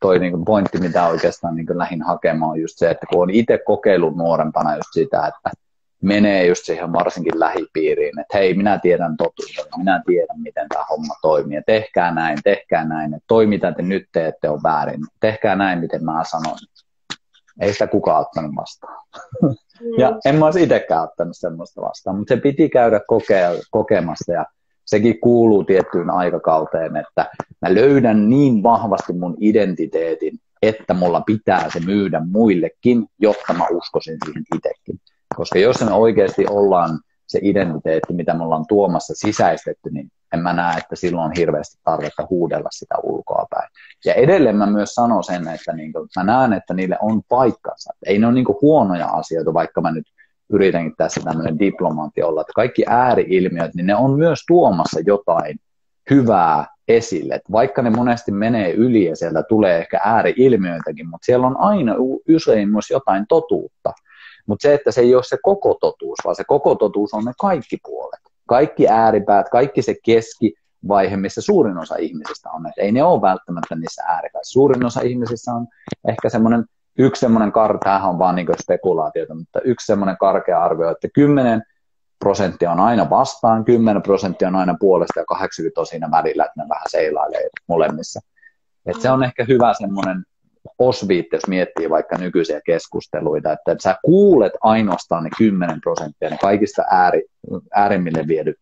toi 0.02 0.20
niin 0.20 0.32
kuin 0.32 0.46
pointti, 0.46 0.78
mitä 0.78 1.08
oikeastaan 1.08 1.56
niin 1.56 1.66
kuin 1.66 1.78
lähin 1.78 2.02
hakemaan, 2.02 2.52
on 2.52 2.62
just 2.62 2.78
se, 2.78 2.90
että 2.90 3.06
kun 3.12 3.22
on 3.22 3.30
itse 3.30 3.60
kokeillut 3.66 4.16
nuorempana 4.16 4.76
just 4.76 4.90
sitä, 4.94 5.28
että 5.28 5.64
menee 6.04 6.46
just 6.46 6.66
siihen 6.66 6.94
varsinkin 6.94 7.40
lähipiiriin, 7.40 8.20
että 8.20 8.38
hei, 8.38 8.54
minä 8.54 8.80
tiedän 8.80 9.18
totuuden, 9.18 9.66
minä 9.78 10.02
tiedän, 10.06 10.42
miten 10.42 10.70
tämä 10.70 10.86
homma 10.90 11.16
toimii, 11.22 11.56
ja 11.56 11.62
tehkää 11.66 12.14
näin, 12.14 12.38
tehkää 12.44 12.86
näin, 12.86 13.14
että 13.14 13.26
toi, 13.28 13.46
mitä 13.46 13.72
te 13.72 13.82
nyt 13.82 14.06
teette, 14.12 14.50
on 14.50 14.64
väärin, 14.64 15.02
tehkää 15.20 15.56
näin, 15.56 15.80
miten 15.80 16.06
mä 16.06 16.24
sanon. 16.24 16.58
Ei 17.62 17.74
sitä 17.74 17.88
kukaan 17.88 18.22
ottanut 18.22 18.52
vastaan. 18.56 19.04
Mm. 19.82 19.90
ja 19.98 20.20
en 20.26 20.36
mä 20.36 20.46
olisi 20.46 20.64
itsekään 20.64 21.04
ottanut 21.04 21.38
semmoista 21.38 21.82
vastaan, 21.82 22.18
mutta 22.18 22.36
se 22.36 22.42
piti 22.42 22.70
käydä 22.70 23.00
kokea, 23.08 23.52
kokemassa, 23.72 24.34
ja 24.34 24.46
sekin 24.86 25.20
kuuluu 25.20 25.64
tiettyyn 25.64 26.10
aikakauteen, 26.10 26.96
että 26.96 27.30
mä 27.62 27.74
löydän 27.74 28.30
niin 28.30 28.64
vahvasti 28.64 29.14
mun 29.14 29.38
identiteetin, 29.40 30.40
että 30.62 30.94
mulla 30.94 31.22
pitää 31.22 31.70
se 31.70 31.80
myydä 31.80 32.22
muillekin, 32.32 33.06
jotta 33.20 33.54
mä 33.54 33.66
uskoisin 33.72 34.18
siihen 34.26 34.44
itsekin. 34.56 35.00
Koska 35.36 35.60
jos 35.60 35.84
me 35.84 35.94
oikeasti 35.94 36.46
ollaan 36.50 37.00
se 37.28 37.40
identiteetti, 37.42 38.14
mitä 38.14 38.34
me 38.34 38.44
ollaan 38.44 38.68
tuomassa 38.68 39.14
sisäistetty, 39.18 39.90
niin 39.92 40.12
en 40.34 40.40
mä 40.40 40.54
näe, 40.54 40.78
että 40.78 40.96
silloin 40.96 41.26
on 41.26 41.32
hirveästi 41.38 41.80
tarvetta 41.84 42.28
huudella 42.30 42.70
sitä 42.72 42.96
ulkoa 43.04 43.46
päin. 43.50 43.70
Ja 44.06 44.14
edelleen 44.14 44.56
mä 44.56 44.66
myös 44.66 44.96
sanon 44.96 45.24
sen, 45.24 45.48
että 45.48 45.74
niin 45.74 45.94
kuin, 45.94 46.10
mä 46.16 46.24
näen, 46.24 46.54
että 46.54 46.74
niille 46.74 46.98
on 47.02 47.22
paikkansa. 47.30 47.94
Ei 48.06 48.20
ne 48.20 48.26
ole 48.26 48.34
niin 48.34 48.46
huonoja 48.62 49.08
asioita, 49.08 49.54
vaikka 49.54 49.82
mä 49.82 49.92
nyt 49.92 50.06
yritänkin 50.54 50.96
tässä 50.98 51.22
tämmöinen 51.24 51.60
diplomaatti 51.60 52.24
olla, 52.24 52.42
että 52.42 52.54
kaikki 52.56 52.84
ääriilmiöt, 52.88 53.76
niin 53.76 53.88
ne 53.88 53.96
on 53.96 54.12
myös 54.12 54.40
tuomassa 54.48 55.00
jotain 55.06 55.60
hyvää 56.10 56.66
esille. 56.88 57.36
Että 57.36 57.52
vaikka 57.52 57.82
ne 57.82 57.90
monesti 57.90 58.32
menee 58.32 58.72
yli 58.72 59.06
ja 59.06 59.16
sieltä 59.16 59.44
tulee 59.44 59.78
ehkä 59.78 60.00
ääriilmiöitäkin, 60.04 61.10
mutta 61.10 61.26
siellä 61.26 61.48
on 61.48 61.58
aina 61.60 61.96
usein 62.30 62.70
myös 62.70 62.90
jotain 62.90 63.26
totuutta. 63.30 63.94
Mutta 64.48 64.62
se, 64.62 64.74
että 64.74 64.92
se 64.92 65.02
ei 65.02 65.16
ole 65.16 65.24
se 65.24 65.38
koko 65.44 65.78
totuus, 65.82 66.20
vaan 66.24 66.36
se 66.36 66.44
koko 66.48 66.76
totuus 66.76 67.14
on 67.14 67.26
ne 67.26 67.32
kaikki 67.40 67.78
puolet. 67.84 68.20
Kaikki 68.48 68.88
ääripäät, 68.88 69.50
kaikki 69.50 69.82
se 69.82 69.96
keskivaihe, 70.06 71.18
missä 71.18 71.42
suurin 71.42 71.78
osa 71.78 71.96
ihmisistä 71.96 72.50
on. 72.52 72.68
Et 72.68 72.74
ei 72.78 72.92
ne 72.92 73.04
ole 73.04 73.22
välttämättä 73.22 73.76
niissä 73.76 74.04
ääripäissä. 74.08 74.52
Suurin 74.52 74.86
osa 74.86 75.02
ihmisistä 75.02 75.52
on 75.52 75.68
ehkä 76.08 76.30
semmoinen 76.30 76.66
yksi 76.98 77.20
semmoinen, 77.20 77.50
kar- 77.50 77.80
tämähän 77.84 78.10
on 78.10 78.20
vaan 78.20 78.36
niin 78.36 78.48
spekulaatiota, 78.62 79.36
mutta 79.36 79.62
yksi 79.62 79.86
semmoinen 79.86 80.18
karkea 80.18 80.64
arvio, 80.64 80.92
että 80.92 81.08
10 81.14 81.64
prosenttia 82.20 82.72
on 82.72 82.80
aina 82.80 83.10
vastaan, 83.10 83.66
10 83.66 84.02
prosenttia 84.02 84.48
on 84.48 84.56
aina 84.56 84.76
puolesta 84.80 85.20
ja 85.20 85.26
80 85.26 85.82
on 85.82 85.86
siinä 85.86 86.12
välillä, 86.12 86.46
että 86.46 86.64
ne 86.64 86.70
vähän 86.70 86.86
seilailee 86.88 87.50
molemmissa. 87.68 88.20
Et 88.86 89.02
se 89.02 89.12
on 89.12 89.24
ehkä 89.24 89.46
hyvä 89.48 89.74
semmoinen 89.74 90.24
osviitte, 90.80 91.36
jos 91.36 91.48
miettii 91.48 91.90
vaikka 91.90 92.18
nykyisiä 92.18 92.62
keskusteluita, 92.66 93.52
että 93.52 93.76
sä 93.80 93.96
kuulet 94.06 94.54
ainoastaan 94.62 95.24
ne 95.24 95.30
10 95.38 95.82
prosenttia, 95.82 96.30
ne 96.30 96.38
kaikista 96.42 96.84
ääri, 96.92 97.24
äärimmille 97.74 98.28
viedyt 98.28 98.58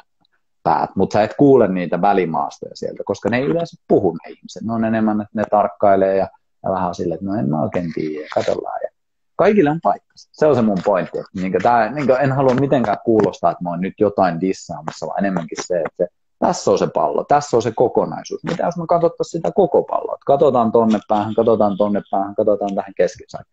päät, 0.64 0.90
mutta 0.96 1.14
sä 1.14 1.24
et 1.24 1.34
kuule 1.38 1.68
niitä 1.68 2.02
välimaastoja 2.02 2.76
sieltä, 2.76 3.04
koska 3.06 3.30
ne 3.30 3.38
ei 3.38 3.46
yleensä 3.46 3.84
puhu 3.88 4.12
ne 4.12 4.32
ihmiset. 4.32 4.64
Ne 4.64 4.74
on 4.74 4.86
enemmän, 4.86 5.22
että 5.22 5.32
ne 5.34 5.44
tarkkailee 5.52 6.18
ja 6.18 6.28
Ja 6.64 6.72
vähän 6.72 6.96
silleen, 6.96 7.16
että 7.16 7.26
no 7.26 7.40
en 7.40 7.50
mä 7.50 7.62
oikein 7.62 7.94
tiedä, 7.94 8.28
katsellaan. 8.36 8.80
Ja 8.84 8.90
kaikille 9.36 9.70
on 9.70 9.80
paikka. 9.84 10.14
Se 10.16 10.46
on 10.46 10.56
se 10.56 10.62
mun 10.62 10.78
pointti. 10.86 11.20
Että 11.20 11.32
niin 11.42 11.54
tää, 11.64 11.92
niin 11.92 12.12
en 12.22 12.32
halua 12.32 12.54
mitenkään 12.54 12.98
kuulostaa, 13.06 13.52
että 13.52 13.64
mä 13.64 13.70
oon 13.70 13.82
nyt 13.82 13.94
jotain 14.00 14.42
dissaamassa, 14.42 15.08
vaan 15.08 15.20
enemmänkin 15.20 15.58
se, 15.62 15.82
että 15.82 16.08
tässä 16.40 16.72
on 16.72 16.78
se 16.78 16.88
pallo, 16.88 17.24
tässä 17.24 17.58
on 17.58 17.62
se 17.62 17.72
kokonaisuus. 17.76 18.44
Mitä 18.44 18.64
jos 18.64 18.78
me 18.78 18.86
katsottaisiin 18.88 19.40
sitä 19.40 19.52
koko 19.56 19.84
palloa? 19.84 20.18
Katsotaan 20.26 20.72
tonne 20.72 21.00
päähän, 21.08 21.34
katsotaan 21.34 21.78
tonne 21.78 22.02
päähän, 22.12 22.36
katsotaan 22.36 22.76
tähän 22.76 22.94
keskisään. 22.98 23.44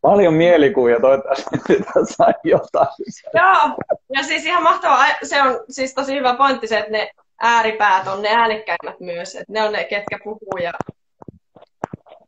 Paljon 0.00 0.34
mielikuvia, 0.34 1.00
toivottavasti 1.00 1.50
tässä 1.94 2.24
jotain. 2.44 2.88
Joo, 3.34 3.76
ja 4.14 4.22
siis 4.22 4.46
ihan 4.46 4.62
mahtavaa. 4.62 5.04
Se 5.22 5.42
on 5.42 5.60
siis 5.68 5.94
tosi 5.94 6.14
hyvä 6.14 6.34
pointti 6.34 6.66
se, 6.66 6.78
että 6.78 6.92
ne 6.92 7.10
ääripäät 7.40 8.06
on 8.06 8.22
ne 8.22 8.28
äänekkäimmät 8.28 9.00
myös. 9.00 9.34
Että 9.34 9.52
ne 9.52 9.62
on 9.62 9.72
ne, 9.72 9.84
ketkä 9.84 10.18
puhuu 10.24 10.58
ja 10.62 10.72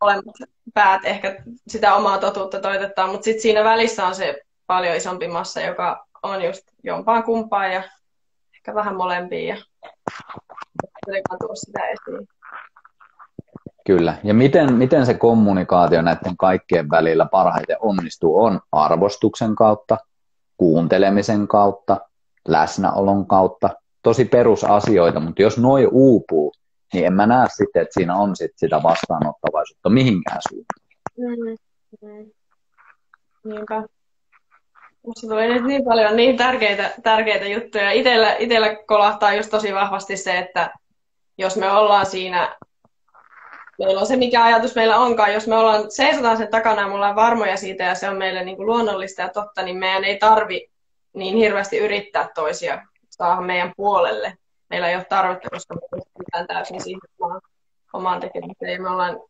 molemmat 0.00 0.34
päät 0.74 1.04
ehkä 1.04 1.42
sitä 1.68 1.94
omaa 1.94 2.18
totuutta 2.18 2.60
toitottaa, 2.60 3.06
mutta 3.06 3.24
sitten 3.24 3.42
siinä 3.42 3.64
välissä 3.64 4.06
on 4.06 4.14
se 4.14 4.40
paljon 4.66 4.96
isompi 4.96 5.28
massa, 5.28 5.60
joka 5.60 6.06
on 6.22 6.44
just 6.44 6.62
jompaan 6.84 7.22
kumpaan 7.22 7.72
ja 7.72 7.82
ehkä 8.54 8.74
vähän 8.74 8.96
molempia 8.96 9.56
ja 9.56 9.62
tuo 11.40 11.54
sitä 11.54 11.80
esiin. 11.80 12.28
Kyllä. 13.86 14.16
Ja 14.24 14.34
miten, 14.34 14.74
miten 14.74 15.06
se 15.06 15.14
kommunikaatio 15.14 16.02
näiden 16.02 16.36
kaikkien 16.36 16.90
välillä 16.90 17.26
parhaiten 17.26 17.76
onnistuu 17.80 18.44
on 18.44 18.60
arvostuksen 18.72 19.54
kautta, 19.54 19.98
kuuntelemisen 20.56 21.48
kautta, 21.48 22.00
läsnäolon 22.48 23.26
kautta. 23.26 23.70
Tosi 24.02 24.24
perusasioita, 24.24 25.20
mutta 25.20 25.42
jos 25.42 25.58
noi 25.58 25.88
uupuu, 25.92 26.52
niin 26.92 27.06
en 27.06 27.12
mä 27.12 27.26
näe 27.26 27.46
sitten, 27.48 27.82
että 27.82 27.94
siinä 27.94 28.16
on 28.16 28.36
sit 28.36 28.50
sitä 28.56 28.82
vastaanottavaisuutta 28.82 29.88
mihinkään 29.88 30.40
suuntaan. 30.48 30.88
Mm, 31.18 31.56
mm. 32.08 32.30
Niinpä. 33.44 33.82
Musta 35.06 35.26
tuli 35.26 35.48
nyt 35.48 35.64
niin 35.64 35.84
paljon 35.84 36.16
niin 36.16 36.36
tärkeitä, 36.36 36.90
tärkeitä 37.02 37.48
juttuja. 37.48 37.90
Itellä, 37.90 38.36
itellä 38.38 38.76
kolahtaa 38.86 39.34
just 39.34 39.50
tosi 39.50 39.74
vahvasti 39.74 40.16
se, 40.16 40.38
että 40.38 40.70
jos 41.38 41.56
me 41.56 41.70
ollaan 41.70 42.06
siinä, 42.06 42.56
meillä 43.78 44.00
on 44.00 44.06
se 44.06 44.16
mikä 44.16 44.44
ajatus 44.44 44.74
meillä 44.74 44.96
onkaan, 44.96 45.32
jos 45.32 45.46
me 45.46 45.56
ollaan, 45.56 45.90
seisotaan 45.90 46.36
sen 46.36 46.50
takana 46.50 46.82
ja 46.82 46.88
me 46.88 46.94
ollaan 46.94 47.16
varmoja 47.16 47.56
siitä 47.56 47.84
ja 47.84 47.94
se 47.94 48.08
on 48.08 48.16
meille 48.16 48.44
niin 48.44 48.56
kuin 48.56 48.66
luonnollista 48.66 49.22
ja 49.22 49.28
totta, 49.28 49.62
niin 49.62 49.76
meidän 49.76 50.04
ei 50.04 50.18
tarvi 50.18 50.70
niin 51.12 51.36
hirveästi 51.36 51.78
yrittää 51.78 52.28
toisia 52.34 52.86
saada 53.10 53.40
meidän 53.40 53.72
puolelle 53.76 54.38
meillä 54.70 54.88
ei 54.88 54.96
ole 54.96 55.04
tarvetta, 55.04 55.50
koska 55.50 55.74
me 55.74 55.80
pystytään 55.90 56.46
täysin 56.46 56.80
siihen 56.80 57.00
omaan, 57.20 57.40
omaan 57.92 58.20
tekemiseen. 58.20 58.72
Ja 58.72 58.80
me 58.80 58.88
ollaan 58.90 59.20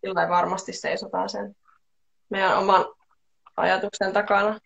sillä 0.00 0.28
varmasti 0.28 0.72
seisotaan 0.72 1.28
sen 1.28 1.56
meidän 2.30 2.58
oman 2.58 2.84
ajatuksen 3.56 4.12
takana. 4.12 4.58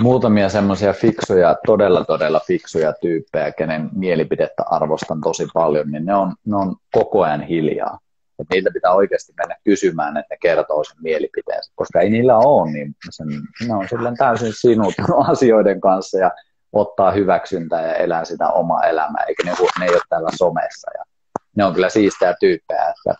Muutamia 0.00 0.48
semmoisia 0.48 0.92
fiksuja, 0.92 1.56
todella 1.66 2.04
todella 2.04 2.40
fiksuja 2.46 2.92
tyyppejä, 3.00 3.52
kenen 3.52 3.90
mielipidettä 3.92 4.62
arvostan 4.66 5.20
tosi 5.20 5.46
paljon, 5.54 5.90
niin 5.90 6.04
ne 6.04 6.14
on, 6.14 6.34
ne 6.44 6.56
on 6.56 6.76
koko 6.92 7.22
ajan 7.22 7.42
hiljaa. 7.42 7.98
Et 8.38 8.46
niitä 8.50 8.70
pitää 8.72 8.92
oikeasti 8.92 9.32
mennä 9.36 9.56
kysymään, 9.64 10.16
että 10.16 10.34
ne 10.34 10.38
kertoo 10.40 10.84
sen 10.84 10.96
mielipiteensä, 11.02 11.72
koska 11.74 12.00
ei 12.00 12.10
niillä 12.10 12.36
ole, 12.36 12.70
niin 12.70 12.94
sen, 13.10 13.26
ne 13.68 13.74
on 13.74 13.88
silleen 13.88 14.16
täysin 14.16 14.52
sinut 14.52 14.94
asioiden 15.32 15.80
kanssa 15.80 16.18
ja 16.18 16.30
ottaa 16.72 17.10
hyväksyntää 17.10 17.86
ja 17.86 17.94
elää 17.94 18.24
sitä 18.24 18.48
omaa 18.48 18.82
elämää, 18.82 19.24
eikä 19.28 19.42
ne, 19.44 19.52
ne 19.78 19.84
ei 19.84 19.94
ole 19.94 20.02
täällä 20.08 20.28
somessa. 20.38 20.90
Ja 20.98 21.04
ne 21.56 21.64
on 21.64 21.74
kyllä 21.74 21.88
siistää 21.88 22.34
tyyppejä, 22.40 22.88
että 22.88 23.14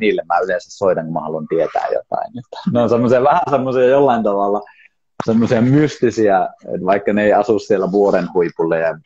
niille 0.00 0.22
mä 0.26 0.38
yleensä 0.38 0.78
soitan, 0.78 1.04
kun 1.04 1.12
mä 1.12 1.20
haluan 1.20 1.48
tietää 1.48 1.86
jotain. 1.86 2.32
Ne 2.72 2.80
on 2.80 2.88
semmoisia 2.88 3.22
vähän 3.22 3.50
semmoisia 3.50 3.84
jollain 3.84 4.22
tavalla 4.22 4.62
semmoisia 5.26 5.62
mystisiä, 5.62 6.48
että 6.74 6.86
vaikka 6.86 7.12
ne 7.12 7.24
ei 7.24 7.32
asu 7.32 7.58
siellä 7.58 7.92
vuoren 7.92 8.28
huipulle 8.34 8.78
ja 8.78 8.98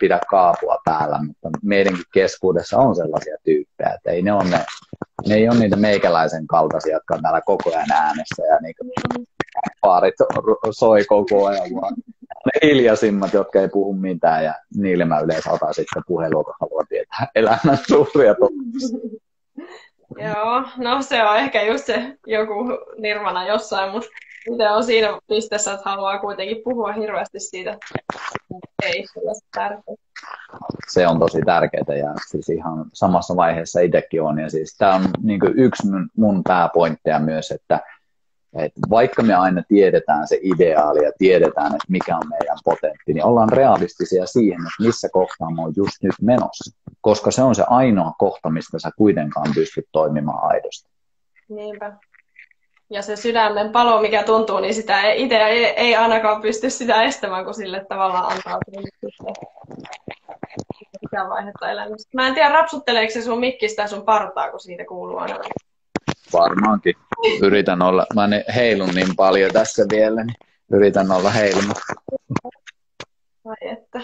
pidä 0.00 0.20
kaapua 0.30 0.78
päällä, 0.84 1.18
mutta 1.26 1.50
meidänkin 1.62 2.04
keskuudessa 2.12 2.78
on 2.78 2.96
sellaisia 2.96 3.36
tyyppejä, 3.44 3.94
että 3.94 4.10
ei 4.10 4.22
ne, 4.22 4.32
on 4.32 4.50
ne, 4.50 4.64
ne 5.28 5.34
ei 5.34 5.48
ole 5.48 5.58
niitä 5.58 5.76
meikäläisen 5.76 6.46
kaltaisia, 6.46 6.92
jotka 6.92 7.14
on 7.14 7.22
täällä 7.22 7.40
koko 7.40 7.70
ajan 7.70 7.92
äänessä 7.92 8.42
ja 8.42 8.58
niin 8.62 8.74
paarit 9.80 10.14
soi 10.70 11.04
koko 11.04 11.46
ajan, 11.46 11.68
vaan 11.82 11.94
ne 12.46 12.68
hiljaisimmat, 12.68 13.32
jotka 13.32 13.60
ei 13.60 13.68
puhu 13.68 13.92
mitään 13.92 14.44
ja 14.44 14.54
niille 14.76 15.04
mä 15.04 15.20
yleensä 15.20 15.50
otan 15.50 15.74
sitten 15.74 16.02
puhelua, 16.06 16.44
kun 16.44 16.54
haluan 16.60 16.86
tietää 16.88 17.28
elämän 17.34 17.78
suuria 17.88 18.34
Joo, 20.16 20.62
no 20.76 21.02
se 21.02 21.24
on 21.24 21.36
ehkä 21.36 21.62
just 21.62 21.84
se 21.84 22.16
joku 22.26 22.54
nirvana 22.98 23.46
jossain, 23.46 23.92
mutta 23.92 24.08
itse 24.52 24.70
on 24.70 24.84
siinä 24.84 25.18
pisteessä, 25.28 25.72
että 25.72 25.90
haluaa 25.90 26.18
kuitenkin 26.18 26.62
puhua 26.64 26.92
hirveästi 26.92 27.40
siitä. 27.40 27.76
Ei 28.82 29.04
se 29.06 29.20
tärkeää. 29.54 29.96
Se 30.88 31.06
on 31.06 31.18
tosi 31.18 31.40
tärkeää 31.46 31.96
ja 31.98 32.14
siis 32.28 32.48
ihan 32.48 32.84
samassa 32.92 33.36
vaiheessa 33.36 33.80
itsekin 33.80 34.22
on. 34.22 34.38
Ja 34.38 34.50
siis 34.50 34.76
tämä 34.78 34.94
on 34.94 35.02
niin 35.22 35.40
yksi 35.54 35.82
mun 36.16 36.42
pääpointteja 36.44 37.18
myös, 37.18 37.50
että 37.50 37.80
et 38.58 38.72
vaikka 38.90 39.22
me 39.22 39.34
aina 39.34 39.62
tiedetään 39.68 40.28
se 40.28 40.38
ideaali 40.42 41.04
ja 41.04 41.12
tiedetään, 41.18 41.66
että 41.66 41.86
mikä 41.88 42.16
on 42.16 42.28
meidän 42.28 42.58
potentti, 42.64 43.12
niin 43.14 43.24
ollaan 43.24 43.52
realistisia 43.52 44.26
siihen, 44.26 44.60
että 44.60 44.82
missä 44.86 45.08
kohtaa 45.12 45.50
me 45.50 45.62
on 45.62 45.72
just 45.76 46.02
nyt 46.02 46.14
menossa. 46.22 46.78
Koska 47.00 47.30
se 47.30 47.42
on 47.42 47.54
se 47.54 47.64
ainoa 47.66 48.12
kohta, 48.18 48.50
mistä 48.50 48.78
sä 48.78 48.90
kuitenkaan 48.96 49.50
pystyt 49.54 49.86
toimimaan 49.92 50.50
aidosti. 50.50 50.88
Niinpä. 51.48 51.92
Ja 52.90 53.02
se 53.02 53.16
sydämen 53.16 53.72
palo, 53.72 54.00
mikä 54.00 54.22
tuntuu, 54.22 54.60
niin 54.60 54.74
sitä 54.74 55.02
ei, 55.02 55.22
itse 55.22 55.36
ei, 55.36 55.64
ei 55.64 55.96
ainakaan 55.96 56.42
pysty 56.42 56.70
sitä 56.70 57.02
estämään, 57.02 57.44
kun 57.44 57.54
sille 57.54 57.86
tavallaan 57.88 58.32
antaa 58.32 58.58
sitä 61.00 61.28
vaihetta 61.28 61.70
elämästä. 61.70 62.10
Mä 62.14 62.28
en 62.28 62.34
tiedä, 62.34 62.48
rapsutteleeko 62.48 63.12
se 63.12 63.22
sun 63.22 63.40
mikkistä 63.40 63.86
sun 63.86 64.02
partaa, 64.02 64.50
kun 64.50 64.60
siitä 64.60 64.84
kuuluu 64.84 65.18
aina. 65.18 65.38
Varmaankin. 66.32 66.94
Yritän 67.42 67.82
olla, 67.82 68.06
mä 68.14 68.24
en 68.24 68.44
heilun 68.54 68.94
niin 68.94 69.16
paljon 69.16 69.52
tässä 69.52 69.84
vielä, 69.90 70.24
niin 70.24 70.36
yritän 70.72 71.10
olla 71.10 71.30
heilumatta. 71.30 71.94
Vai 73.44 73.56
että. 73.60 74.00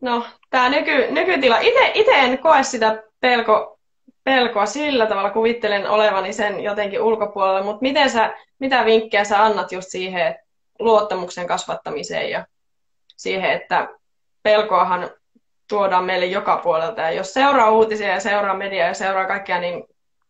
No, 0.00 0.26
tämä 0.50 0.68
nyky, 0.68 1.06
nykytila. 1.10 1.58
Itse 1.94 2.12
en 2.12 2.38
koe 2.38 2.62
sitä 2.62 3.02
pelko, 3.20 3.78
pelkoa 4.24 4.66
sillä 4.66 5.06
tavalla, 5.06 5.30
kuvittelen 5.30 5.90
olevani 5.90 6.32
sen 6.32 6.60
jotenkin 6.60 7.02
ulkopuolella, 7.02 7.62
mutta 7.62 7.82
miten 7.82 8.10
sä, 8.10 8.34
mitä 8.58 8.84
vinkkejä 8.84 9.24
sä 9.24 9.44
annat 9.44 9.72
just 9.72 9.88
siihen 9.90 10.38
luottamuksen 10.78 11.46
kasvattamiseen 11.46 12.30
ja 12.30 12.46
siihen, 13.16 13.50
että 13.50 13.88
pelkoahan 14.42 15.10
tuodaan 15.68 16.04
meille 16.04 16.26
joka 16.26 16.56
puolelta. 16.56 17.00
Ja 17.00 17.10
jos 17.10 17.34
seuraa 17.34 17.70
uutisia 17.70 18.08
ja 18.08 18.20
seuraa 18.20 18.56
mediaa 18.56 18.88
ja 18.88 18.94
seuraa 18.94 19.26
kaikkea, 19.26 19.58
niin 19.58 19.84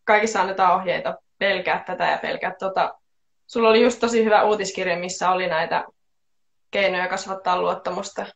kaikissa 0.04 0.40
annetaan 0.40 0.74
ohjeita, 0.74 1.18
pelkää 1.38 1.84
tätä 1.86 2.10
ja 2.10 2.18
pelkää 2.18 2.54
tota. 2.58 2.94
Sulla 3.46 3.68
oli 3.68 3.82
just 3.82 4.00
tosi 4.00 4.24
hyvä 4.24 4.42
uutiskirja, 4.42 4.98
missä 4.98 5.30
oli 5.30 5.46
näitä 5.46 5.84
keinoja 6.70 7.08
kasvattaa 7.08 7.60
luottamusta. 7.60 8.26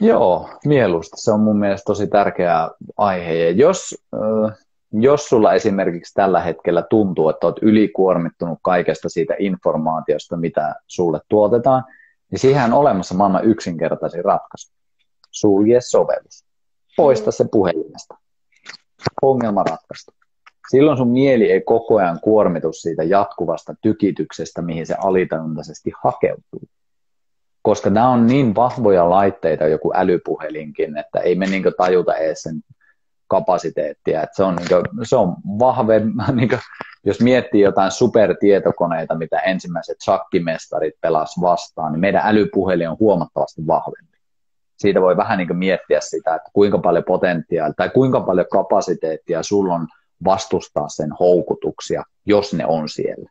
Joo, 0.00 0.50
mieluusti. 0.64 1.16
Se 1.16 1.32
on 1.32 1.40
mun 1.40 1.58
mielestä 1.58 1.84
tosi 1.84 2.06
tärkeä 2.06 2.70
aihe. 2.96 3.34
Ja 3.34 3.50
jos, 3.50 4.04
jos 4.92 5.28
sulla 5.28 5.54
esimerkiksi 5.54 6.14
tällä 6.14 6.40
hetkellä 6.40 6.82
tuntuu, 6.82 7.28
että 7.28 7.46
olet 7.46 7.62
ylikuormittunut 7.62 8.58
kaikesta 8.62 9.08
siitä 9.08 9.34
informaatiosta, 9.38 10.36
mitä 10.36 10.74
sulle 10.86 11.20
tuotetaan, 11.28 11.84
niin 12.30 12.38
siihen 12.38 12.64
on 12.64 12.72
olemassa 12.72 13.14
maailman 13.14 13.44
yksinkertaisin 13.44 14.24
ratkaisu. 14.24 14.72
Sulje 15.30 15.80
sovellus. 15.80 16.44
Poista 16.96 17.30
se 17.30 17.44
puhelimesta 17.52 18.14
ongelma 19.22 19.62
ratkaistu. 19.62 20.12
Silloin 20.70 20.98
sun 20.98 21.08
mieli 21.10 21.52
ei 21.52 21.60
koko 21.60 21.96
ajan 21.96 22.20
kuormitu 22.20 22.72
siitä 22.72 23.02
jatkuvasta 23.02 23.74
tykityksestä, 23.82 24.62
mihin 24.62 24.86
se 24.86 24.94
alitajuntaisesti 25.04 25.92
hakeutuu. 26.02 26.62
Koska 27.62 27.90
nämä 27.90 28.08
on 28.08 28.26
niin 28.26 28.54
vahvoja 28.54 29.10
laitteita, 29.10 29.66
joku 29.66 29.92
älypuhelinkin, 29.94 30.98
että 30.98 31.20
ei 31.20 31.34
me 31.34 31.46
niin 31.46 31.64
tajuta 31.76 32.16
edes 32.16 32.42
sen 32.42 32.60
kapasiteettia. 33.26 34.22
Että 34.22 34.36
se 34.36 34.42
on, 34.44 34.56
niin 34.56 35.06
se 35.06 35.16
on 35.16 35.36
vahve, 35.58 36.00
niin 36.34 36.50
jos 37.04 37.20
miettii 37.20 37.60
jotain 37.60 37.90
supertietokoneita, 37.90 39.14
mitä 39.14 39.38
ensimmäiset 39.38 39.96
shakkimestarit 40.04 40.94
pelas 41.00 41.40
vastaan, 41.40 41.92
niin 41.92 42.00
meidän 42.00 42.22
älypuhelin 42.24 42.88
on 42.88 42.96
huomattavasti 43.00 43.66
vahvempi 43.66 44.07
siitä 44.78 45.00
voi 45.00 45.16
vähän 45.16 45.38
niin 45.38 45.56
miettiä 45.56 46.00
sitä, 46.00 46.34
että 46.34 46.50
kuinka 46.52 46.78
paljon 46.78 47.04
potentiaalia 47.04 47.74
tai 47.76 47.90
kuinka 47.90 48.20
paljon 48.20 48.46
kapasiteettia 48.52 49.42
sulla 49.42 49.74
on 49.74 49.86
vastustaa 50.24 50.88
sen 50.88 51.12
houkutuksia, 51.20 52.02
jos 52.26 52.54
ne 52.54 52.66
on 52.66 52.88
siellä. 52.88 53.30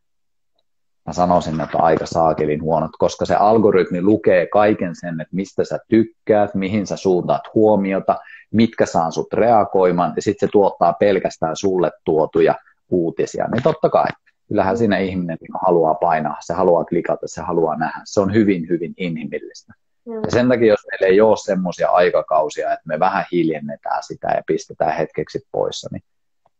Mä 1.06 1.14
sanoisin, 1.14 1.62
että 1.62 1.78
aika 1.78 2.06
saakelin 2.06 2.62
huonot, 2.62 2.92
koska 3.00 3.26
se 3.26 3.36
algoritmi 3.36 4.02
lukee 4.02 4.48
kaiken 4.48 4.96
sen, 4.96 5.22
että 5.22 5.36
mistä 5.36 5.64
sä 5.64 5.80
tykkäät, 5.88 6.56
mihin 6.56 6.88
sä 6.88 6.98
suuntaat 6.98 7.42
huomiota, 7.54 8.18
mitkä 8.52 8.86
saa 8.86 9.12
sut 9.12 9.34
reagoimaan, 9.34 10.14
ja 10.16 10.22
sitten 10.22 10.48
se 10.48 10.52
tuottaa 10.52 10.94
pelkästään 10.94 11.56
sulle 11.56 11.92
tuotuja 12.06 12.56
uutisia, 12.90 13.48
niin 13.48 13.64
totta 13.64 13.90
kai, 13.90 14.08
kyllähän 14.48 14.78
siinä 14.78 14.98
ihminen 14.98 15.38
haluaa 15.62 15.94
painaa, 15.94 16.38
se 16.40 16.54
haluaa 16.54 16.86
klikata, 16.86 17.28
se 17.28 17.42
haluaa 17.42 17.78
nähdä. 17.78 18.02
Se 18.06 18.22
on 18.22 18.34
hyvin, 18.34 18.70
hyvin 18.70 18.94
inhimillistä. 18.98 19.74
Ja 20.08 20.32
sen 20.32 20.50
takia, 20.50 20.68
jos 20.68 20.86
meillä 20.92 21.14
ei 21.14 21.22
ole 21.22 21.38
semmoisia 21.38 21.90
aikakausia, 21.90 22.74
että 22.74 22.88
me 22.88 23.00
vähän 23.00 23.26
hiljennetään 23.32 24.04
sitä 24.04 24.28
ja 24.28 24.42
pistetään 24.48 24.94
hetkeksi 24.94 25.48
poissa, 25.52 25.90
niin, 25.92 26.04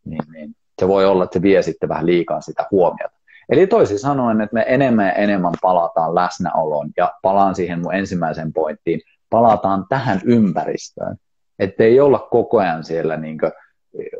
niin, 0.06 0.32
niin 0.32 0.56
se 0.80 0.88
voi 0.88 1.06
olla, 1.06 1.24
että 1.24 1.34
se 1.34 1.42
vie 1.42 1.62
sitten 1.62 1.90
vähän 1.90 2.06
liikaa 2.06 2.42
sitä 2.42 2.66
huomiota. 2.72 3.18
Eli 3.50 3.68
toisin 3.68 4.00
sanoen, 4.00 4.42
että 4.42 4.54
me 4.54 4.66
enemmän 4.68 5.06
ja 5.06 5.14
enemmän 5.14 5.54
palataan 5.62 6.16
läsnäoloon 6.16 6.90
ja 6.98 7.14
palaan 7.22 7.56
siihen 7.56 7.80
mun 7.80 7.96
ensimmäiseen 7.96 8.54
pointtiin, 8.54 9.02
palataan 9.30 9.86
tähän 9.90 10.22
ympäristöön. 10.26 11.18
Että 11.60 11.84
ei 11.84 12.00
olla 12.00 12.28
koko 12.32 12.58
ajan 12.60 12.84
siellä 12.84 13.18
niin 13.18 13.38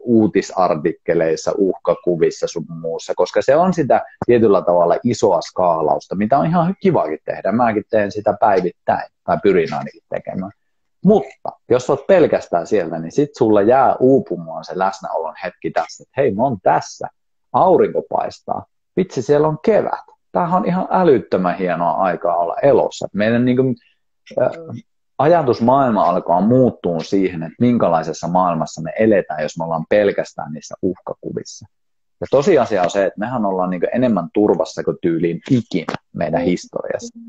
uutisartikkeleissa, 0.02 1.52
uhkakuvissa 1.58 2.48
sun 2.48 2.66
muussa, 2.70 3.14
koska 3.16 3.42
se 3.42 3.56
on 3.56 3.74
sitä 3.74 4.06
tietyllä 4.26 4.62
tavalla 4.62 4.96
isoa 5.04 5.42
skaalausta, 5.42 6.16
mitä 6.16 6.38
on 6.38 6.46
ihan 6.46 6.76
kivakin 6.80 7.20
tehdä. 7.26 7.52
Mäkin 7.52 7.84
teen 7.90 8.12
sitä 8.12 8.38
päivittäin, 8.40 9.10
tai 9.24 9.38
pyrin 9.44 9.74
ainakin 9.74 10.02
tekemään. 10.10 10.52
Mutta 11.06 11.50
jos 11.70 11.90
olet 11.90 12.08
pelkästään 12.08 12.68
sieltä, 12.68 13.00
niin 13.00 13.12
sitten 13.12 13.38
sulla 13.38 13.62
jää 13.62 13.96
uupumaan 14.00 14.66
se 14.66 14.80
läsnäolon 14.80 15.36
hetki 15.44 15.72
tässä, 15.72 16.04
että 16.04 16.22
hei, 16.22 16.32
mä 16.32 16.44
oon 16.44 16.58
tässä, 16.64 17.08
aurinko 17.54 18.02
paistaa, 18.10 18.66
vitsi, 18.98 19.22
siellä 19.22 19.48
on 19.48 19.58
kevät. 19.66 20.06
Tämähän 20.32 20.62
on 20.62 20.68
ihan 20.68 20.88
älyttömän 20.92 21.58
hienoa 21.58 21.92
aikaa 21.92 22.38
olla 22.38 22.56
elossa. 22.62 23.08
Meidän 23.14 23.46
niin 23.46 23.58
kuin, 23.58 23.76
ajatusmaailma 25.18 26.04
alkaa 26.04 26.42
muuttua 26.42 27.00
siihen, 27.00 27.44
että 27.44 27.56
minkälaisessa 27.60 28.28
maailmassa 28.28 28.82
me 28.82 28.94
eletään, 29.00 29.44
jos 29.44 29.58
me 29.58 29.64
ollaan 29.64 29.86
pelkästään 29.90 30.54
niissä 30.54 30.76
uhkakuvissa. 30.82 31.66
Ja 32.22 32.28
tosiasia 32.32 32.84
on 32.84 32.90
se, 32.90 33.06
että 33.06 33.20
mehän 33.20 33.46
ollaan 33.46 33.70
niin 33.70 33.82
enemmän 33.94 34.30
turvassa 34.34 34.84
kuin 34.84 34.98
tyyliin 35.02 35.42
ikinä 35.52 35.94
meidän 36.14 36.42
historiassa. 36.42 37.20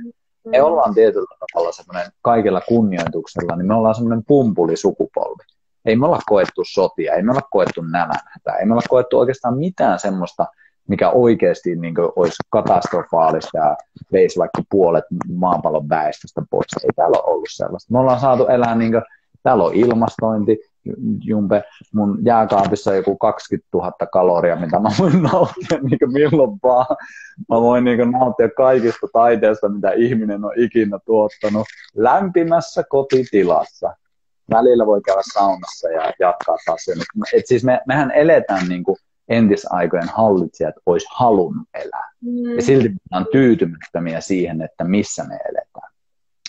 Me 0.47 0.62
ollaan 0.62 0.95
tietyllä 0.95 1.36
tavalla 1.53 1.72
semmoinen 1.72 2.12
kaikella 2.22 2.61
kunnioituksella, 2.61 3.57
niin 3.57 3.66
me 3.66 3.74
ollaan 3.74 3.95
semmoinen 3.95 4.24
pumpulisukupolvi. 4.28 5.43
Ei 5.84 5.97
me 5.97 6.07
olla 6.07 6.20
koettu 6.26 6.62
sotia, 6.72 7.14
ei 7.14 7.22
me 7.22 7.30
olla 7.30 7.49
koettu 7.51 7.82
nälänhätää, 7.82 8.57
ei 8.61 8.66
me 8.66 8.72
olla 8.72 8.82
koettu 8.89 9.18
oikeastaan 9.18 9.59
mitään 9.59 9.99
semmoista, 9.99 10.47
mikä 10.89 11.11
oikeasti 11.11 11.76
niin 11.76 11.95
kuin, 11.95 12.12
olisi 12.16 12.36
katastrofaalista 12.51 13.59
ja 13.59 13.76
veisi 14.12 14.39
vaikka 14.39 14.62
puolet 14.70 15.05
maapallon 15.32 15.89
väestöstä 15.89 16.43
pois. 16.51 16.66
Ei 16.84 16.91
täällä 16.97 17.18
ole 17.18 17.34
ollut 17.34 17.49
sellaista. 17.51 17.93
Me 17.93 17.99
ollaan 17.99 18.20
saatu 18.20 18.47
elää, 18.47 18.74
niin 18.74 18.93
kuin, 18.93 19.03
täällä 19.43 19.64
on 19.64 19.74
ilmastointi, 19.74 20.59
Jumpe, 21.24 21.64
mun 21.95 22.18
jääkaapissa 22.22 22.91
on 22.91 22.97
joku 22.97 23.16
20 23.16 23.68
000 23.74 23.93
kaloria, 24.12 24.57
mitä 24.57 24.78
mä 24.78 24.89
voin 24.99 25.22
nauttia 25.22 25.78
niin 25.91 25.99
kuin 25.99 26.12
milloin 26.12 26.59
vaan. 26.62 26.97
Mä 27.49 27.61
voin 27.61 27.84
niin 27.84 27.99
kuin 27.99 28.11
nauttia 28.11 28.49
kaikista 28.57 29.07
taiteesta, 29.12 29.68
mitä 29.68 29.93
ihminen 29.93 30.45
on 30.45 30.53
ikinä 30.57 30.99
tuottanut 31.07 31.66
lämpimässä 31.97 32.84
kotitilassa. 32.89 33.97
Välillä 34.51 34.86
voi 34.86 35.01
käydä 35.01 35.22
saunassa 35.32 35.89
ja 35.89 36.12
jatkaa 36.18 36.57
taas. 36.66 36.86
Et 37.32 37.47
siis 37.47 37.64
me, 37.64 37.80
mehän 37.86 38.11
eletään 38.11 38.68
niin 38.68 38.84
kuin 38.84 38.97
entisaikojen 39.29 40.09
hallitsijat 40.09 40.74
olisi 40.87 41.07
halunnut 41.11 41.68
elää. 41.74 42.11
Mm. 42.20 42.57
Ja 42.57 42.62
silti 42.62 42.89
me 42.89 43.16
on 43.16 43.26
tyytymättömiä 43.33 44.20
siihen, 44.20 44.62
että 44.62 44.85
missä 44.85 45.24
me 45.24 45.35
eletään. 45.35 45.93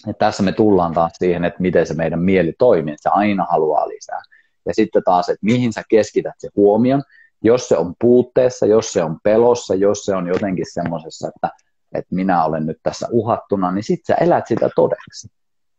Ja 0.08 0.14
tässä 0.14 0.44
me 0.44 0.52
tullaan 0.52 0.94
taas 0.94 1.12
siihen, 1.18 1.46
että 1.46 1.62
miten 1.62 1.86
se 1.86 1.94
meidän 1.94 2.20
mieli 2.20 2.54
toimii, 2.58 2.94
että 2.94 3.10
se 3.10 3.14
aina 3.14 3.48
haluaa 3.52 3.88
lisää. 3.88 4.22
Ja 4.66 4.74
sitten 4.74 5.04
taas, 5.06 5.30
että 5.30 5.46
mihin 5.46 5.74
sä 5.74 5.84
keskität 5.90 6.34
se 6.38 6.50
huomion, 6.56 7.04
jos 7.44 7.68
se 7.68 7.78
on 7.78 7.94
puutteessa, 8.02 8.66
jos 8.66 8.94
se 8.94 9.04
on 9.04 9.18
pelossa, 9.24 9.76
jos 9.76 10.06
se 10.06 10.16
on 10.16 10.28
jotenkin 10.28 10.66
semmoisessa, 10.74 11.28
että, 11.28 11.50
että 11.94 12.16
minä 12.16 12.44
olen 12.46 12.66
nyt 12.66 12.78
tässä 12.84 13.08
uhattuna, 13.12 13.72
niin 13.72 13.84
sitten 13.84 14.16
sä 14.16 14.24
elät 14.24 14.48
sitä 14.48 14.70
todeksi. 14.76 15.28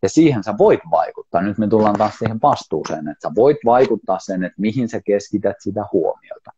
Ja 0.03 0.09
siihen 0.09 0.44
sä 0.44 0.55
voit 0.59 0.80
vaikuttaa. 0.90 1.42
Nyt 1.42 1.59
me 1.59 1.68
tullaan 1.68 1.98
taas 1.98 2.18
siihen 2.18 2.38
vastuuseen, 2.42 3.09
että 3.09 3.28
sä 3.28 3.34
voit 3.34 3.57
vaikuttaa 3.64 4.18
sen, 4.18 4.44
että 4.44 4.61
mihin 4.61 4.88
sä 4.88 5.01
keskität 5.01 5.57
sitä 5.61 5.84
huomiota. 5.92 6.51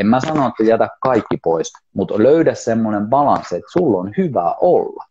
En 0.00 0.06
mä 0.06 0.20
sano, 0.20 0.46
että 0.46 0.62
jätä 0.62 0.88
kaikki 1.02 1.36
pois, 1.42 1.72
mutta 1.94 2.14
löydä 2.18 2.54
semmoinen 2.54 3.06
balanssi, 3.06 3.56
että 3.56 3.72
sulla 3.72 3.98
on 3.98 4.12
hyvä 4.16 4.54
olla. 4.60 5.04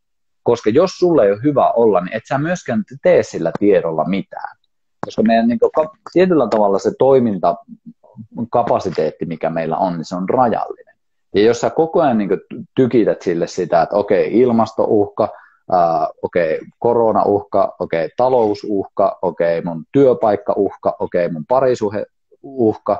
Koska 0.44 0.70
jos 0.70 0.92
sulla 0.92 1.24
ei 1.24 1.32
ole 1.32 1.44
hyvä 1.44 1.72
olla, 1.72 2.02
niin 2.02 2.16
et 2.16 2.24
sä 2.30 2.38
myöskään 2.38 2.84
tee 3.04 3.24
sillä 3.24 3.52
tiedolla 3.60 4.06
mitään. 4.06 4.58
Koska 5.06 5.24
meidän 5.24 5.48
niin 5.48 5.60
kuin, 5.60 5.72
tietyllä 6.14 6.48
tavalla 6.48 6.80
se 6.80 6.92
toimintakapasiteetti, 7.00 9.26
mikä 9.26 9.50
meillä 9.50 9.78
on, 9.78 9.94
niin 9.94 10.06
se 10.06 10.16
on 10.16 10.30
rajallinen. 10.30 10.96
Ja 11.36 11.42
jos 11.42 11.62
sä 11.62 11.70
koko 11.70 12.02
ajan 12.02 12.18
niin 12.18 12.30
tykität 12.76 13.22
sille 13.22 13.48
sitä, 13.48 13.82
että 13.82 13.96
okei, 13.96 14.40
ilmastouhka, 14.40 15.30
Uh, 15.72 16.08
okei, 16.22 16.56
okay, 16.56 16.68
koronauhka, 16.80 17.76
okei, 17.80 18.06
okay, 18.06 18.10
talousuhka, 18.18 19.20
okei, 19.22 19.60
okay, 19.60 19.74
mun 19.74 19.86
työpaikkauhka, 19.92 20.96
okei, 21.00 21.26
okay, 21.26 21.34
mun 21.34 21.46
parisuheuhka, 21.48 23.00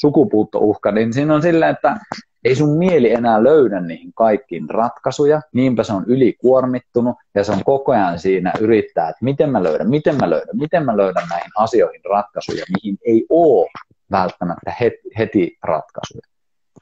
sukupuuttouhka, 0.00 0.92
niin 0.92 1.12
siinä 1.12 1.34
on 1.34 1.42
sillä, 1.42 1.68
että 1.68 1.96
ei 2.44 2.54
sun 2.54 2.78
mieli 2.78 3.12
enää 3.12 3.44
löydä 3.44 3.80
niihin 3.80 4.12
kaikkiin 4.14 4.70
ratkaisuja, 4.70 5.40
niinpä 5.52 5.82
se 5.82 5.92
on 5.92 6.04
ylikuormittunut 6.06 7.16
ja 7.34 7.44
se 7.44 7.52
on 7.52 7.64
koko 7.64 7.92
ajan 7.92 8.18
siinä 8.18 8.52
yrittää, 8.60 9.08
että 9.08 9.24
miten 9.24 9.50
mä 9.50 9.62
löydän, 9.62 9.90
miten 9.90 10.16
mä 10.16 10.30
löydän, 10.30 10.56
miten 10.56 10.84
mä 10.84 10.96
löydän 10.96 11.28
näihin 11.30 11.50
asioihin 11.56 12.00
ratkaisuja, 12.10 12.64
mihin 12.82 12.98
ei 13.06 13.26
ole 13.28 13.70
välttämättä 14.10 14.74
heti, 14.80 15.10
heti 15.18 15.58
ratkaisuja. 15.62 16.26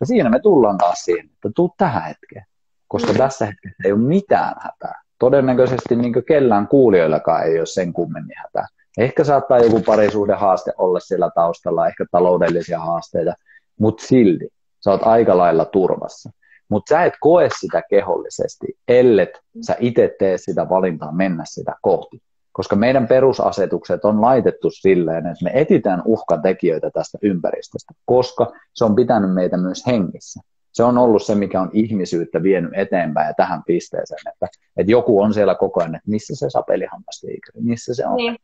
Ja 0.01 0.07
siinä 0.07 0.31
me 0.31 0.41
tullaan 0.41 0.79
taas 0.79 0.99
siihen, 0.99 1.27
että 1.27 1.51
tuu 1.57 1.75
tähän 1.79 2.03
hetkeen, 2.03 2.45
koska 2.89 3.13
mm. 3.13 3.19
tässä 3.19 3.47
hetkessä 3.47 3.83
ei 3.85 3.93
ole 3.93 4.01
mitään 4.01 4.55
hätää. 4.61 5.03
Todennäköisesti 5.19 5.97
niin 5.97 6.25
kellään 6.29 6.69
kuulijoillakaan 6.69 7.45
ei 7.45 7.59
ole 7.59 7.67
sen 7.67 7.93
kummemmin 7.93 8.37
hätää. 8.37 8.67
Ehkä 8.99 9.25
saattaa 9.25 9.59
joku 9.59 9.83
haaste 10.37 10.73
olla 10.79 11.01
siellä 11.01 11.31
taustalla, 11.35 11.87
ehkä 11.87 12.05
taloudellisia 12.11 12.79
haasteita, 12.79 13.35
mutta 13.81 14.07
silti 14.07 14.49
sä 14.85 14.91
oot 14.91 15.03
aika 15.03 15.37
lailla 15.37 15.65
turvassa. 15.65 16.31
Mutta 16.69 16.95
sä 16.95 17.05
et 17.05 17.15
koe 17.21 17.49
sitä 17.61 17.83
kehollisesti, 17.91 18.67
ellet 18.89 19.41
sä 19.61 19.77
itse 19.81 20.17
tee 20.19 20.39
sitä 20.39 20.69
valintaa 20.69 21.13
mennä 21.13 21.45
sitä 21.47 21.75
kohti. 21.83 22.23
Koska 22.53 22.77
meidän 22.77 23.09
perusasetukset 23.09 24.05
on 24.05 24.21
laitettu 24.21 24.71
silleen, 24.71 25.27
että 25.27 25.45
me 25.45 25.51
etitään 25.55 26.03
uhkatekijöitä 26.05 26.91
tästä 26.91 27.19
ympäristöstä, 27.23 27.95
koska 28.05 28.53
se 28.75 28.85
on 28.85 28.95
pitänyt 28.95 29.35
meitä 29.35 29.57
myös 29.57 29.87
hengissä. 29.87 30.41
Se 30.73 30.83
on 30.83 30.99
ollut 30.99 31.23
se, 31.23 31.35
mikä 31.35 31.61
on 31.61 31.71
ihmisyyttä 31.73 32.43
vienyt 32.43 32.71
eteenpäin 32.75 33.27
ja 33.27 33.35
tähän 33.35 33.63
pisteeseen, 33.67 34.33
että, 34.33 34.47
että 34.77 34.93
joku 34.93 35.21
on 35.21 35.35
siellä 35.35 35.55
koko 35.55 35.81
ajan, 35.81 35.95
että 35.95 36.11
missä 36.11 36.35
se 36.37 36.51
sapelihammastiikeri, 36.51 37.61
missä 37.61 37.95
se 37.95 38.07
on. 38.07 38.17
Niin 38.17 38.37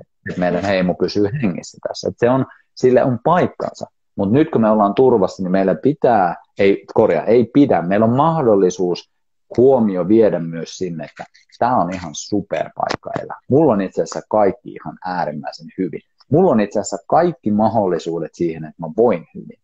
että 0.00 0.40
meidän 0.40 0.64
heimo 0.64 0.94
pysyy 0.94 1.28
hengissä 1.42 1.78
tässä. 1.88 2.08
Että 2.08 2.26
se 2.26 2.30
on, 2.30 2.46
sille 2.74 3.04
on 3.04 3.18
paikkansa. 3.24 3.86
Mutta 4.16 4.32
nyt 4.32 4.50
kun 4.50 4.60
me 4.60 4.70
ollaan 4.70 4.94
turvassa, 4.94 5.42
niin 5.42 5.52
meillä 5.52 5.74
pitää, 5.74 6.36
ei 6.58 6.84
korjaa, 6.94 7.24
ei 7.24 7.44
pidä, 7.44 7.82
meillä 7.82 8.06
on 8.06 8.16
mahdollisuus 8.16 9.10
huomio 9.56 10.08
viedä 10.08 10.38
myös 10.38 10.76
sinne, 10.78 11.04
että 11.04 11.24
tämä 11.58 11.76
on 11.76 11.94
ihan 11.94 12.10
superpaikka 12.14 13.10
elää. 13.22 13.38
Mulla 13.50 13.72
on 13.72 13.80
itse 13.80 14.02
asiassa 14.02 14.26
kaikki 14.28 14.70
ihan 14.70 14.98
äärimmäisen 15.04 15.66
hyvin. 15.78 16.00
Mulla 16.30 16.50
on 16.50 16.60
itse 16.60 16.80
asiassa 16.80 17.06
kaikki 17.08 17.50
mahdollisuudet 17.50 18.30
siihen, 18.34 18.64
että 18.64 18.82
mä 18.82 18.86
voin 18.96 19.26
hyvin. 19.34 19.58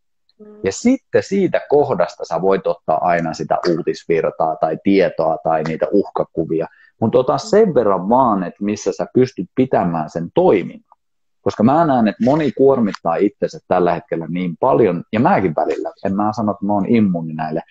Ja 0.64 0.72
sitten 0.72 1.22
siitä 1.22 1.60
kohdasta 1.68 2.24
sä 2.24 2.42
voit 2.42 2.66
ottaa 2.66 2.98
aina 3.04 3.34
sitä 3.34 3.58
uutisvirtaa 3.68 4.56
tai 4.56 4.78
tietoa 4.84 5.38
tai 5.44 5.62
niitä 5.62 5.86
uhkakuvia 5.92 6.66
mutta 7.00 7.18
ota 7.18 7.38
sen 7.38 7.74
verran 7.74 8.08
vaan, 8.08 8.42
että 8.42 8.64
missä 8.64 8.92
sä 8.92 9.06
pystyt 9.14 9.46
pitämään 9.54 10.10
sen 10.10 10.28
toiminnan. 10.34 10.98
Koska 11.40 11.62
mä 11.62 11.84
näen, 11.84 12.08
että 12.08 12.24
moni 12.24 12.52
kuormittaa 12.52 13.14
itsensä 13.16 13.58
tällä 13.68 13.94
hetkellä 13.94 14.26
niin 14.28 14.56
paljon, 14.60 15.04
ja 15.12 15.20
mäkin 15.20 15.54
välillä, 15.56 15.92
en 16.04 16.16
mä 16.16 16.32
sano, 16.32 16.52
että 16.52 16.66
mä 16.66 16.72
oon 16.72 16.86
immuuni 16.88 17.32
näille, 17.32 17.62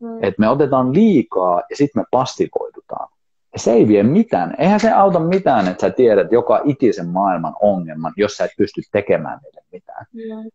mm. 0.00 0.24
että 0.24 0.40
me 0.40 0.48
otetaan 0.48 0.94
liikaa 0.94 1.62
ja 1.70 1.76
sitten 1.76 2.02
me 2.02 2.06
passivoidutaan. 2.10 3.08
Ja 3.52 3.58
se 3.58 3.72
ei 3.72 3.88
vie 3.88 4.02
mitään. 4.02 4.54
Eihän 4.58 4.80
se 4.80 4.92
auta 4.92 5.20
mitään, 5.20 5.68
että 5.68 5.80
sä 5.80 5.90
tiedät 5.90 6.32
joka 6.32 6.60
ikisen 6.64 7.08
maailman 7.08 7.54
ongelman, 7.62 8.12
jos 8.16 8.32
sä 8.36 8.44
et 8.44 8.50
pysty 8.58 8.82
tekemään 8.92 9.38
niille 9.42 9.60
mitään. 9.72 10.06
Mm 10.12 10.50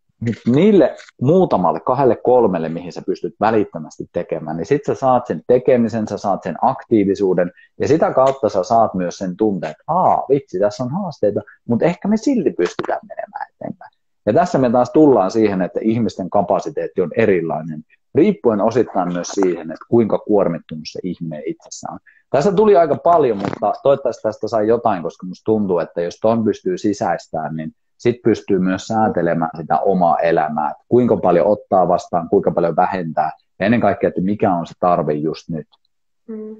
niille 0.47 0.95
muutamalle, 1.21 1.79
kahdelle, 1.79 2.15
kolmelle, 2.15 2.69
mihin 2.69 2.93
sä 2.93 3.01
pystyt 3.05 3.35
välittömästi 3.39 4.05
tekemään, 4.13 4.57
niin 4.57 4.65
sitten 4.65 4.95
sä 4.95 4.99
saat 4.99 5.27
sen 5.27 5.41
tekemisen, 5.47 6.07
sä 6.07 6.17
saat 6.17 6.43
sen 6.43 6.55
aktiivisuuden, 6.61 7.51
ja 7.79 7.87
sitä 7.87 8.13
kautta 8.13 8.49
sä 8.49 8.63
saat 8.63 8.93
myös 8.93 9.17
sen 9.17 9.37
tunteen, 9.37 9.71
että 9.71 9.83
aa, 9.87 10.25
vitsi, 10.29 10.59
tässä 10.59 10.83
on 10.83 10.91
haasteita, 10.91 11.41
mutta 11.67 11.85
ehkä 11.85 12.07
me 12.07 12.17
silti 12.17 12.51
pystytään 12.51 12.99
menemään 13.07 13.47
eteenpäin. 13.55 13.91
Ja 14.25 14.33
tässä 14.33 14.57
me 14.57 14.69
taas 14.69 14.89
tullaan 14.89 15.31
siihen, 15.31 15.61
että 15.61 15.79
ihmisten 15.83 16.29
kapasiteetti 16.29 17.01
on 17.01 17.11
erilainen 17.17 17.83
riippuen 18.15 18.61
osittain 18.61 19.13
myös 19.13 19.27
siihen, 19.27 19.71
että 19.71 19.85
kuinka 19.89 20.17
kuormittunut 20.17 20.83
se 20.91 20.99
ihminen 21.03 21.43
itsessään 21.45 21.93
on. 21.93 21.99
Tästä 22.29 22.51
tuli 22.51 22.75
aika 22.75 22.95
paljon, 22.95 23.37
mutta 23.37 23.73
toivottavasti 23.83 24.21
tästä 24.21 24.47
sai 24.47 24.67
jotain, 24.67 25.03
koska 25.03 25.25
musta 25.25 25.43
tuntuu, 25.45 25.79
että 25.79 26.01
jos 26.01 26.19
ton 26.21 26.43
pystyy 26.43 26.77
sisäistämään, 26.77 27.55
niin 27.55 27.71
sit 28.03 28.21
pystyy 28.21 28.59
myös 28.59 28.87
säätelemään 28.87 29.51
sitä 29.57 29.79
omaa 29.79 30.19
elämää, 30.19 30.71
että 30.71 30.83
kuinka 30.89 31.17
paljon 31.17 31.47
ottaa 31.47 31.87
vastaan, 31.87 32.29
kuinka 32.29 32.51
paljon 32.51 32.75
vähentää, 32.75 33.31
ja 33.59 33.65
ennen 33.65 33.81
kaikkea, 33.81 34.07
että 34.07 34.21
mikä 34.21 34.53
on 34.53 34.67
se 34.67 34.73
tarve 34.79 35.13
just 35.13 35.49
nyt. 35.49 35.67
Mm. 36.27 36.55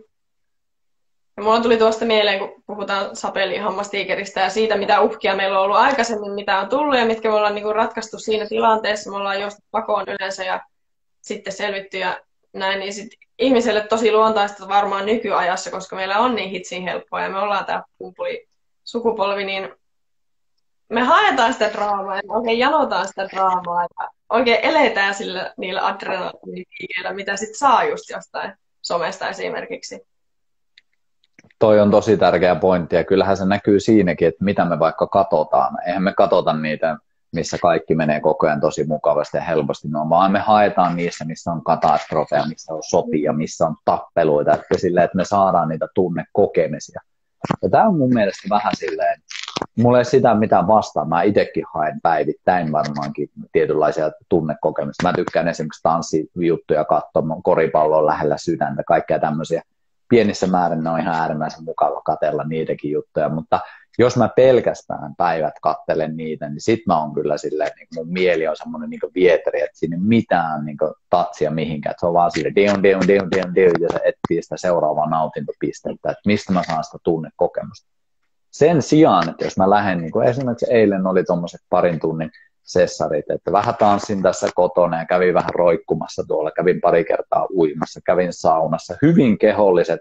Ja 1.38 1.44
mulla 1.44 1.62
tuli 1.62 1.78
tuosta 1.78 2.06
mieleen, 2.06 2.39
kun 2.39 2.64
puhutaan 2.68 3.16
sapelihammastiikeristä 3.16 4.41
ja 4.41 4.50
siitä, 4.50 4.78
mitä 4.78 5.02
uhkia 5.02 5.36
meillä 5.36 5.60
on 5.60 5.66
ollut 5.66 5.78
aikaisemmin, 5.78 6.32
mitä 6.32 6.60
on 6.60 6.70
tullut 6.70 6.98
ja 6.98 7.06
mitkä 7.06 7.30
me 7.30 7.36
ollaan 7.36 7.56
niin 7.56 7.64
kuin 7.64 7.76
ratkaistu 7.76 8.20
siinä 8.20 8.46
tilanteessa. 8.46 9.10
Me 9.10 9.18
ollaan 9.18 9.41
just 9.41 9.58
pakoon 9.72 10.06
yleensä 10.08 10.44
ja 10.44 10.62
sitten 11.22 11.54
selvitty 11.54 11.98
ja 11.98 12.20
näin, 12.54 12.80
niin 12.80 12.94
sit 12.94 13.10
ihmiselle 13.39 13.82
tosi 13.82 14.12
luontaista 14.12 14.68
varmaan 14.68 15.06
nykyajassa, 15.06 15.72
koska 15.72 15.96
meillä 15.96 16.20
on 16.20 16.36
niin 16.36 16.50
hitsin 16.50 16.84
helppoa 16.84 17.22
ja 17.22 17.30
me 17.30 17.39
ollaan 17.39 17.66
tämä 17.66 17.84
pumpuli 17.98 18.48
sukupolvi, 18.84 19.46
niin 19.46 19.70
me 20.89 21.01
haetaan 21.01 21.53
sitä 21.53 21.69
draamaa 21.73 22.15
ja 22.15 22.21
oikein 22.27 22.59
janotaan 22.59 23.07
sitä 23.07 23.27
draamaa 23.34 23.81
ja 23.81 24.09
oikein 24.29 24.59
eletään 24.63 25.15
sillä, 25.15 25.53
niillä 25.57 25.88
adrenaliinikiillä, 25.88 27.13
mitä 27.13 27.38
sitten 27.38 27.57
saa 27.59 27.84
just 27.84 28.09
jostain 28.09 28.53
somesta 28.81 29.29
esimerkiksi. 29.29 30.07
Toi 31.59 31.79
on 31.79 31.91
tosi 31.91 32.17
tärkeä 32.17 32.55
pointti 32.55 32.95
ja 32.95 33.03
kyllähän 33.03 33.38
se 33.38 33.45
näkyy 33.45 33.79
siinäkin, 33.79 34.27
että 34.27 34.43
mitä 34.43 34.65
me 34.65 34.79
vaikka 34.79 35.07
katsotaan. 35.07 35.77
Eihän 35.88 36.03
me 36.03 36.13
katsota 36.13 36.53
niitä, 36.53 36.97
missä 37.34 37.57
kaikki 37.61 37.95
menee 37.95 38.19
koko 38.19 38.47
ajan 38.47 38.61
tosi 38.61 38.84
mukavasti 38.84 39.38
ja 39.38 39.43
helposti, 39.43 39.88
no, 39.88 40.09
vaan 40.09 40.31
me 40.31 40.39
haetaan 40.39 40.95
niissä, 40.95 41.25
missä 41.25 41.51
on 41.51 41.63
katastrofeja, 41.63 42.47
missä 42.47 42.73
on 42.73 42.84
sopia, 42.89 43.34
missä 43.34 43.65
on 43.65 43.75
tappeluita, 43.86 44.53
että, 44.53 44.77
sille, 44.77 45.03
että 45.03 45.17
me 45.17 45.25
saadaan 45.25 45.69
niitä 45.69 45.88
tunnekokemisia. 45.95 47.01
Ja 47.61 47.69
tämä 47.69 47.88
on 47.88 47.97
mun 47.97 48.13
mielestä 48.13 48.49
vähän 48.49 48.71
silleen, 48.75 49.21
mulla 49.78 49.97
ei 49.97 50.05
sitä 50.05 50.36
mitään 50.36 50.67
vastaan. 50.67 51.09
Mä 51.09 51.21
itsekin 51.21 51.63
haen 51.74 52.01
päivittäin 52.03 52.71
varmaankin 52.71 53.30
tietynlaisia 53.51 54.11
tunnekokemuksia. 54.30 55.09
Mä 55.09 55.13
tykkään 55.13 55.47
esimerkiksi 55.47 55.84
tanssijuttuja 55.84 56.86
katsoa, 56.86 57.24
koripallo 57.43 57.97
on 57.97 58.05
lähellä 58.05 58.38
sydäntä, 58.38 58.84
kaikkea 58.88 59.19
tämmöisiä. 59.19 59.61
Pienissä 60.09 60.47
määrin 60.47 60.84
ne 60.84 60.89
on 60.89 60.99
ihan 60.99 61.15
äärimmäisen 61.15 61.63
mukava 61.63 62.01
katella 62.01 62.43
niitäkin 62.43 62.91
juttuja, 62.91 63.30
mutta 63.30 63.59
jos 63.99 64.17
mä 64.17 64.30
pelkästään 64.36 65.15
päivät 65.17 65.53
kattelen 65.61 66.17
niitä, 66.17 66.49
niin 66.49 66.61
sit 66.61 66.80
mä 66.88 66.99
oon 66.99 67.13
kyllä 67.13 67.38
silleen, 67.38 67.71
niin 67.76 67.88
mun 67.95 68.09
mieli 68.09 68.47
on 68.47 68.55
semmoinen 68.55 68.89
niin 68.89 68.99
vieteri, 69.15 69.61
että 69.61 69.80
sinne 69.80 69.97
mitään 69.99 70.65
niin 70.65 70.78
tatsia 71.09 71.51
mihinkään, 71.51 71.91
että 71.91 71.99
se 71.99 72.05
on 72.05 72.13
vaan 72.13 72.32
sille 72.32 72.51
deun, 72.55 72.84
deun, 72.84 73.07
deun, 73.07 73.32
deun, 73.32 73.55
deun, 73.55 73.82
ja 73.82 73.89
se 73.91 73.99
etsii 74.05 74.43
sitä 74.43 74.57
seuraavaa 74.57 75.09
nautintopistettä, 75.09 76.11
että 76.11 76.21
mistä 76.26 76.53
mä 76.53 76.63
saan 76.63 76.84
sitä 76.84 76.97
tunnekokemusta. 77.03 77.88
Sen 78.54 78.82
sijaan, 78.82 79.30
että 79.30 79.45
jos 79.45 79.58
mä 79.58 79.70
lähden, 79.70 79.97
niin 79.97 80.12
kuin 80.12 80.28
esimerkiksi 80.28 80.66
eilen 80.70 81.08
oli 81.08 81.24
tuommoiset 81.24 81.62
parin 81.70 81.99
tunnin 81.99 82.32
sessarit, 82.64 83.30
että 83.30 83.51
vähän 83.51 83.76
tanssin 83.76 84.22
tässä 84.22 84.47
kotona 84.56 84.99
ja 84.99 85.06
kävin 85.06 85.34
vähän 85.34 85.54
roikkumassa 85.54 86.24
tuolla, 86.28 86.51
kävin 86.51 86.82
pari 86.82 87.06
kertaa 87.06 87.47
uimassa, 87.54 87.99
kävin 88.06 88.34
saunassa, 88.34 88.97
hyvin 89.01 89.38
keholliset 89.38 89.99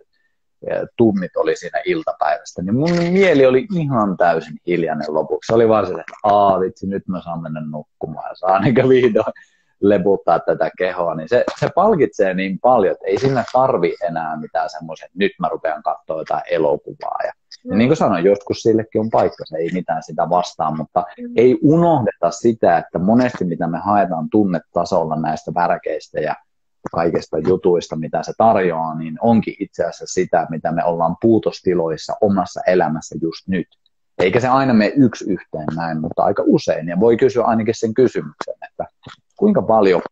tunnit 0.96 1.36
oli 1.36 1.56
siinä 1.56 1.82
iltapäivästä, 1.84 2.62
niin 2.62 2.74
mun 2.74 2.90
mieli 3.12 3.46
oli 3.46 3.66
ihan 3.76 4.16
täysin 4.16 4.56
hiljainen 4.66 5.14
lopuksi. 5.14 5.46
Se 5.46 5.54
oli 5.54 5.68
vaan 5.68 5.86
se, 5.86 5.92
että 5.92 6.12
aa 6.22 6.60
vitsi, 6.60 6.86
nyt 6.86 7.08
mä 7.08 7.22
saan 7.22 7.42
mennä 7.42 7.60
nukkumaan 7.60 8.30
ja 8.30 8.34
saan 8.34 8.66
eikä 8.66 8.88
vihdoin 8.88 9.32
leputtaa 9.80 10.38
tätä 10.38 10.70
kehoa, 10.78 11.14
niin 11.14 11.28
se, 11.28 11.44
se 11.60 11.68
palkitsee 11.74 12.34
niin 12.34 12.58
paljon, 12.58 12.92
että 12.92 13.06
ei 13.06 13.18
siinä 13.18 13.44
tarvi 13.52 13.94
enää 14.08 14.36
mitään 14.36 14.70
semmoisen, 14.70 15.08
nyt 15.14 15.32
mä 15.38 15.48
rupean 15.48 15.82
katsoa 15.82 16.18
jotain 16.18 16.42
elokuvaa. 16.50 17.18
Ja. 17.24 17.32
Ja 17.64 17.76
niin 17.76 17.88
kuin 17.88 17.96
sanoin, 17.96 18.24
joskus 18.24 18.62
sillekin 18.62 19.00
on 19.00 19.10
paikka, 19.10 19.44
se 19.44 19.56
ei 19.56 19.70
mitään 19.72 20.02
sitä 20.02 20.30
vastaan, 20.30 20.76
mutta 20.76 21.04
mm. 21.18 21.32
ei 21.36 21.58
unohdeta 21.62 22.30
sitä, 22.30 22.78
että 22.78 22.98
monesti 22.98 23.44
mitä 23.44 23.66
me 23.66 23.78
haetaan 23.78 24.30
tunnetasolla 24.30 25.16
näistä 25.16 25.54
värkeistä 25.54 26.20
ja 26.20 26.36
kaikista 26.92 27.38
jutuista, 27.38 27.96
mitä 27.96 28.22
se 28.22 28.32
tarjoaa, 28.38 28.94
niin 28.94 29.18
onkin 29.20 29.54
itse 29.60 29.84
asiassa 29.84 30.06
sitä, 30.06 30.46
mitä 30.50 30.72
me 30.72 30.84
ollaan 30.84 31.16
puutostiloissa 31.20 32.16
omassa 32.20 32.60
elämässä 32.66 33.14
just 33.22 33.48
nyt. 33.48 33.66
Eikä 34.18 34.40
se 34.40 34.48
aina 34.48 34.74
mene 34.74 34.92
yksi 34.96 35.24
yhteen 35.30 35.66
näin, 35.76 36.00
mutta 36.00 36.22
aika 36.22 36.42
usein. 36.46 36.88
Ja 36.88 37.00
voi 37.00 37.16
kysyä 37.16 37.44
ainakin 37.44 37.74
sen 37.74 37.94
kysymyksen, 37.94 38.54
että 38.70 38.84
kuinka 39.36 39.62
paljon 39.62 40.02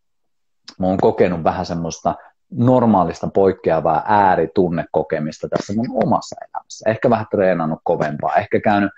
mä 0.79 0.87
oon 0.87 0.99
kokenut 0.99 1.45
vähän 1.45 1.67
semmoista 1.67 2.15
normaalista 2.51 3.29
poikkeavaa 3.35 4.03
ääritunnekokemista 4.07 5.49
tässä 5.49 5.75
mun 5.75 6.05
omassa 6.05 6.37
elämässä. 6.41 6.91
Ehkä 6.91 7.11
vähän 7.11 7.27
treenannut 7.31 7.81
kovempaa, 7.85 8.37
ehkä 8.37 8.61
käynyt, 8.61 8.91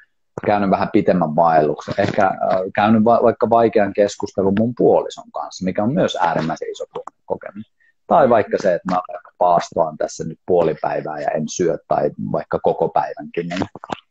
käynyt 0.47 0.71
vähän 0.71 0.89
pitemmän 0.93 1.37
vaelluksen, 1.37 1.95
ehkä 1.99 2.27
äh, 2.27 2.37
käynyt 2.75 3.05
va- 3.05 3.21
vaikka 3.23 3.51
vaikean 3.51 3.93
keskustelun 3.93 4.55
mun 4.59 4.75
puolison 4.77 5.33
kanssa, 5.33 5.65
mikä 5.65 5.83
on 5.83 5.93
myös 5.93 6.17
äärimmäisen 6.21 6.71
iso 6.71 6.85
tunnekokemus. 6.95 7.73
Tai 8.13 8.31
vaikka 8.31 8.57
se, 8.61 8.75
että 8.75 8.95
mä 8.95 9.01
paastoan 9.39 9.97
tässä 9.99 10.25
nyt 10.25 10.39
puoli 10.47 10.75
päivää 10.83 11.21
ja 11.21 11.29
en 11.29 11.45
syö 11.49 11.79
tai 11.89 12.11
vaikka 12.33 12.59
koko 12.59 12.89
päivänkin. 12.89 13.49
Niin 13.49 13.61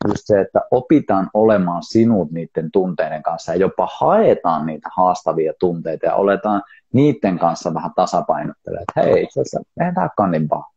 just 0.08 0.22
se, 0.26 0.42
että 0.42 0.62
opitaan 0.72 1.30
olemaan 1.34 1.84
sinut 1.84 2.32
niiden 2.32 2.72
tunteiden 2.72 3.24
kanssa 3.24 3.52
ja 3.52 3.60
jopa 3.60 3.90
haetaan 4.00 4.66
niitä 4.66 4.90
haastavia 4.96 5.54
tunteita 5.60 6.06
ja 6.06 6.16
oletaan 6.16 6.64
niiden 6.94 7.40
kanssa 7.40 7.74
vähän 7.74 7.92
tasapainottelemaan, 7.96 8.86
että 8.90 9.02
hei, 9.02 9.24
itse 9.24 9.42
asiassa, 9.42 9.62
eihän 9.80 9.96
tämä 9.96 10.28
niin 10.28 10.48
paha. 10.48 10.72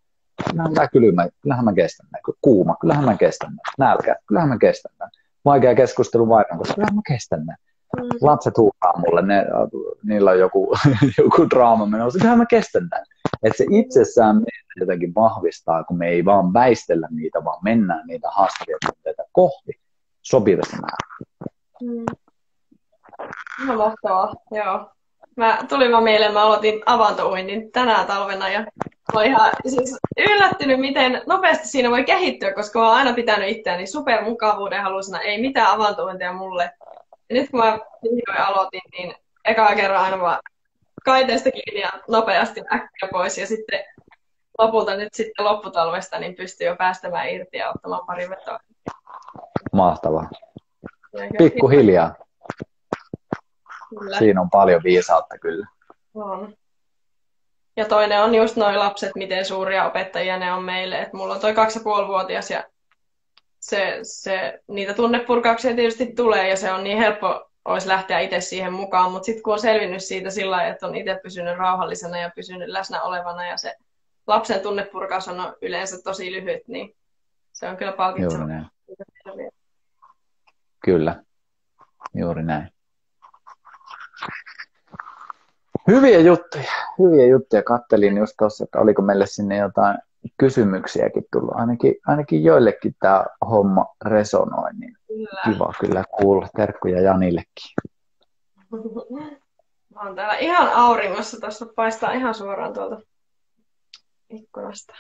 Kyllähän 0.50 0.74
tämä 0.74 0.88
kylmä, 0.88 1.28
kyllähän 1.42 1.64
mä 1.64 1.72
kestän 1.72 2.06
Kuuma, 2.40 2.76
kyllähän 2.80 3.04
mä 3.04 3.16
kestän 3.16 3.52
Nälkä, 3.78 4.16
kyllähän 4.26 4.48
mä 4.48 4.58
kestän 4.58 4.92
Vaikea 5.44 5.74
keskustelu 5.74 6.28
vaikka, 6.28 6.58
kyllähän 6.74 6.94
mä 6.94 7.02
kestän 7.08 7.46
Mm. 7.96 8.08
Lapset 8.20 8.58
huukaa 8.58 8.92
mulle, 8.98 9.22
ne, 9.22 9.46
niillä 10.02 10.30
on 10.30 10.38
joku, 10.38 10.74
joku 11.18 11.50
draama 11.50 11.86
menossa, 11.86 12.18
kyllähän 12.18 12.38
mä 12.38 12.46
kestän 12.46 12.88
tämän. 12.88 13.06
Että 13.44 13.58
se 13.58 13.66
itsessään 13.70 14.36
meitä 14.36 14.74
jotenkin 14.80 15.14
vahvistaa, 15.14 15.84
kun 15.84 15.98
me 15.98 16.08
ei 16.08 16.24
vaan 16.24 16.52
väistellä 16.52 17.08
niitä, 17.10 17.44
vaan 17.44 17.58
mennään 17.64 18.06
niitä 18.06 18.28
haastavia 18.30 18.76
tunteita 18.86 19.22
kohti 19.32 19.72
sopivassa 20.22 20.76
määrin. 20.76 21.26
Mm. 21.82 22.04
No 23.66 23.76
mahtavaa, 23.76 24.34
joo. 24.50 24.90
Mä 25.36 25.58
tulin 25.68 25.92
vaan 25.92 26.04
mieleen, 26.04 26.32
mä 26.32 26.42
aloitin 26.42 26.82
avantouinnin 26.86 27.72
tänä 27.72 28.04
talvena 28.04 28.48
ja 28.48 28.60
mä 28.60 29.20
olin 29.20 29.30
ihan 29.30 29.50
siis 29.66 29.98
yllättynyt, 30.16 30.80
miten 30.80 31.22
nopeasti 31.26 31.68
siinä 31.68 31.90
voi 31.90 32.04
kehittyä, 32.04 32.54
koska 32.54 32.78
mä 32.78 32.86
oon 32.86 32.96
aina 32.96 33.12
pitänyt 33.12 33.48
itseäni 33.48 33.86
supermukavuuden 33.86 34.82
halusena, 34.82 35.20
ei 35.20 35.40
mitään 35.40 35.70
avantouintia 35.70 36.32
mulle. 36.32 36.70
Ja 37.30 37.34
nyt 37.34 37.50
kun 37.50 37.60
mä 37.60 37.78
vihdoin 38.02 38.46
aloitin, 38.46 38.80
niin 38.98 39.14
eka 39.44 39.74
kerran 39.74 40.02
aina 40.02 40.20
vaan 40.20 40.38
kaiteesta 41.04 41.50
kiinni 41.50 41.80
ja 41.80 41.92
nopeasti 42.08 42.60
äkkiä 42.60 43.08
pois. 43.12 43.38
Ja 43.38 43.46
sitten 43.46 43.84
lopulta 44.58 44.96
nyt 44.96 45.14
sitten 45.14 45.44
lopputalvesta 45.44 46.18
niin 46.18 46.34
pystyy 46.34 46.66
jo 46.66 46.76
päästämään 46.76 47.28
irti 47.28 47.56
ja 47.56 47.70
ottamaan 47.70 48.06
pari 48.06 48.30
vetoa. 48.30 48.58
Mahtavaa. 49.72 50.30
Pikkuhiljaa. 51.38 52.14
Kyllä. 53.98 54.18
Siinä 54.18 54.40
on 54.40 54.50
paljon 54.50 54.82
viisautta 54.84 55.38
kyllä. 55.38 55.66
On. 56.14 56.54
Ja 57.76 57.84
toinen 57.84 58.22
on 58.22 58.34
just 58.34 58.56
noin 58.56 58.78
lapset, 58.78 59.10
miten 59.14 59.44
suuria 59.44 59.86
opettajia 59.86 60.38
ne 60.38 60.52
on 60.52 60.62
meille. 60.62 60.98
Et 60.98 61.12
mulla 61.12 61.34
on 61.34 61.40
toi 61.40 61.54
kaksi 61.54 61.78
ja 61.78 62.08
vuotias 62.08 62.50
ja 62.50 62.64
se, 63.60 63.98
se, 64.02 64.60
niitä 64.68 64.94
tunnepurkauksia 64.94 65.74
tietysti 65.74 66.06
tulee 66.06 66.48
ja 66.48 66.56
se 66.56 66.72
on 66.72 66.84
niin 66.84 66.98
helppo 66.98 67.50
olisi 67.64 67.88
lähteä 67.88 68.18
itse 68.18 68.40
siihen 68.40 68.72
mukaan, 68.72 69.12
mutta 69.12 69.26
sitten 69.26 69.42
kun 69.42 69.52
on 69.52 69.58
selvinnyt 69.58 70.04
siitä 70.04 70.30
sillä 70.30 70.56
lailla, 70.56 70.72
että 70.72 70.86
on 70.86 70.94
itse 70.94 71.20
pysynyt 71.22 71.58
rauhallisena 71.58 72.18
ja 72.18 72.30
pysynyt 72.34 72.68
läsnä 72.68 73.02
olevana 73.02 73.46
ja 73.46 73.56
se 73.56 73.76
lapsen 74.26 74.60
tunnepurkaus 74.60 75.28
on 75.28 75.56
yleensä 75.62 75.96
tosi 76.04 76.32
lyhyt, 76.32 76.68
niin 76.68 76.96
se 77.52 77.68
on 77.68 77.76
kyllä 77.76 77.92
palkitseva. 77.92 78.44
Kyllä, 80.84 81.22
juuri 82.14 82.42
näin. 82.42 82.68
Hyviä 85.86 86.20
juttuja, 86.20 86.72
hyviä 86.98 87.26
juttuja. 87.26 87.62
Kattelin 87.62 88.16
just 88.16 88.34
tuossa, 88.38 88.64
että 88.64 88.78
oliko 88.78 89.02
meille 89.02 89.26
sinne 89.26 89.56
jotain 89.56 89.98
kysymyksiäkin 90.36 91.24
tullut. 91.32 91.54
Ainakin, 91.54 91.94
ainakin 92.06 92.44
joillekin 92.44 92.96
tämä 93.00 93.24
homma 93.50 93.86
resonoi, 94.04 94.72
niin 94.72 94.96
kyllä. 95.14 95.40
kiva 95.44 95.72
kyllä 95.80 96.04
kuulla. 96.18 96.48
Terkkuja 96.56 97.00
Janillekin. 97.00 97.74
Mä 99.94 100.00
oon 100.02 100.14
täällä 100.14 100.34
ihan 100.34 100.72
auringossa. 100.74 101.40
Tuossa 101.40 101.66
paistaa 101.76 102.12
ihan 102.12 102.34
suoraan 102.34 102.74
tuolta 102.74 103.00
ikkunasta 104.30 104.94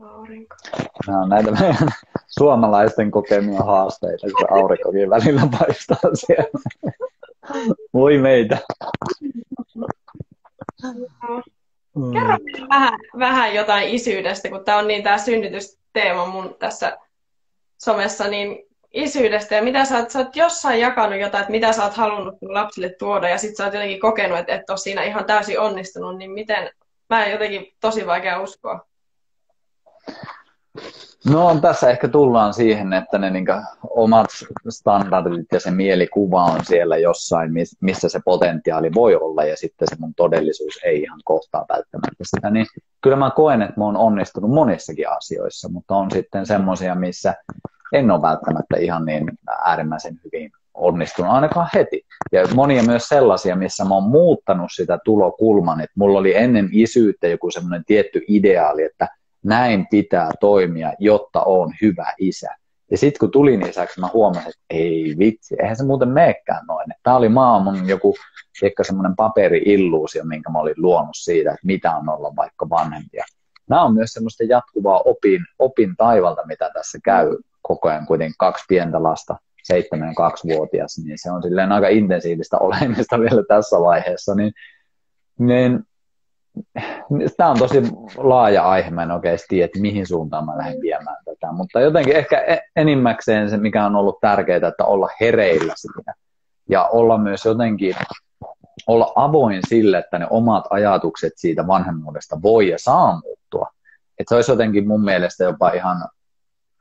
aurinko. 0.00 0.56
Nämä 1.06 1.22
on 1.22 1.28
näitä 1.28 1.50
meidän 1.50 1.88
suomalaisten 2.26 3.10
kokemia 3.10 3.60
haasteita, 3.60 4.26
kun 4.26 4.58
aurinkokin 4.58 5.10
välillä 5.10 5.42
paistaa 5.58 6.14
siellä. 6.14 6.50
Voi 7.94 8.18
meitä. 8.18 8.58
Mm. 11.96 12.12
Kerro 12.12 12.36
vähän, 12.68 12.98
vähän 13.18 13.54
jotain 13.54 13.88
isyydestä, 13.88 14.48
kun 14.48 14.64
tämä 14.64 14.78
on 14.78 14.88
niin 14.88 15.02
tämä 15.02 15.18
synnytysteema 15.18 16.26
mun 16.26 16.56
tässä 16.58 16.98
somessa, 17.78 18.28
niin 18.28 18.69
isyydestä 18.94 19.54
ja 19.54 19.62
mitä 19.62 19.84
sä 19.84 19.98
oot, 19.98 20.10
sä 20.10 20.18
oot 20.18 20.36
jossain 20.36 20.80
jakanut 20.80 21.20
jotain, 21.20 21.42
että 21.42 21.50
mitä 21.50 21.72
sä 21.72 21.84
oot 21.84 21.94
halunnut 21.94 22.34
lapsille 22.42 22.94
tuoda 22.98 23.28
ja 23.28 23.38
sit 23.38 23.56
sä 23.56 23.64
oot 23.64 23.74
jotenkin 23.74 24.00
kokenut, 24.00 24.38
että 24.38 24.54
et 24.54 24.70
ole 24.70 24.78
siinä 24.78 25.02
ihan 25.02 25.24
täysin 25.24 25.60
onnistunut, 25.60 26.18
niin 26.18 26.30
miten, 26.30 26.70
mä 27.10 27.24
en 27.24 27.32
jotenkin 27.32 27.66
tosi 27.80 28.06
vaikea 28.06 28.40
uskoa. 28.40 28.86
No 31.24 31.58
tässä 31.60 31.90
ehkä 31.90 32.08
tullaan 32.08 32.54
siihen, 32.54 32.92
että 32.92 33.18
ne 33.18 33.30
niin 33.30 33.46
omat 33.90 34.26
standardit 34.68 35.46
ja 35.52 35.60
se 35.60 35.70
mielikuva 35.70 36.44
on 36.44 36.64
siellä 36.64 36.96
jossain, 36.96 37.50
missä 37.80 38.08
se 38.08 38.20
potentiaali 38.24 38.94
voi 38.94 39.14
olla 39.16 39.44
ja 39.44 39.56
sitten 39.56 39.88
se 39.88 39.96
mun 39.98 40.14
todellisuus 40.14 40.78
ei 40.84 41.02
ihan 41.02 41.20
kohtaa 41.24 41.66
välttämättä 41.68 42.24
sitä. 42.24 42.50
Niin 42.50 42.66
kyllä 43.00 43.16
mä 43.16 43.30
koen, 43.30 43.62
että 43.62 43.80
mä 43.80 43.84
oon 43.84 43.96
onnistunut 43.96 44.50
monissakin 44.50 45.10
asioissa, 45.10 45.68
mutta 45.68 45.94
on 45.94 46.10
sitten 46.10 46.46
semmoisia, 46.46 46.94
missä 46.94 47.34
en 47.92 48.10
ole 48.10 48.22
välttämättä 48.22 48.76
ihan 48.78 49.04
niin 49.04 49.30
äärimmäisen 49.64 50.20
hyvin 50.24 50.50
onnistunut 50.74 51.32
ainakaan 51.32 51.68
heti. 51.74 52.02
Ja 52.32 52.42
monia 52.54 52.82
myös 52.82 53.08
sellaisia, 53.08 53.56
missä 53.56 53.84
mä 53.84 53.94
oon 53.94 54.10
muuttanut 54.10 54.70
sitä 54.74 54.98
tulokulman, 55.04 55.80
että 55.80 55.94
mulla 55.98 56.18
oli 56.18 56.36
ennen 56.36 56.68
isyyttä 56.72 57.28
joku 57.28 57.50
semmoinen 57.50 57.84
tietty 57.86 58.20
ideaali, 58.28 58.82
että 58.82 59.08
näin 59.42 59.86
pitää 59.90 60.30
toimia, 60.40 60.92
jotta 60.98 61.42
on 61.42 61.72
hyvä 61.82 62.12
isä. 62.18 62.48
Ja 62.90 62.98
sitten 62.98 63.18
kun 63.20 63.30
tulin 63.30 63.68
isäksi, 63.68 64.00
mä 64.00 64.08
huomasin, 64.12 64.48
että 64.48 64.62
ei 64.70 65.14
vitsi, 65.18 65.56
eihän 65.60 65.76
se 65.76 65.84
muuten 65.84 66.08
meekään 66.08 66.66
noin. 66.66 66.86
Tämä 67.02 67.16
oli 67.16 67.28
maailman 67.28 67.88
joku 67.88 68.14
ehkä 68.62 68.84
semmoinen 68.84 69.16
paperi-illuusio, 69.16 70.24
minkä 70.24 70.50
mä 70.50 70.58
olin 70.58 70.74
luonut 70.76 71.16
siitä, 71.16 71.50
että 71.50 71.66
mitä 71.66 71.96
on 71.96 72.08
olla 72.08 72.36
vaikka 72.36 72.68
vanhempia. 72.70 73.24
Nämä 73.68 73.82
on 73.82 73.94
myös 73.94 74.12
semmoista 74.12 74.44
jatkuvaa 74.44 75.00
opin, 75.04 75.40
opin 75.58 75.96
taivalta, 75.96 76.46
mitä 76.46 76.70
tässä 76.74 76.98
käy 77.04 77.36
koko 77.70 77.88
ajan 77.88 78.06
kuitenkin 78.06 78.34
kaksi 78.38 78.64
pientä 78.68 79.02
lasta, 79.02 79.36
seitsemän 79.62 80.08
ja 80.08 80.14
kaksivuotias, 80.14 80.98
niin 81.04 81.18
se 81.22 81.30
on 81.30 81.42
silleen 81.42 81.72
aika 81.72 81.88
intensiivistä 81.88 82.58
olemista 82.66 83.20
vielä 83.20 83.42
tässä 83.48 83.76
vaiheessa, 83.80 84.34
niin, 84.34 84.52
niin 85.38 85.84
tämä 87.36 87.50
on 87.50 87.58
tosi 87.58 87.82
laaja 88.16 88.68
aihe, 88.68 88.90
mä 88.90 89.02
en 89.02 89.10
oikeasti 89.10 89.46
tiedä, 89.48 89.64
että 89.64 89.80
mihin 89.80 90.06
suuntaan 90.06 90.46
mä 90.46 90.58
lähden 90.58 90.80
viemään 90.80 91.16
tätä, 91.24 91.52
mutta 91.52 91.80
jotenkin 91.80 92.16
ehkä 92.16 92.40
e- 92.40 92.58
enimmäkseen 92.76 93.50
se, 93.50 93.56
mikä 93.56 93.86
on 93.86 93.96
ollut 93.96 94.20
tärkeää, 94.20 94.68
että 94.68 94.84
olla 94.84 95.08
hereillä 95.20 95.72
siinä 95.76 96.14
ja 96.68 96.84
olla 96.84 97.18
myös 97.18 97.44
jotenkin 97.44 97.94
olla 98.86 99.12
avoin 99.16 99.60
sille, 99.68 99.98
että 99.98 100.18
ne 100.18 100.26
omat 100.30 100.64
ajatukset 100.70 101.32
siitä 101.36 101.66
vanhemmuudesta 101.66 102.42
voi 102.42 102.68
ja 102.68 102.78
saa 102.78 103.20
muuttua. 103.20 103.70
Että 104.18 104.28
se 104.28 104.34
olisi 104.34 104.52
jotenkin 104.52 104.88
mun 104.88 105.04
mielestä 105.04 105.44
jopa 105.44 105.70
ihan 105.70 106.08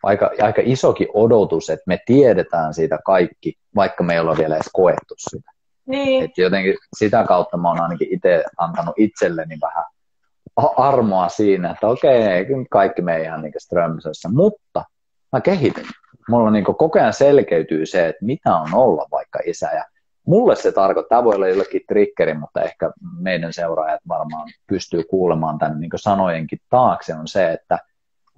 aika, 0.03 0.31
aika 0.41 0.61
isokin 0.65 1.07
odotus, 1.13 1.69
että 1.69 1.83
me 1.87 1.99
tiedetään 2.05 2.73
siitä 2.73 2.99
kaikki, 3.05 3.53
vaikka 3.75 4.03
me 4.03 4.13
ei 4.13 4.19
olla 4.19 4.37
vielä 4.37 4.55
edes 4.55 4.69
koettu 4.73 5.15
sitä. 5.17 5.51
Niin. 5.85 6.23
Et 6.23 6.37
jotenkin 6.37 6.75
sitä 6.97 7.23
kautta 7.23 7.57
mä 7.57 7.69
oon 7.69 7.81
ainakin 7.81 8.07
itse 8.11 8.43
antanut 8.57 8.93
itselleni 8.97 9.57
vähän 9.61 9.85
armoa 10.77 11.29
siinä, 11.29 11.71
että 11.71 11.87
okei, 11.87 12.45
kaikki 12.69 13.01
me 13.01 13.15
ei 13.15 13.23
ihan 13.23 13.41
niin 13.41 13.53
strömsössä, 13.57 14.29
mutta 14.29 14.83
mä 15.31 15.41
kehityn. 15.41 15.85
Mulla 16.29 16.51
niin 16.51 16.63
koko 16.63 16.99
ajan 16.99 17.13
selkeytyy 17.13 17.85
se, 17.85 18.07
että 18.07 18.25
mitä 18.25 18.55
on 18.55 18.73
olla 18.73 19.05
vaikka 19.11 19.39
isä. 19.45 19.71
Ja 19.71 19.83
mulle 20.27 20.55
se 20.55 20.71
tarkoittaa, 20.71 21.17
tämä 21.17 21.23
voi 21.23 21.35
olla 21.35 21.47
jollekin 21.47 21.81
triggeri, 21.87 22.33
mutta 22.33 22.61
ehkä 22.61 22.91
meidän 23.19 23.53
seuraajat 23.53 24.01
varmaan 24.07 24.49
pystyy 24.67 25.03
kuulemaan 25.03 25.59
tämän 25.59 25.79
niin 25.79 25.89
sanojenkin 25.95 26.59
taakse, 26.69 27.15
on 27.15 27.27
se, 27.27 27.51
että 27.51 27.79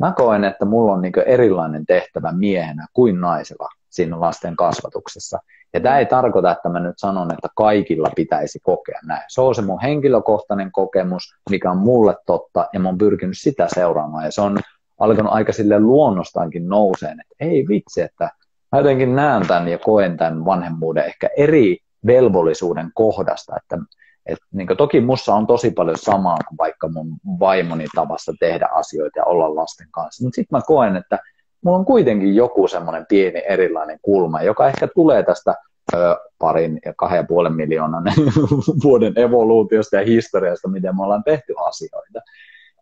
mä 0.02 0.14
koen, 0.18 0.44
että 0.44 0.66
mulla 0.66 0.94
on 0.94 1.02
niin 1.02 1.14
erilainen 1.26 1.86
tehtävä 1.86 2.32
miehenä 2.32 2.86
kuin 2.94 3.22
naisella 3.22 3.70
siinä 3.90 4.20
lasten 4.20 4.56
kasvatuksessa. 4.56 5.40
Ja 5.74 5.80
tämä 5.80 6.00
ei 6.00 6.06
tarkoita, 6.06 6.52
että 6.52 6.70
mä 6.70 6.80
nyt 6.80 6.96
sanon, 6.98 7.34
että 7.34 7.48
kaikilla 7.56 8.12
pitäisi 8.16 8.60
kokea 8.64 9.00
näin. 9.06 9.24
Se 9.28 9.42
on 9.42 9.56
se 9.56 9.62
mun 9.62 9.82
henkilökohtainen 9.82 10.72
kokemus, 10.72 11.36
mikä 11.50 11.72
on 11.72 11.78
mulle 11.78 12.16
totta, 12.26 12.68
ja 12.74 12.80
mä 12.80 12.88
oon 12.88 12.98
pyrkinyt 12.98 13.38
sitä 13.38 13.68
seuraamaan. 13.74 14.26
Ja 14.26 14.32
se 14.32 14.42
on 14.42 14.58
alkanut 15.00 15.34
aika 15.34 15.54
sille 15.54 15.80
luonnostaankin 15.80 16.68
nouseen, 16.68 17.20
että 17.22 17.36
ei 17.40 17.66
vitsi, 17.68 18.02
että 18.02 18.30
mä 18.72 18.80
jotenkin 18.80 19.16
näen 19.16 19.48
tämän 19.48 19.68
ja 19.68 19.78
koen 19.78 20.18
tämän 20.18 20.46
vanhemmuuden 20.46 21.06
ehkä 21.06 21.30
eri 21.38 21.78
velvollisuuden 22.06 22.92
kohdasta, 22.94 23.56
että 23.58 23.78
et, 24.26 24.38
niin 24.52 24.68
toki 24.78 25.02
mussa 25.02 25.36
on 25.36 25.48
tosi 25.48 25.72
paljon 25.72 25.98
samaa 25.98 26.38
kuin 26.48 26.58
vaikka 26.58 26.88
mun 26.88 27.18
vaimoni 27.40 27.86
tavassa 27.96 28.34
tehdä 28.40 28.70
asioita 28.72 29.20
ja 29.20 29.26
olla 29.26 29.56
lasten 29.56 29.88
kanssa, 29.92 30.24
mutta 30.24 30.36
sitten 30.36 30.58
mä 30.58 30.62
koen, 30.68 30.96
että 30.96 31.20
mulla 31.66 31.78
on 31.78 31.86
kuitenkin 31.86 32.36
joku 32.36 32.68
semmoinen 32.68 33.06
pieni 33.10 33.44
erilainen 33.48 34.00
kulma, 34.02 34.42
joka 34.42 34.68
ehkä 34.68 34.88
tulee 34.88 35.24
tästä 35.24 35.56
ö, 35.94 36.18
parin 36.40 36.80
ja 36.86 36.94
kahden 36.98 37.18
ja 37.18 37.24
puolen 37.24 37.54
miljoonan 37.54 38.04
vuoden 38.84 39.14
evoluutiosta 39.20 39.96
ja 39.96 40.06
historiasta, 40.06 40.68
miten 40.68 40.96
me 40.96 41.04
ollaan 41.04 41.24
tehty 41.24 41.54
asioita. 41.66 42.20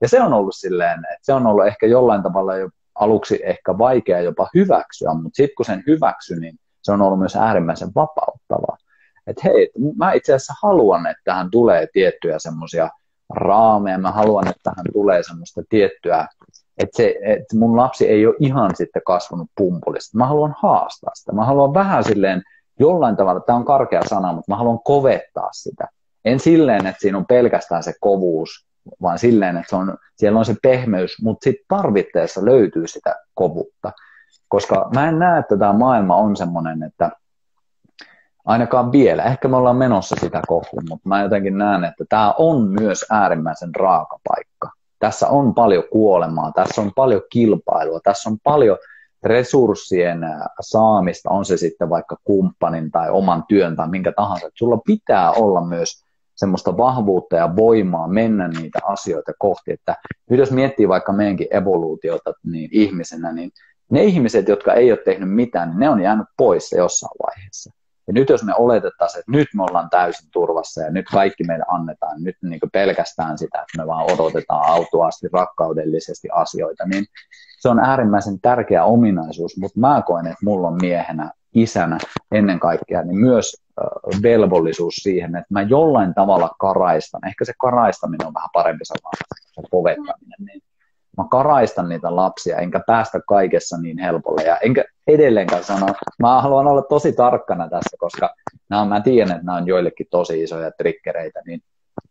Ja 0.02 0.08
se 0.08 0.22
on 0.22 0.34
ollut 0.34 0.56
silleen, 0.56 1.00
että 1.00 1.20
se 1.22 1.34
on 1.34 1.48
ollut 1.48 1.68
ehkä 1.68 1.88
jollain 1.88 2.24
tavalla 2.24 2.56
jo 2.56 2.70
aluksi 2.96 3.40
ehkä 3.44 3.78
vaikea 3.78 4.22
jopa 4.22 4.50
hyväksyä, 4.56 5.14
mutta 5.14 5.36
sitten 5.36 5.56
kun 5.56 5.66
sen 5.66 5.84
hyväksy, 5.88 6.36
niin 6.36 6.56
se 6.82 6.92
on 6.92 7.02
ollut 7.02 7.20
myös 7.20 7.36
äärimmäisen 7.36 7.90
vapauttavaa. 7.96 8.78
Että 9.30 9.42
hei, 9.44 9.70
mä 9.98 10.14
itse 10.14 10.34
asiassa 10.34 10.54
haluan, 10.62 11.08
että 11.08 11.22
tähän 11.24 11.52
tulee 11.52 11.88
tiettyjä 11.94 12.40
semmoisia 12.40 12.90
raameja, 13.30 13.98
mä 13.98 14.12
haluan, 14.12 14.48
että 14.48 14.62
tähän 14.64 14.86
tulee 14.94 15.24
semmoista 15.24 15.62
tiettyä 15.70 16.28
että, 16.80 16.98
se, 16.98 17.16
että 17.22 17.58
mun 17.58 17.78
lapsi 17.78 18.08
ei 18.08 18.28
ole 18.28 18.36
ihan 18.40 18.76
sitten 18.76 19.02
kasvanut 19.06 19.48
pumpulista. 19.58 20.18
Mä 20.18 20.28
haluan 20.28 20.56
haastaa 20.58 21.12
sitä. 21.16 21.32
Mä 21.32 21.46
haluan 21.46 21.74
vähän 21.74 22.04
silleen 22.04 22.44
jollain 22.80 23.16
tavalla, 23.16 23.40
tämä 23.40 23.58
on 23.58 23.66
karkea 23.66 24.02
sana, 24.08 24.34
mutta 24.34 24.52
mä 24.52 24.58
haluan 24.58 24.80
kovettaa 24.84 25.50
sitä. 25.52 25.88
En 26.26 26.40
silleen, 26.40 26.88
että 26.88 27.02
siinä 27.02 27.18
on 27.18 27.26
pelkästään 27.26 27.84
se 27.84 27.94
kovuus, 28.00 28.50
vaan 29.02 29.20
silleen, 29.20 29.58
että 29.58 29.70
se 29.70 29.76
on, 29.76 29.98
siellä 30.16 30.40
on 30.40 30.46
se 30.46 30.56
pehmeys, 30.64 31.22
mutta 31.22 31.44
sitten 31.44 31.66
tarvitteessa 31.68 32.46
löytyy 32.46 32.88
sitä 32.88 33.16
kovuutta. 33.34 33.92
Koska 34.48 34.90
mä 34.96 35.10
en 35.10 35.20
näe, 35.20 35.40
että 35.40 35.58
tämä 35.58 35.74
maailma 35.74 36.16
on 36.16 36.36
semmoinen, 36.36 36.84
että 36.84 37.12
ainakaan 38.50 38.92
vielä, 38.92 39.24
ehkä 39.24 39.48
me 39.48 39.58
ollaan 39.58 39.76
menossa 39.76 40.16
sitä 40.20 40.42
kohti, 40.48 40.78
mutta 40.90 41.10
mä 41.10 41.24
jotenkin 41.24 41.58
näen, 41.58 41.84
että 41.84 42.06
tämä 42.10 42.34
on 42.38 42.68
myös 42.80 43.06
äärimmäisen 43.10 43.76
raaka 43.76 44.20
paikka 44.28 44.70
tässä 45.00 45.28
on 45.28 45.54
paljon 45.54 45.84
kuolemaa, 45.92 46.52
tässä 46.52 46.82
on 46.82 46.92
paljon 46.96 47.22
kilpailua, 47.30 48.00
tässä 48.04 48.30
on 48.30 48.38
paljon 48.44 48.78
resurssien 49.24 50.20
saamista, 50.62 51.30
on 51.30 51.46
se 51.46 51.58
sitten 51.58 51.90
vaikka 51.90 52.18
kumppanin 52.24 52.92
tai 52.92 53.10
oman 53.10 53.44
työn 53.48 53.76
tai 53.76 53.90
minkä 53.90 54.12
tahansa. 54.12 54.48
Että 54.48 54.58
sulla 54.58 54.82
pitää 54.86 55.32
olla 55.32 55.62
myös 55.62 56.04
semmoista 56.36 56.78
vahvuutta 56.78 57.36
ja 57.36 57.56
voimaa 57.56 58.08
mennä 58.08 58.48
niitä 58.48 58.80
asioita 58.84 59.32
kohti. 59.40 59.72
Että 59.72 59.96
nyt 60.30 60.40
jos 60.40 60.52
miettii 60.52 60.88
vaikka 60.88 61.12
meidänkin 61.12 61.48
evoluutiota 61.52 62.34
niin 62.44 62.70
ihmisenä, 62.74 63.32
niin 63.32 63.52
ne 63.92 64.04
ihmiset, 64.04 64.48
jotka 64.48 64.74
ei 64.74 64.92
ole 64.92 65.00
tehnyt 65.06 65.30
mitään, 65.30 65.70
niin 65.70 65.80
ne 65.80 65.90
on 65.90 66.02
jäänyt 66.02 66.28
pois 66.38 66.72
jossain 66.72 67.16
vaiheessa. 67.26 67.72
Ja 68.10 68.14
nyt 68.14 68.30
jos 68.30 68.44
me 68.44 68.54
oletettaisiin, 68.58 69.20
että 69.20 69.32
nyt 69.32 69.48
me 69.56 69.64
ollaan 69.64 69.90
täysin 69.90 70.30
turvassa 70.34 70.82
ja 70.82 70.92
nyt 70.92 71.06
kaikki 71.12 71.44
meille 71.44 71.66
annetaan, 71.68 72.24
nyt 72.24 72.36
niin 72.42 72.60
pelkästään 72.74 73.38
sitä, 73.38 73.62
että 73.62 73.78
me 73.78 73.88
vaan 73.88 74.12
odotetaan 74.12 74.66
autuaasti, 74.66 75.28
rakkaudellisesti 75.34 76.28
asioita, 76.34 76.86
niin 76.86 77.06
se 77.60 77.70
on 77.70 77.80
äärimmäisen 77.80 78.42
tärkeä 78.42 78.84
ominaisuus, 78.84 79.58
mutta 79.58 79.80
mä 79.80 80.04
koen, 80.06 80.28
että 80.28 80.46
mulla 80.46 80.68
on 80.68 80.78
miehenä, 80.82 81.32
isänä 81.54 81.98
ennen 82.32 82.60
kaikkea, 82.60 83.04
niin 83.04 83.20
myös 83.20 83.58
velvollisuus 84.24 84.96
siihen, 84.96 85.36
että 85.36 85.54
mä 85.54 85.62
jollain 85.62 86.14
tavalla 86.14 86.56
karaistan, 86.60 87.28
ehkä 87.28 87.46
se 87.46 87.54
karaistaminen 87.62 88.28
on 88.28 88.34
vähän 88.34 88.50
parempi 88.54 88.86
sana, 88.86 89.10
se 89.56 89.62
povettaminen, 89.72 90.40
niin 90.40 90.62
mä 91.24 91.28
karaistan 91.32 91.90
niitä 91.90 92.16
lapsia, 92.16 92.58
enkä 92.58 92.82
päästä 92.88 93.20
kaikessa 93.28 93.78
niin 93.78 93.98
helpolle. 94.00 94.44
Ja 94.44 94.58
enkä 94.58 94.84
edelleenkään 95.08 95.64
sano, 95.64 95.88
mä 96.20 96.42
haluan 96.42 96.68
olla 96.68 96.82
tosi 96.82 97.14
tarkkana 97.14 97.70
tässä, 97.70 97.98
koska 98.00 98.30
nämä, 98.70 98.86
mä 98.86 99.02
tiedän, 99.02 99.32
että 99.32 99.46
nämä 99.46 99.58
on 99.58 99.68
joillekin 99.68 100.08
tosi 100.12 100.44
isoja 100.44 100.72
trikkereitä, 100.72 101.42
niin 101.46 101.62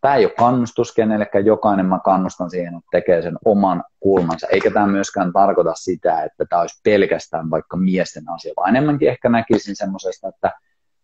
tämä 0.00 0.14
ei 0.14 0.24
ole 0.24 0.32
kannustus 0.38 0.94
kenellekään, 0.94 1.46
jokainen 1.46 1.86
mä 1.86 1.98
kannustan 2.04 2.50
siihen, 2.50 2.74
että 2.74 2.88
tekee 2.90 3.22
sen 3.22 3.38
oman 3.44 3.84
kulmansa, 4.00 4.46
eikä 4.46 4.70
tämä 4.70 4.86
myöskään 4.86 5.32
tarkoita 5.32 5.72
sitä, 5.74 6.22
että 6.22 6.44
tämä 6.48 6.62
olisi 6.62 6.80
pelkästään 6.84 7.50
vaikka 7.50 7.76
miesten 7.76 8.30
asia, 8.30 8.52
vaan 8.56 8.68
enemmänkin 8.76 9.09
ehkä 9.09 9.28
näkisin 9.28 9.76
semmoisesta, 9.76 10.28
että 10.28 10.52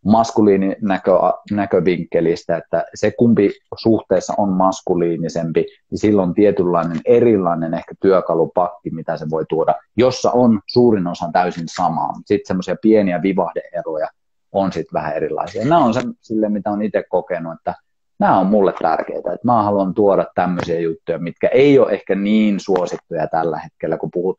maskuliinin 0.04 0.76
näkö, 0.82 1.12
näkövinkkelistä, 1.50 2.56
että 2.56 2.84
se 2.94 3.10
kumpi 3.10 3.50
suhteessa 3.78 4.34
on 4.36 4.48
maskuliinisempi, 4.48 5.66
niin 5.90 5.98
silloin 5.98 6.34
tietynlainen 6.34 7.00
erilainen 7.04 7.74
ehkä 7.74 7.94
työkalupakki, 8.00 8.90
mitä 8.90 9.16
se 9.16 9.26
voi 9.30 9.44
tuoda, 9.48 9.74
jossa 9.96 10.30
on 10.30 10.60
suurin 10.66 11.06
osa 11.06 11.30
täysin 11.32 11.68
samaa, 11.68 12.12
sitten 12.26 12.46
semmoisia 12.46 12.76
pieniä 12.82 13.22
vivahdeeroja 13.22 14.08
on 14.52 14.72
sitten 14.72 14.92
vähän 14.92 15.16
erilaisia. 15.16 15.64
Nämä 15.64 15.84
on 15.84 15.94
se, 15.94 16.00
sille, 16.20 16.48
mitä 16.48 16.70
on 16.70 16.82
itse 16.82 17.04
kokenut, 17.08 17.52
että 17.52 17.74
nämä 18.18 18.38
on 18.38 18.46
mulle 18.46 18.74
tärkeitä. 18.82 19.32
Että 19.32 19.46
mä 19.46 19.62
haluan 19.62 19.94
tuoda 19.94 20.26
tämmöisiä 20.34 20.80
juttuja, 20.80 21.18
mitkä 21.18 21.48
ei 21.48 21.78
ole 21.78 21.92
ehkä 21.92 22.14
niin 22.14 22.60
suosittuja 22.60 23.26
tällä 23.26 23.58
hetkellä, 23.58 23.96
kun 23.96 24.10
puhut. 24.12 24.36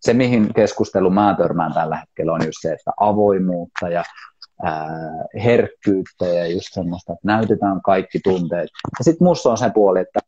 Se, 0.00 0.14
mihin 0.14 0.54
keskustelu 0.54 1.10
mä 1.10 1.34
törmään 1.38 1.72
tällä 1.72 1.96
hetkellä, 1.96 2.32
on 2.32 2.46
just 2.46 2.58
se, 2.60 2.72
että 2.72 2.90
avoimuutta 3.00 3.88
ja 3.88 4.02
herkkyyttä 5.44 6.26
ja 6.26 6.46
just 6.46 6.68
semmoista, 6.70 7.12
että 7.12 7.26
näytetään 7.26 7.82
kaikki 7.82 8.20
tunteet. 8.24 8.68
Ja 8.98 9.04
sitten 9.04 9.24
musta 9.24 9.50
on 9.50 9.58
se 9.58 9.70
puoli, 9.70 10.00
että 10.00 10.20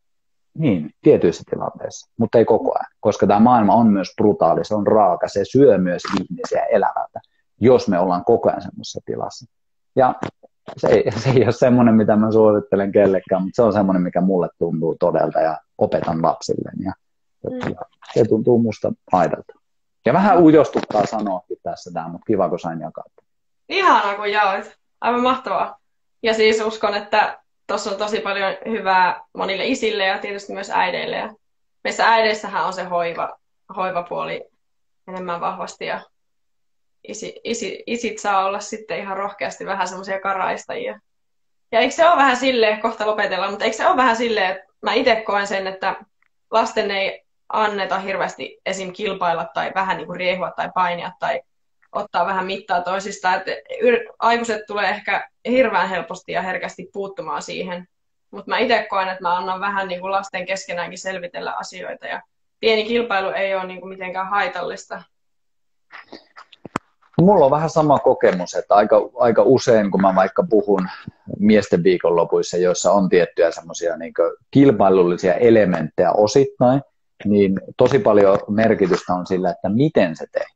niin, 0.59 0.91
tietyissä 1.03 1.43
tilanteissa, 1.51 2.11
mutta 2.19 2.39
ei 2.39 2.45
koko 2.45 2.73
ajan, 2.75 2.91
koska 3.01 3.27
tämä 3.27 3.41
maailma 3.41 3.75
on 3.75 3.87
myös 3.87 4.09
brutaali, 4.17 4.65
se 4.65 4.75
on 4.75 4.87
raaka, 4.87 5.29
se 5.29 5.45
syö 5.45 5.79
myös 5.79 6.03
ihmisiä 6.21 6.65
elävältä, 6.65 7.21
jos 7.61 7.89
me 7.89 7.99
ollaan 7.99 8.25
koko 8.25 8.49
ajan 8.49 8.63
semmoisessa 8.63 9.01
tilassa. 9.05 9.47
Ja 9.97 10.15
se 10.77 10.89
ei, 10.89 11.11
se 11.13 11.31
ei 11.31 11.45
ole 11.45 11.53
semmoinen, 11.53 11.95
mitä 11.95 12.17
mä 12.17 12.33
suosittelen 12.33 12.93
kellekään, 12.93 13.43
mutta 13.43 13.57
se 13.57 13.63
on 13.63 13.73
semmoinen, 13.73 14.03
mikä 14.03 14.21
mulle 14.21 14.49
tuntuu 14.59 14.97
todelta 15.01 15.41
ja 15.41 15.59
opetan 15.79 16.23
lapsille. 16.23 16.71
Ja, 16.85 16.93
mm. 17.51 17.59
ja 17.59 17.81
se 18.15 18.25
tuntuu 18.25 18.63
musta 18.63 18.93
aidalta. 19.13 19.53
Ja 20.07 20.13
vähän 20.13 20.43
ujostuttaa 20.43 21.07
sanoakin 21.07 21.57
tässä 21.63 21.91
tämä, 21.93 22.09
mutta 22.09 22.27
kiva, 22.27 22.49
kun 22.49 22.59
sain 22.59 22.81
jakaa. 22.81 23.05
Ihanaa, 23.69 24.15
kun 24.15 24.33
jaoit. 24.33 24.79
Aivan 25.01 25.23
mahtavaa. 25.23 25.79
Ja 26.23 26.35
siis 26.35 26.61
uskon, 26.61 26.95
että 26.95 27.39
tuossa 27.67 27.91
on 27.91 27.97
tosi 27.97 28.21
paljon 28.21 28.57
hyvää 28.69 29.21
monille 29.33 29.67
isille 29.67 30.07
ja 30.07 30.19
tietysti 30.19 30.53
myös 30.53 30.71
äideille. 30.71 31.17
Ja 31.17 31.35
meissä 31.85 32.09
äideissähän 32.09 32.67
on 32.67 32.73
se 32.73 32.85
hoiva, 32.85 33.39
hoivapuoli 33.77 34.45
enemmän 35.09 35.41
vahvasti 35.41 35.87
ja 35.87 36.01
isi, 37.09 37.41
isi, 37.45 37.83
isit 37.87 38.19
saa 38.19 38.45
olla 38.45 38.61
sitten 38.61 38.99
ihan 38.99 39.17
rohkeasti 39.17 39.67
vähän 39.67 39.89
semmoisia 39.89 40.21
karaistajia. 40.21 41.01
Ja 41.73 41.81
eikö 41.81 41.95
se 41.95 42.09
ole 42.09 42.17
vähän 42.17 42.37
silleen, 42.37 42.81
kohta 42.81 43.07
lopetellaan, 43.07 43.51
mutta 43.51 43.65
eikö 43.65 43.77
se 43.77 43.87
ole 43.87 43.97
vähän 43.97 44.17
silleen, 44.17 44.51
että 44.51 44.65
mä 44.83 44.93
itse 44.95 45.17
koen 45.17 45.47
sen, 45.47 45.67
että 45.67 45.97
lasten 46.51 46.91
ei 46.91 47.23
anneta 47.49 47.99
hirveästi 47.99 48.61
esim. 48.67 48.93
kilpailla 48.93 49.45
tai 49.55 49.73
vähän 49.75 49.97
niin 49.97 50.07
kuin 50.07 50.17
riehua 50.17 50.51
tai 50.51 50.71
painia 50.75 51.13
tai 51.19 51.41
ottaa 51.97 52.27
vähän 52.27 52.47
mittaa 52.47 52.81
toisista. 52.81 53.35
Että 53.35 53.51
aikuiset 54.19 54.67
tulee 54.67 54.91
ehkä 54.91 55.29
hirveän 55.51 55.89
helposti 55.89 56.33
ja 56.33 56.43
herkästi 56.43 56.91
puuttumaan 56.93 57.43
siihen. 57.43 57.89
Mutta 58.31 58.51
mä 58.51 58.59
itse 58.59 58.87
koen, 58.91 59.09
että 59.09 59.23
mä 59.23 59.37
annan 59.37 59.61
vähän 59.61 59.89
niin 59.89 60.01
kuin 60.01 60.13
lasten 60.13 60.47
keskenäänkin 60.47 60.99
selvitellä 60.99 61.53
asioita. 61.53 62.07
Ja 62.07 62.23
pieni 62.61 62.85
kilpailu 62.85 63.29
ei 63.31 63.55
ole 63.55 63.67
niin 63.67 63.81
kuin 63.81 63.89
mitenkään 63.89 64.29
haitallista. 64.29 65.03
Mulla 67.21 67.45
on 67.45 67.51
vähän 67.51 67.71
sama 67.71 67.99
kokemus, 67.99 68.55
että 68.55 68.75
aika, 68.75 69.11
aika 69.15 69.43
usein, 69.43 69.91
kun 69.91 70.01
mä 70.01 70.15
vaikka 70.15 70.47
puhun 70.51 70.89
miesten 71.39 71.83
viikonlopuissa, 71.83 72.57
joissa 72.57 72.93
on 72.93 73.09
tiettyjä 73.09 73.51
semmoisia 73.51 73.97
niin 73.97 74.13
kilpailullisia 74.51 75.35
elementtejä 75.35 76.13
osittain, 76.13 76.81
niin 77.25 77.61
tosi 77.77 77.99
paljon 77.99 78.39
merkitystä 78.49 79.15
on 79.15 79.27
sillä, 79.27 79.51
että 79.51 79.69
miten 79.69 80.17
se 80.17 80.27
tehdään. 80.33 80.56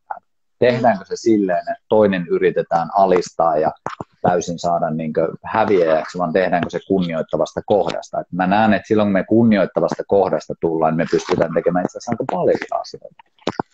Tehdäänkö 0.60 1.04
se 1.04 1.16
silleen, 1.16 1.58
että 1.58 1.84
toinen 1.88 2.26
yritetään 2.26 2.88
alistaa 2.94 3.56
ja 3.56 3.72
täysin 4.22 4.58
saada 4.58 4.90
niin 4.90 5.12
häviäjäksi, 5.44 6.18
vaan 6.18 6.32
tehdäänkö 6.32 6.70
se 6.70 6.78
kunnioittavasta 6.88 7.60
kohdasta. 7.66 8.20
Et 8.20 8.26
mä 8.32 8.46
näen, 8.46 8.74
että 8.74 8.88
silloin 8.88 9.06
kun 9.06 9.12
me 9.12 9.24
kunnioittavasta 9.24 10.02
kohdasta 10.06 10.54
tullaan, 10.60 10.92
niin 10.92 10.96
me 10.96 11.06
pystytään 11.10 11.54
tekemään 11.54 11.84
itse 11.84 11.98
asiassa 11.98 12.12
aika 12.12 12.24
paljon 12.30 12.80
asioita. 12.80 13.22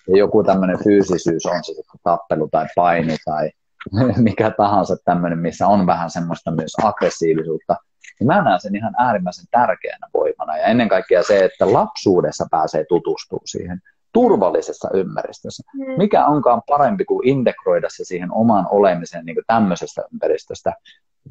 Ja 0.09 0.19
joku 0.19 0.45
tämmöinen 0.45 0.85
fyysisyys, 0.85 1.47
on 1.47 1.65
se 1.65 1.73
sitten 1.73 2.01
tappelu 2.03 2.49
tai 2.49 2.67
paini 2.77 3.17
tai 3.25 3.51
mikä 4.17 4.51
tahansa 4.51 4.97
tämmöinen, 5.05 5.39
missä 5.39 5.67
on 5.67 5.87
vähän 5.87 6.11
semmoista 6.11 6.51
myös 6.51 6.73
aggressiivisuutta, 6.83 7.77
niin 8.21 8.27
mä 8.27 8.43
näen 8.43 8.61
sen 8.61 8.77
ihan 8.77 8.95
äärimmäisen 8.99 9.47
tärkeänä 9.51 10.07
voimana. 10.15 10.59
Ja 10.59 10.65
ennen 10.65 10.89
kaikkea 10.89 11.23
se, 11.23 11.45
että 11.45 11.73
lapsuudessa 11.73 12.47
pääsee 12.51 12.85
tutustumaan 12.89 13.47
siihen 13.47 13.81
turvallisessa 14.17 14.89
ympäristössä. 14.95 15.63
Mm. 15.75 15.95
Mikä 15.99 16.27
onkaan 16.27 16.63
parempi 16.69 17.05
kuin 17.05 17.29
integroida 17.29 17.89
se 17.91 18.05
siihen 18.05 18.33
omaan 18.33 18.67
olemiseen 18.71 19.25
niin 19.25 19.37
tämmöisestä 19.47 20.03
ympäristöstä 20.13 20.73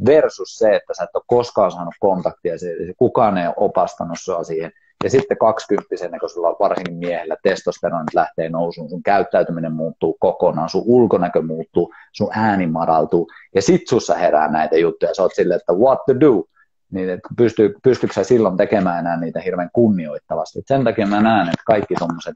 versus 0.05 0.57
se, 0.57 0.75
että 0.75 0.93
sä 0.93 1.03
et 1.03 1.15
ole 1.15 1.23
koskaan 1.27 1.71
saanut 1.71 1.93
kontaktia, 1.99 2.57
se, 2.59 2.75
kukaan 2.97 3.37
ei 3.37 3.47
ole 3.47 3.55
opastanut 3.57 4.17
sua 4.19 4.43
siihen. 4.43 4.71
Ja 5.03 5.09
sitten 5.09 5.37
kaksikymppisenä, 5.37 6.19
kun 6.19 6.29
sulla 6.29 6.47
on 6.47 6.55
varsinkin 6.59 6.97
miehellä 6.97 7.35
testosteronit 7.43 8.13
lähtee 8.13 8.49
nousuun, 8.49 8.89
sun 8.89 9.03
käyttäytyminen 9.03 9.71
muuttuu 9.71 10.17
kokonaan, 10.19 10.69
sun 10.69 10.83
ulkonäkö 10.85 11.41
muuttuu, 11.41 11.93
sun 12.11 12.29
ääni 12.31 12.67
madaltuu, 12.67 13.27
ja 13.55 13.61
sit 13.61 13.87
sussa 13.87 14.15
herää 14.15 14.47
näitä 14.47 14.77
juttuja, 14.77 15.13
sä 15.13 15.23
oot 15.23 15.35
silleen, 15.35 15.59
että 15.59 15.73
what 15.73 15.99
to 16.05 16.19
do, 16.19 16.43
niin 16.91 17.09
että 17.09 17.29
pystyy, 17.37 17.73
pystyykö 17.83 18.13
sä 18.13 18.23
silloin 18.23 18.57
tekemään 18.57 18.99
enää 18.99 19.19
niitä 19.19 19.39
hirveän 19.39 19.69
kunnioittavasti. 19.73 20.59
Et 20.59 20.67
sen 20.67 20.83
takia 20.83 21.07
mä 21.07 21.21
näen, 21.21 21.47
että 21.47 21.63
kaikki 21.65 21.95
tuommoiset 21.99 22.35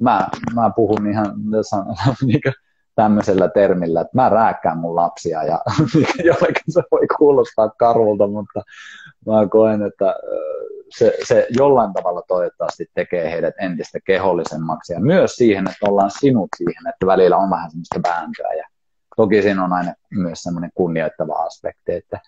mä, 0.00 0.28
mä 0.54 0.70
puhun 0.76 1.06
ihan 1.06 1.34
niin 2.26 2.40
tämmöisellä 2.94 3.48
termillä, 3.48 4.00
että 4.00 4.16
mä 4.16 4.28
rääkkään 4.28 4.78
mun 4.78 4.96
lapsia 4.96 5.44
ja 5.44 5.60
jollekin 6.24 6.72
se 6.72 6.82
voi 6.90 7.06
kuulostaa 7.18 7.68
karulta, 7.68 8.26
mutta 8.26 8.62
mä 9.26 9.46
koen, 9.50 9.82
että 9.82 10.14
se, 10.98 11.16
se 11.24 11.46
jollain 11.50 11.92
tavalla 11.92 12.22
toivottavasti 12.28 12.86
tekee 12.94 13.30
heidät 13.30 13.54
entistä 13.60 13.98
kehollisemmaksi 14.06 14.92
ja 14.92 15.00
myös 15.00 15.36
siihen, 15.36 15.68
että 15.68 15.86
ollaan 15.90 16.10
sinut 16.20 16.48
siihen, 16.56 16.88
että 16.88 17.06
välillä 17.06 17.36
on 17.36 17.50
vähän 17.50 17.70
semmoista 17.70 18.00
vääntöä 18.08 18.52
ja 18.58 18.66
toki 19.16 19.42
siinä 19.42 19.64
on 19.64 19.72
aina 19.72 19.94
myös 20.10 20.42
semmoinen 20.42 20.70
kunnioittava 20.74 21.32
aspekti, 21.32 21.92
että 21.92 22.20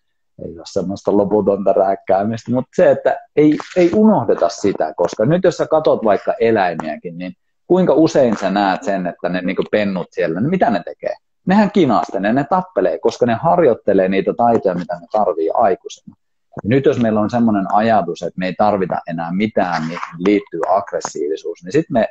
ei 0.45 0.59
ole 0.59 0.65
semmoista 0.65 1.17
loputonta 1.17 1.73
rääkkäämistä, 1.73 2.51
mutta 2.53 2.71
se, 2.77 2.91
että 2.91 3.21
ei, 3.37 3.59
ei 3.77 3.91
unohdeta 3.95 4.49
sitä, 4.49 4.95
koska 4.97 5.25
nyt 5.25 5.45
jos 5.45 5.57
sä 5.57 5.67
katot 5.67 6.05
vaikka 6.05 6.35
eläimiäkin, 6.41 7.19
niin 7.19 7.35
kuinka 7.67 7.95
usein 7.95 8.37
sä 8.37 8.51
näet 8.51 8.83
sen, 8.83 9.07
että 9.07 9.29
ne 9.29 9.41
niin 9.41 9.57
pennut 9.71 10.07
siellä, 10.11 10.41
niin 10.41 10.51
mitä 10.51 10.71
ne 10.71 10.83
tekee? 10.85 11.15
Nehän 11.47 11.71
kinastelee, 11.71 12.33
ne 12.33 12.45
tappelee, 12.51 12.99
koska 12.99 13.27
ne 13.27 13.35
harjoittelee 13.35 14.09
niitä 14.09 14.35
taitoja, 14.37 14.75
mitä 14.75 14.95
ne 14.95 15.07
tarvii 15.13 15.51
aikuisena. 15.55 16.17
Nyt 16.65 16.85
jos 16.85 17.01
meillä 17.01 17.21
on 17.21 17.31
semmoinen 17.31 17.75
ajatus, 17.75 18.23
että 18.23 18.39
me 18.39 18.47
ei 18.47 18.55
tarvita 18.59 18.97
enää 19.09 19.33
mitään, 19.33 19.83
mihin 19.83 19.99
liittyy 20.19 20.61
aggressiivisuus, 20.69 21.65
niin 21.65 21.73
sitten 21.73 21.93
me 21.93 22.09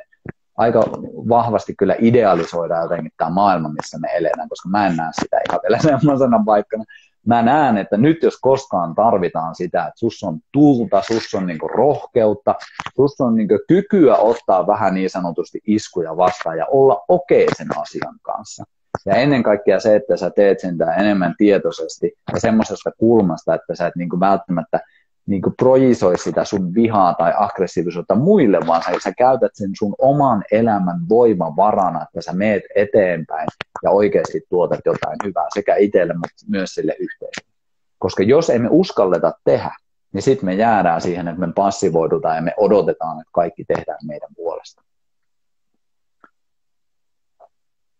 aika 0.56 0.80
vahvasti 1.28 1.74
kyllä 1.78 1.96
idealisoidaan 1.98 2.82
jotenkin 2.82 3.12
tämä 3.16 3.30
maailma, 3.30 3.68
missä 3.68 3.98
me 3.98 4.08
eletään, 4.14 4.48
koska 4.48 4.68
mä 4.68 4.86
en 4.86 4.96
näe 4.96 5.10
sitä 5.12 5.40
ihan 5.48 5.60
vielä 5.62 5.78
semmoisena 5.98 6.42
paikkana, 6.46 6.84
mä 7.26 7.42
näen, 7.42 7.78
että 7.78 7.96
nyt 7.96 8.22
jos 8.22 8.38
koskaan 8.40 8.94
tarvitaan 8.94 9.54
sitä, 9.54 9.80
että 9.80 9.98
sus 9.98 10.22
on 10.22 10.38
tulta, 10.52 11.02
sus 11.02 11.34
on 11.34 11.46
niinku 11.46 11.68
rohkeutta, 11.68 12.54
sus 12.96 13.20
on 13.20 13.34
niinku 13.34 13.58
kykyä 13.68 14.16
ottaa 14.16 14.66
vähän 14.66 14.94
niin 14.94 15.10
sanotusti 15.10 15.60
iskuja 15.66 16.16
vastaan 16.16 16.58
ja 16.58 16.66
olla 16.66 17.04
okei 17.08 17.44
okay 17.44 17.54
sen 17.56 17.78
asian 17.78 18.18
kanssa. 18.22 18.64
Ja 19.06 19.14
ennen 19.14 19.42
kaikkea 19.42 19.80
se, 19.80 19.96
että 19.96 20.16
sä 20.16 20.30
teet 20.30 20.60
sen 20.60 20.76
enemmän 20.98 21.34
tietoisesti 21.38 22.12
ja 22.32 22.40
semmoisesta 22.40 22.90
kulmasta, 22.98 23.54
että 23.54 23.74
sä 23.74 23.86
et 23.86 23.96
niinku 23.96 24.20
välttämättä 24.20 24.80
niin 25.26 25.42
kuin 25.42 25.54
projisoi 25.56 26.18
sitä 26.18 26.44
sun 26.44 26.74
vihaa 26.74 27.14
tai 27.14 27.32
aggressiivisuutta 27.36 28.14
muille, 28.14 28.60
vaan 28.66 28.82
sä, 28.82 28.90
sä 29.04 29.12
käytät 29.18 29.50
sen 29.54 29.70
sun 29.78 29.94
oman 29.98 30.44
elämän 30.50 31.08
voiman 31.08 31.56
varana, 31.56 32.02
että 32.02 32.20
sä 32.22 32.32
meet 32.32 32.62
eteenpäin 32.74 33.48
ja 33.82 33.90
oikeasti 33.90 34.40
tuotat 34.48 34.80
jotain 34.84 35.16
hyvää 35.24 35.46
sekä 35.54 35.76
itselle, 35.76 36.14
mutta 36.14 36.44
myös 36.48 36.74
sille 36.74 36.96
yhteisölle. 36.98 37.54
Koska 37.98 38.22
jos 38.22 38.50
emme 38.50 38.68
uskalleta 38.70 39.32
tehdä, 39.44 39.74
niin 40.12 40.22
sitten 40.22 40.44
me 40.44 40.54
jäädään 40.54 41.00
siihen, 41.00 41.28
että 41.28 41.40
me 41.40 41.52
passivoidutaan 41.52 42.36
ja 42.36 42.42
me 42.42 42.54
odotetaan, 42.56 43.20
että 43.20 43.30
kaikki 43.32 43.64
tehdään 43.64 43.98
meidän 44.06 44.30
puolesta. 44.36 44.82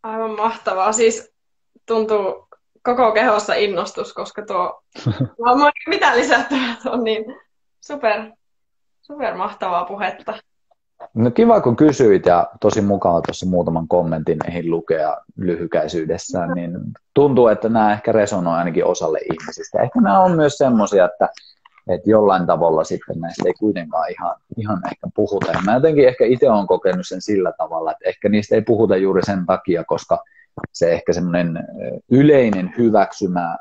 Aivan 0.02 0.30
mahtavaa. 0.30 0.92
Siis 0.92 1.32
tuntuu 1.86 2.48
koko 2.84 3.12
kehossa 3.12 3.54
innostus, 3.54 4.12
koska 4.12 4.46
tuo, 4.46 4.82
no, 5.44 5.70
mitä 5.88 6.16
lisättävää 6.16 6.76
on 6.86 7.04
niin 7.04 7.24
super, 7.80 8.20
super 9.02 9.34
mahtavaa 9.34 9.84
puhetta. 9.84 10.34
No 11.14 11.30
kiva, 11.30 11.60
kun 11.60 11.76
kysyit 11.76 12.26
ja 12.26 12.50
tosi 12.60 12.80
mukava 12.80 13.20
tuossa 13.20 13.46
muutaman 13.46 13.88
kommentin 13.88 14.38
ehin 14.48 14.70
lukea 14.70 15.16
lyhykäisyydessään, 15.36 16.50
niin 16.54 16.78
tuntuu, 17.14 17.48
että 17.48 17.68
nämä 17.68 17.92
ehkä 17.92 18.12
resonoi 18.12 18.54
ainakin 18.54 18.84
osalle 18.84 19.18
ihmisistä. 19.18 19.82
Ehkä 19.82 20.00
nämä 20.00 20.20
on 20.20 20.36
myös 20.36 20.58
semmoisia, 20.58 21.04
että, 21.04 21.28
että 21.88 22.10
jollain 22.10 22.46
tavalla 22.46 22.84
sitten 22.84 23.20
näistä 23.20 23.42
ei 23.46 23.52
kuitenkaan 23.58 24.10
ihan, 24.10 24.36
ihan 24.56 24.80
ehkä 24.86 25.06
puhuta. 25.14 25.52
Ja 25.52 25.60
mä 25.64 25.74
jotenkin 25.74 26.08
ehkä 26.08 26.24
itse 26.24 26.50
olen 26.50 26.66
kokenut 26.66 27.06
sen 27.06 27.22
sillä 27.22 27.52
tavalla, 27.58 27.92
että 27.92 28.08
ehkä 28.08 28.28
niistä 28.28 28.54
ei 28.54 28.62
puhuta 28.62 28.96
juuri 28.96 29.22
sen 29.22 29.46
takia, 29.46 29.84
koska 29.84 30.24
se 30.72 30.92
ehkä 30.92 31.12
semmoinen 31.12 31.58
yleinen 32.10 32.74
hyväksymä 32.78 33.56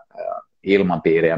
ilmapiiri 0.63 1.29
ja 1.29 1.37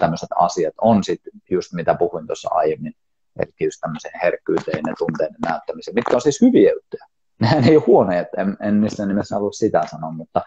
tämmöiset 0.00 0.28
asiat 0.36 0.74
on 0.80 1.04
sitten 1.04 1.32
just 1.50 1.72
mitä 1.72 1.94
puhuin 1.94 2.26
tuossa 2.26 2.48
aiemmin, 2.52 2.92
eli 3.40 3.52
just 3.60 3.80
tämmöisen 3.80 4.10
herkkyyteen 4.22 4.82
ja 4.86 4.94
tunteiden 4.98 5.36
näyttämisen, 5.48 5.94
mitkä 5.94 6.14
on 6.14 6.20
siis 6.20 6.40
hyviä 6.40 6.72
juttuja. 6.72 7.06
Nehän 7.40 7.68
ei 7.68 7.76
ole 7.76 7.84
huoneja, 7.86 8.24
en, 8.36 8.56
en 8.62 8.74
missään 8.74 9.08
nimessä 9.08 9.34
halua 9.34 9.52
sitä 9.52 9.82
sanoa, 9.90 10.10
mutta 10.10 10.42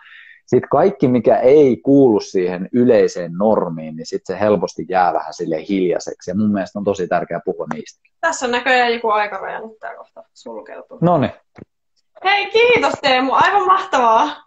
sitten 0.49 0.69
kaikki, 0.69 1.07
mikä 1.07 1.37
ei 1.37 1.77
kuulu 1.77 2.19
siihen 2.19 2.69
yleiseen 2.73 3.31
normiin, 3.33 3.95
niin 3.95 4.05
sitten 4.05 4.35
se 4.35 4.39
helposti 4.39 4.85
jää 4.89 5.13
vähän 5.13 5.33
sille 5.33 5.67
hiljaiseksi. 5.69 6.31
Ja 6.31 6.35
mun 6.35 6.53
mielestä 6.53 6.79
on 6.79 6.85
tosi 6.85 7.07
tärkeää 7.07 7.41
puhua 7.45 7.65
niistä. 7.73 8.01
Tässä 8.21 8.45
on 8.45 8.51
näköjään 8.51 8.93
joku 8.93 9.09
aikaraja 9.09 9.59
nyt 9.59 9.79
tämä 9.79 9.95
kohta 9.95 10.23
sulkeutuu. 10.33 10.97
No 11.01 11.17
niin. 11.17 11.31
Hei, 12.23 12.51
kiitos 12.51 12.93
Teemu. 13.01 13.33
Aivan 13.33 13.65
mahtavaa. 13.65 14.43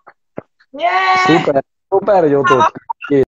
Jee! 0.81 1.17
Super, 1.27 1.63
super 1.95 2.27
jutut. 2.27 2.65
Kiitos. 3.09 3.29